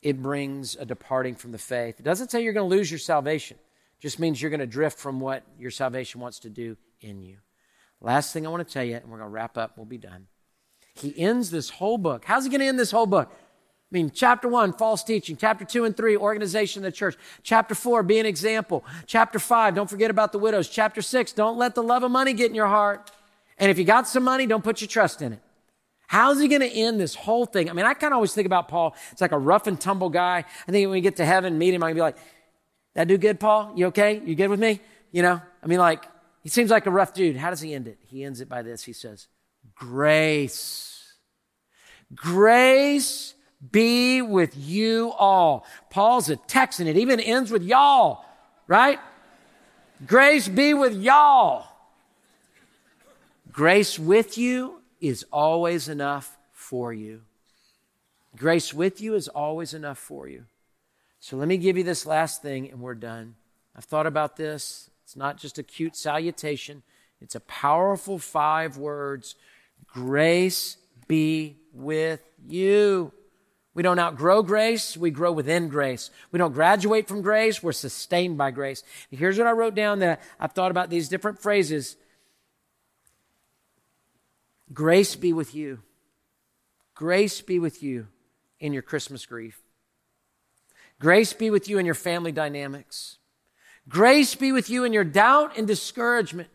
it 0.02 0.20
brings 0.20 0.74
a 0.74 0.84
departing 0.84 1.36
from 1.36 1.52
the 1.52 1.58
faith. 1.58 2.00
It 2.00 2.02
doesn't 2.02 2.30
say 2.30 2.42
you're 2.42 2.52
going 2.52 2.68
to 2.68 2.76
lose 2.76 2.90
your 2.90 2.98
salvation 2.98 3.58
just 4.00 4.18
means 4.18 4.40
you're 4.40 4.50
going 4.50 4.60
to 4.60 4.66
drift 4.66 4.98
from 4.98 5.20
what 5.20 5.44
your 5.58 5.70
salvation 5.70 6.20
wants 6.20 6.40
to 6.40 6.50
do 6.50 6.76
in 7.00 7.22
you. 7.22 7.36
Last 8.00 8.32
thing 8.32 8.46
I 8.46 8.50
want 8.50 8.66
to 8.66 8.72
tell 8.72 8.84
you, 8.84 8.96
and 8.96 9.04
we're 9.04 9.18
going 9.18 9.28
to 9.28 9.34
wrap 9.34 9.58
up, 9.58 9.76
we'll 9.76 9.86
be 9.86 9.98
done. 9.98 10.26
He 10.94 11.18
ends 11.18 11.50
this 11.50 11.70
whole 11.70 11.98
book. 11.98 12.24
How's 12.24 12.44
he 12.44 12.50
going 12.50 12.60
to 12.60 12.66
end 12.66 12.78
this 12.78 12.90
whole 12.90 13.06
book? 13.06 13.30
I 13.30 13.92
mean, 13.92 14.10
chapter 14.10 14.48
one, 14.48 14.72
false 14.72 15.02
teaching. 15.02 15.36
Chapter 15.36 15.64
two 15.64 15.84
and 15.84 15.96
three, 15.96 16.16
organization 16.16 16.84
of 16.84 16.92
the 16.92 16.96
church. 16.96 17.16
Chapter 17.42 17.74
four, 17.74 18.02
be 18.02 18.18
an 18.18 18.26
example. 18.26 18.84
Chapter 19.06 19.38
five, 19.38 19.74
don't 19.74 19.90
forget 19.90 20.10
about 20.10 20.32
the 20.32 20.38
widows. 20.38 20.68
Chapter 20.68 21.02
six, 21.02 21.32
don't 21.32 21.58
let 21.58 21.74
the 21.74 21.82
love 21.82 22.02
of 22.02 22.10
money 22.10 22.32
get 22.32 22.50
in 22.50 22.54
your 22.54 22.68
heart. 22.68 23.10
And 23.58 23.70
if 23.70 23.78
you 23.78 23.84
got 23.84 24.08
some 24.08 24.22
money, 24.22 24.46
don't 24.46 24.64
put 24.64 24.80
your 24.80 24.88
trust 24.88 25.22
in 25.22 25.34
it. 25.34 25.40
How's 26.06 26.40
he 26.40 26.48
going 26.48 26.62
to 26.62 26.68
end 26.68 27.00
this 27.00 27.14
whole 27.14 27.46
thing? 27.46 27.68
I 27.68 27.72
mean, 27.72 27.86
I 27.86 27.94
kind 27.94 28.12
of 28.12 28.16
always 28.16 28.32
think 28.32 28.46
about 28.46 28.68
Paul. 28.68 28.96
It's 29.12 29.20
like 29.20 29.32
a 29.32 29.38
rough 29.38 29.66
and 29.66 29.80
tumble 29.80 30.08
guy. 30.08 30.38
I 30.38 30.72
think 30.72 30.86
when 30.86 30.90
we 30.90 31.00
get 31.00 31.16
to 31.16 31.24
heaven, 31.24 31.58
meet 31.58 31.74
him, 31.74 31.82
I'm 31.82 31.94
going 31.94 31.94
to 31.94 31.98
be 31.98 32.02
like, 32.02 32.16
that 32.94 33.08
do 33.08 33.18
good, 33.18 33.40
Paul? 33.40 33.72
You 33.76 33.86
okay? 33.86 34.20
You 34.24 34.34
good 34.34 34.48
with 34.48 34.60
me? 34.60 34.80
You 35.12 35.22
know, 35.22 35.40
I 35.62 35.66
mean, 35.66 35.78
like, 35.78 36.04
he 36.42 36.48
seems 36.48 36.70
like 36.70 36.86
a 36.86 36.90
rough 36.90 37.12
dude. 37.12 37.36
How 37.36 37.50
does 37.50 37.60
he 37.60 37.74
end 37.74 37.86
it? 37.88 37.98
He 38.06 38.24
ends 38.24 38.40
it 38.40 38.48
by 38.48 38.62
this. 38.62 38.84
He 38.84 38.92
says, 38.92 39.26
grace. 39.74 41.14
Grace 42.14 43.34
be 43.70 44.22
with 44.22 44.56
you 44.56 45.12
all. 45.18 45.66
Paul's 45.90 46.30
a 46.30 46.36
Texan. 46.36 46.86
It 46.86 46.96
even 46.96 47.20
ends 47.20 47.50
with 47.50 47.62
y'all, 47.62 48.24
right? 48.66 48.98
Grace 50.06 50.48
be 50.48 50.72
with 50.74 50.94
y'all. 50.94 51.66
Grace 53.52 53.98
with 53.98 54.38
you 54.38 54.80
is 55.00 55.24
always 55.32 55.88
enough 55.88 56.38
for 56.52 56.92
you. 56.92 57.22
Grace 58.36 58.72
with 58.72 59.00
you 59.00 59.14
is 59.14 59.28
always 59.28 59.74
enough 59.74 59.98
for 59.98 60.28
you. 60.28 60.46
So 61.20 61.36
let 61.36 61.48
me 61.48 61.58
give 61.58 61.76
you 61.76 61.84
this 61.84 62.06
last 62.06 62.42
thing 62.42 62.70
and 62.70 62.80
we're 62.80 62.94
done. 62.94 63.36
I've 63.76 63.84
thought 63.84 64.06
about 64.06 64.36
this. 64.36 64.90
It's 65.04 65.16
not 65.16 65.36
just 65.36 65.58
a 65.58 65.62
cute 65.62 65.96
salutation, 65.96 66.82
it's 67.20 67.34
a 67.34 67.40
powerful 67.40 68.18
five 68.18 68.76
words 68.76 69.34
Grace 69.86 70.76
be 71.08 71.56
with 71.72 72.22
you. 72.46 73.12
We 73.74 73.82
don't 73.82 73.98
outgrow 73.98 74.42
grace, 74.42 74.96
we 74.96 75.10
grow 75.10 75.32
within 75.32 75.68
grace. 75.68 76.10
We 76.32 76.38
don't 76.38 76.52
graduate 76.52 77.08
from 77.08 77.22
grace, 77.22 77.62
we're 77.62 77.72
sustained 77.72 78.38
by 78.38 78.50
grace. 78.50 78.82
Here's 79.10 79.38
what 79.38 79.46
I 79.46 79.52
wrote 79.52 79.74
down 79.74 80.00
that 80.00 80.20
I've 80.38 80.52
thought 80.52 80.70
about 80.70 80.90
these 80.90 81.08
different 81.08 81.40
phrases 81.40 81.96
Grace 84.72 85.16
be 85.16 85.32
with 85.32 85.54
you. 85.54 85.80
Grace 86.94 87.40
be 87.40 87.58
with 87.58 87.82
you 87.82 88.06
in 88.60 88.72
your 88.72 88.82
Christmas 88.82 89.26
grief. 89.26 89.60
Grace 91.00 91.32
be 91.32 91.50
with 91.50 91.68
you 91.68 91.78
in 91.78 91.86
your 91.86 91.94
family 91.94 92.30
dynamics. 92.30 93.16
Grace 93.88 94.34
be 94.34 94.52
with 94.52 94.70
you 94.70 94.84
in 94.84 94.92
your 94.92 95.02
doubt 95.02 95.56
and 95.56 95.66
discouragement. 95.66 96.48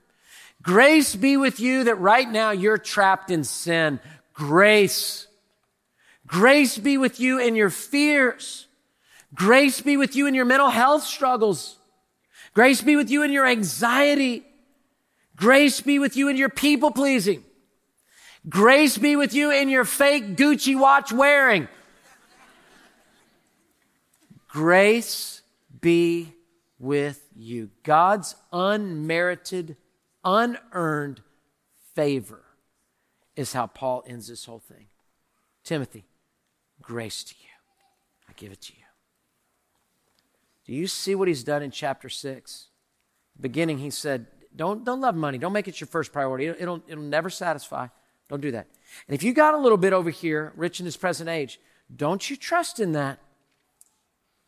Grace 0.62 1.15
be 1.15 1.36
with 1.36 1.60
you 1.60 1.84
that 1.84 1.95
right 1.95 2.29
now 2.29 2.51
you're 2.51 2.77
trapped 2.77 3.31
in 3.31 3.43
sin. 3.43 3.99
Grace. 4.34 5.27
Grace 6.27 6.77
be 6.77 6.97
with 6.97 7.19
you 7.19 7.39
in 7.39 7.55
your 7.55 7.71
fears. 7.71 8.67
Grace 9.34 9.81
be 9.81 9.97
with 9.97 10.15
you 10.15 10.27
in 10.27 10.36
your 10.36 10.45
mental 10.45 10.69
health 10.69 11.03
struggles. 11.03 11.77
Grace 12.53 12.81
be 12.81 12.95
with 12.95 13.10
you 13.10 13.23
in 13.23 13.31
your 13.31 13.47
anxiety. 13.47 14.45
Grace 15.36 15.81
be 15.81 15.99
with 15.99 16.15
you 16.15 16.29
in 16.29 16.38
your 16.38 16.49
people 16.49 16.91
pleasing. 16.91 17.43
Grace 18.47 18.97
be 18.97 19.15
with 19.15 19.34
you 19.34 19.51
in 19.51 19.69
your 19.69 19.86
fake 19.86 20.38
Gucci 20.38 20.79
watch 20.79 21.12
wearing. 21.12 21.67
Grace 24.55 25.41
be 25.81 26.33
with 26.79 27.27
you. 27.35 27.71
God's 27.83 28.37
unmerited, 28.53 29.75
unearned 30.23 31.21
favor 31.93 32.41
is 33.35 33.51
how 33.51 33.67
Paul 33.67 34.05
ends 34.07 34.29
this 34.29 34.45
whole 34.45 34.59
thing. 34.59 34.85
Timothy, 35.65 36.05
grace 36.81 37.21
to 37.25 37.35
you. 37.37 37.49
I 38.29 38.31
give 38.37 38.53
it 38.53 38.61
to 38.61 38.73
you. 38.77 38.83
Do 40.63 40.71
you 40.71 40.87
see 40.87 41.15
what 41.15 41.27
he's 41.27 41.43
done 41.43 41.61
in 41.61 41.69
chapter 41.69 42.07
6? 42.07 42.67
Beginning, 43.41 43.79
he 43.79 43.89
said, 43.89 44.25
don't, 44.55 44.85
don't 44.85 45.01
love 45.01 45.15
money. 45.15 45.37
Don't 45.37 45.51
make 45.51 45.67
it 45.67 45.81
your 45.81 45.87
first 45.87 46.13
priority. 46.13 46.45
It'll, 46.45 46.61
it'll, 46.61 46.83
it'll 46.87 47.03
never 47.03 47.29
satisfy. 47.29 47.87
Don't 48.29 48.39
do 48.39 48.51
that. 48.51 48.67
And 49.09 49.15
if 49.15 49.21
you 49.21 49.33
got 49.33 49.53
a 49.53 49.59
little 49.59 49.77
bit 49.77 49.91
over 49.91 50.11
here, 50.11 50.53
rich 50.55 50.79
in 50.79 50.85
this 50.85 50.95
present 50.95 51.27
age, 51.27 51.59
don't 51.93 52.29
you 52.29 52.37
trust 52.37 52.79
in 52.79 52.93
that. 52.93 53.19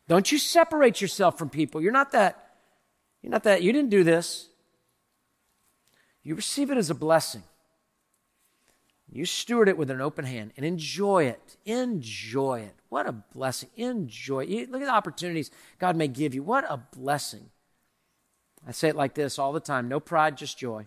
Don't 0.08 0.32
you 0.32 0.38
separate 0.38 1.00
yourself 1.00 1.38
from 1.38 1.50
people. 1.50 1.80
You're 1.80 1.92
not 1.92 2.12
that, 2.12 2.54
you're 3.22 3.30
not 3.30 3.44
that, 3.44 3.62
you 3.62 3.72
didn't 3.72 3.90
do 3.90 4.02
this. 4.02 4.48
You 6.22 6.34
receive 6.34 6.70
it 6.70 6.78
as 6.78 6.90
a 6.90 6.94
blessing. 6.94 7.42
You 9.10 9.24
steward 9.24 9.68
it 9.68 9.78
with 9.78 9.90
an 9.90 10.00
open 10.00 10.24
hand 10.24 10.52
and 10.56 10.66
enjoy 10.66 11.24
it. 11.24 11.56
Enjoy 11.64 12.60
it. 12.60 12.74
What 12.88 13.06
a 13.06 13.12
blessing. 13.12 13.70
Enjoy 13.76 14.44
it. 14.44 14.70
Look 14.70 14.82
at 14.82 14.86
the 14.86 14.92
opportunities 14.92 15.50
God 15.78 15.96
may 15.96 16.08
give 16.08 16.34
you. 16.34 16.42
What 16.42 16.64
a 16.68 16.76
blessing. 16.76 17.50
I 18.66 18.72
say 18.72 18.88
it 18.88 18.96
like 18.96 19.14
this 19.14 19.38
all 19.38 19.52
the 19.52 19.60
time 19.60 19.88
no 19.88 20.00
pride, 20.00 20.36
just 20.36 20.58
joy. 20.58 20.86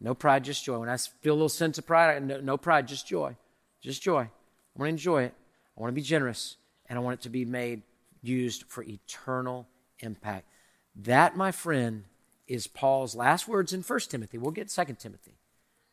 No 0.00 0.14
pride, 0.14 0.44
just 0.44 0.64
joy. 0.64 0.78
When 0.78 0.88
I 0.88 0.96
feel 0.96 1.32
a 1.32 1.36
little 1.36 1.48
sense 1.48 1.78
of 1.78 1.86
pride, 1.86 2.26
no, 2.26 2.40
no 2.40 2.56
pride, 2.56 2.88
just 2.88 3.06
joy. 3.06 3.36
Just 3.80 4.02
joy. 4.02 4.22
I 4.22 4.78
want 4.78 4.88
to 4.88 4.90
enjoy 4.90 5.22
it. 5.24 5.34
I 5.76 5.80
want 5.80 5.90
to 5.90 5.94
be 5.94 6.02
generous, 6.02 6.56
and 6.88 6.98
I 6.98 7.02
want 7.02 7.20
it 7.20 7.22
to 7.22 7.28
be 7.28 7.44
made, 7.44 7.82
used 8.26 8.64
for 8.68 8.82
eternal 8.82 9.68
impact. 10.00 10.48
That, 10.94 11.36
my 11.36 11.52
friend, 11.52 12.04
is 12.46 12.66
Paul's 12.66 13.14
last 13.14 13.48
words 13.48 13.72
in 13.72 13.82
1 13.82 14.00
Timothy. 14.00 14.38
We'll 14.38 14.52
get 14.52 14.68
2 14.68 14.84
Timothy 14.98 15.38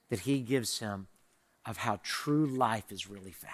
that 0.09 0.21
he 0.21 0.39
gives 0.39 0.79
him 0.79 1.07
of 1.65 1.77
how 1.77 1.99
true 2.03 2.45
life 2.45 2.91
is 2.91 3.09
really 3.09 3.31
found. 3.31 3.53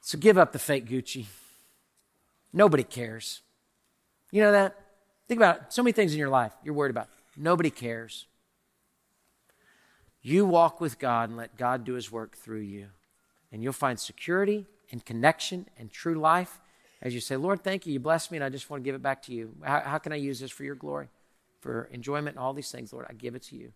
So 0.00 0.18
give 0.18 0.38
up 0.38 0.52
the 0.52 0.58
fake 0.58 0.88
Gucci. 0.88 1.26
Nobody 2.52 2.84
cares. 2.84 3.40
You 4.30 4.42
know 4.42 4.52
that? 4.52 4.76
Think 5.26 5.40
about 5.40 5.56
it. 5.56 5.62
So 5.70 5.82
many 5.82 5.92
things 5.92 6.12
in 6.12 6.18
your 6.18 6.28
life 6.28 6.52
you're 6.62 6.74
worried 6.74 6.90
about. 6.90 7.08
Nobody 7.36 7.70
cares. 7.70 8.26
You 10.22 10.46
walk 10.46 10.80
with 10.80 10.98
God 10.98 11.28
and 11.28 11.36
let 11.36 11.56
God 11.56 11.84
do 11.84 11.94
his 11.94 12.10
work 12.10 12.36
through 12.36 12.60
you. 12.60 12.88
And 13.52 13.62
you'll 13.62 13.72
find 13.72 13.98
security 13.98 14.66
and 14.90 15.04
connection 15.04 15.68
and 15.78 15.90
true 15.90 16.14
life 16.14 16.60
as 17.02 17.14
you 17.14 17.20
say, 17.20 17.36
Lord, 17.36 17.62
thank 17.62 17.86
you. 17.86 17.92
You 17.92 18.00
blessed 18.00 18.30
me, 18.30 18.38
and 18.38 18.44
I 18.44 18.48
just 18.48 18.70
want 18.70 18.82
to 18.82 18.84
give 18.84 18.94
it 18.94 19.02
back 19.02 19.22
to 19.24 19.32
you. 19.32 19.54
How, 19.62 19.80
how 19.80 19.98
can 19.98 20.12
I 20.12 20.16
use 20.16 20.40
this 20.40 20.50
for 20.50 20.64
your 20.64 20.74
glory, 20.74 21.08
for 21.60 21.88
enjoyment, 21.92 22.36
and 22.36 22.38
all 22.38 22.54
these 22.54 22.70
things, 22.70 22.92
Lord? 22.92 23.06
I 23.08 23.12
give 23.12 23.34
it 23.34 23.42
to 23.44 23.56
you. 23.56 23.72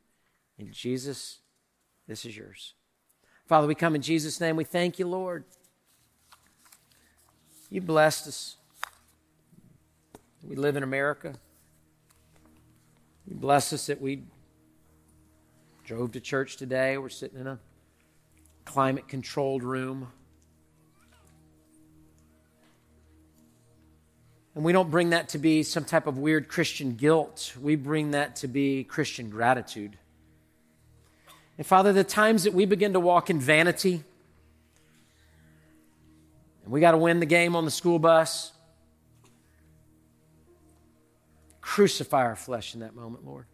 In 0.59 0.73
Jesus, 0.73 1.39
this 2.09 2.25
is 2.25 2.37
yours. 2.37 2.75
Father, 3.47 3.67
we 3.67 3.75
come 3.75 3.95
in 3.95 4.03
Jesus' 4.03 4.41
name. 4.41 4.57
We 4.57 4.65
thank 4.65 4.99
you, 4.99 5.07
Lord. 5.07 5.45
You 7.69 7.81
blessed 7.81 8.27
us. 8.27 8.57
We 10.43 10.57
live 10.57 10.77
in 10.77 10.83
America. 10.83 11.35
You 13.27 13.37
bless 13.37 13.73
us 13.73 13.87
that 13.87 14.01
we 14.01 14.25
drove 15.85 16.13
to 16.13 16.21
church 16.21 16.57
today. 16.57 16.97
We're 16.99 17.11
sitting 17.11 17.39
in 17.39 17.47
a 17.47 17.59
climate 18.65 19.09
controlled 19.09 19.63
room. 19.63 20.09
And 24.61 24.65
we 24.67 24.75
don't 24.75 24.91
bring 24.91 25.09
that 25.09 25.31
to 25.31 25.39
be 25.39 25.63
some 25.63 25.87
type 25.87 26.07
of 26.07 26.19
weird 26.19 26.47
Christian 26.47 26.95
guilt. 26.95 27.55
We 27.59 27.77
bring 27.77 28.11
that 28.11 28.37
to 28.37 28.47
be 28.47 28.85
Christian 28.85 29.31
gratitude. 29.31 29.97
And 31.57 31.67
Father, 31.67 31.95
the 31.95 32.05
times 32.05 32.45
that 32.45 32.53
we 32.53 32.67
begin 32.67 32.93
to 32.93 33.01
walk 33.01 33.31
in 33.31 33.41
vanity, 33.41 34.05
and 36.63 36.71
we 36.71 36.79
got 36.79 36.91
to 36.91 36.99
win 36.99 37.21
the 37.21 37.25
game 37.25 37.57
on 37.57 37.65
the 37.65 37.71
school 37.71 37.99
bus, 37.99 38.53
Crucify 41.63 42.23
our 42.23 42.37
flesh 42.37 42.75
in 42.75 42.81
that 42.81 42.95
moment, 42.95 43.25
Lord. 43.25 43.47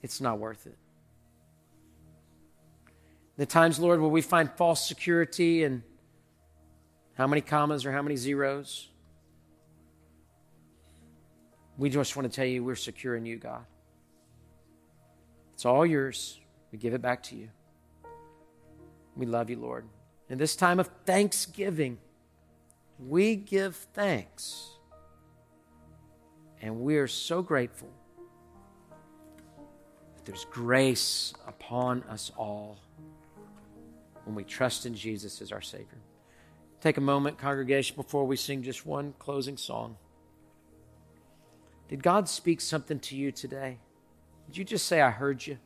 It's 0.00 0.22
not 0.22 0.38
worth 0.38 0.66
it. 0.66 0.78
The 3.36 3.44
times, 3.44 3.78
Lord, 3.78 4.00
where 4.00 4.08
we 4.08 4.22
find 4.22 4.50
false 4.52 4.88
security 4.88 5.64
and 5.64 5.82
how 7.12 7.26
many 7.26 7.42
commas 7.42 7.84
or 7.84 7.92
how 7.92 8.00
many 8.00 8.16
zeros, 8.16 8.88
we 11.78 11.90
just 11.90 12.16
want 12.16 12.30
to 12.30 12.34
tell 12.34 12.46
you 12.46 12.64
we're 12.64 12.74
secure 12.74 13.16
in 13.16 13.24
you, 13.24 13.36
God. 13.36 13.64
It's 15.54 15.64
all 15.64 15.86
yours. 15.86 16.40
We 16.70 16.78
give 16.78 16.94
it 16.94 17.02
back 17.02 17.22
to 17.24 17.36
you. 17.36 17.48
We 19.16 19.26
love 19.26 19.50
you, 19.50 19.56
Lord. 19.56 19.86
In 20.28 20.38
this 20.38 20.56
time 20.56 20.80
of 20.80 20.88
thanksgiving, 21.04 21.98
we 22.98 23.36
give 23.36 23.76
thanks 23.76 24.72
and 26.62 26.80
we 26.80 26.96
are 26.96 27.08
so 27.08 27.42
grateful 27.42 27.90
that 30.16 30.24
there's 30.24 30.44
grace 30.46 31.34
upon 31.46 32.04
us 32.04 32.30
all 32.36 32.78
when 34.24 34.36
we 34.36 34.44
trust 34.44 34.86
in 34.86 34.94
Jesus 34.94 35.42
as 35.42 35.50
our 35.50 35.60
Savior. 35.60 35.98
Take 36.80 36.96
a 36.96 37.00
moment, 37.00 37.36
congregation, 37.36 37.96
before 37.96 38.24
we 38.24 38.36
sing 38.36 38.62
just 38.62 38.86
one 38.86 39.14
closing 39.18 39.56
song. 39.56 39.96
Did 41.92 42.02
God 42.02 42.26
speak 42.26 42.62
something 42.62 42.98
to 43.00 43.14
you 43.14 43.30
today? 43.30 43.76
Did 44.46 44.56
you 44.56 44.64
just 44.64 44.86
say, 44.86 45.02
I 45.02 45.10
heard 45.10 45.46
you? 45.46 45.58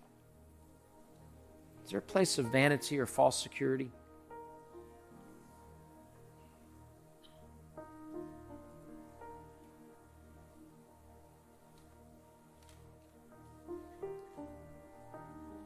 Is 1.85 1.93
there 1.93 2.01
a 2.01 2.03
place 2.03 2.37
of 2.39 2.47
vanity 2.47 2.99
or 2.99 3.07
false 3.07 3.41
security? 3.41 3.93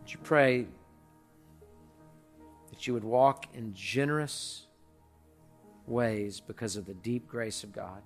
Would 0.02 0.12
you 0.12 0.18
pray, 0.22 0.66
that 2.68 2.86
you 2.86 2.92
would 2.92 3.04
walk 3.04 3.46
in 3.54 3.72
generous 3.72 4.66
ways 5.86 6.38
because 6.38 6.76
of 6.76 6.84
the 6.84 6.92
deep 6.92 7.26
grace 7.26 7.64
of 7.64 7.72
God. 7.72 8.02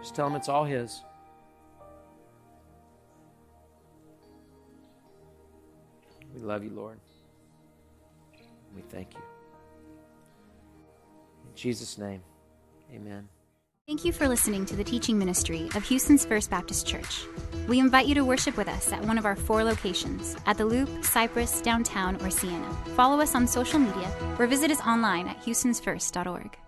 Just 0.00 0.14
tell 0.14 0.26
him 0.26 0.36
it's 0.36 0.48
all 0.48 0.64
his. 0.64 1.02
We 6.34 6.40
love 6.40 6.62
you, 6.62 6.70
Lord. 6.70 6.98
We 8.76 8.82
thank 8.82 9.14
you. 9.14 9.20
In 11.48 11.54
Jesus' 11.54 11.98
name, 11.98 12.22
amen. 12.94 13.28
Thank 13.88 14.04
you 14.04 14.12
for 14.12 14.28
listening 14.28 14.66
to 14.66 14.76
the 14.76 14.84
teaching 14.84 15.18
ministry 15.18 15.70
of 15.74 15.82
Houston's 15.84 16.22
First 16.22 16.50
Baptist 16.50 16.86
Church. 16.86 17.24
We 17.66 17.80
invite 17.80 18.06
you 18.06 18.14
to 18.16 18.24
worship 18.24 18.58
with 18.58 18.68
us 18.68 18.92
at 18.92 19.02
one 19.02 19.16
of 19.16 19.24
our 19.24 19.34
four 19.34 19.64
locations 19.64 20.36
at 20.44 20.58
the 20.58 20.66
Loop, 20.66 21.02
Cypress, 21.02 21.62
Downtown, 21.62 22.16
or 22.16 22.30
Sienna. 22.30 22.70
Follow 22.94 23.18
us 23.18 23.34
on 23.34 23.46
social 23.46 23.78
media 23.78 24.14
or 24.38 24.46
visit 24.46 24.70
us 24.70 24.80
online 24.82 25.26
at 25.26 25.40
houstonsfirst.org. 25.40 26.58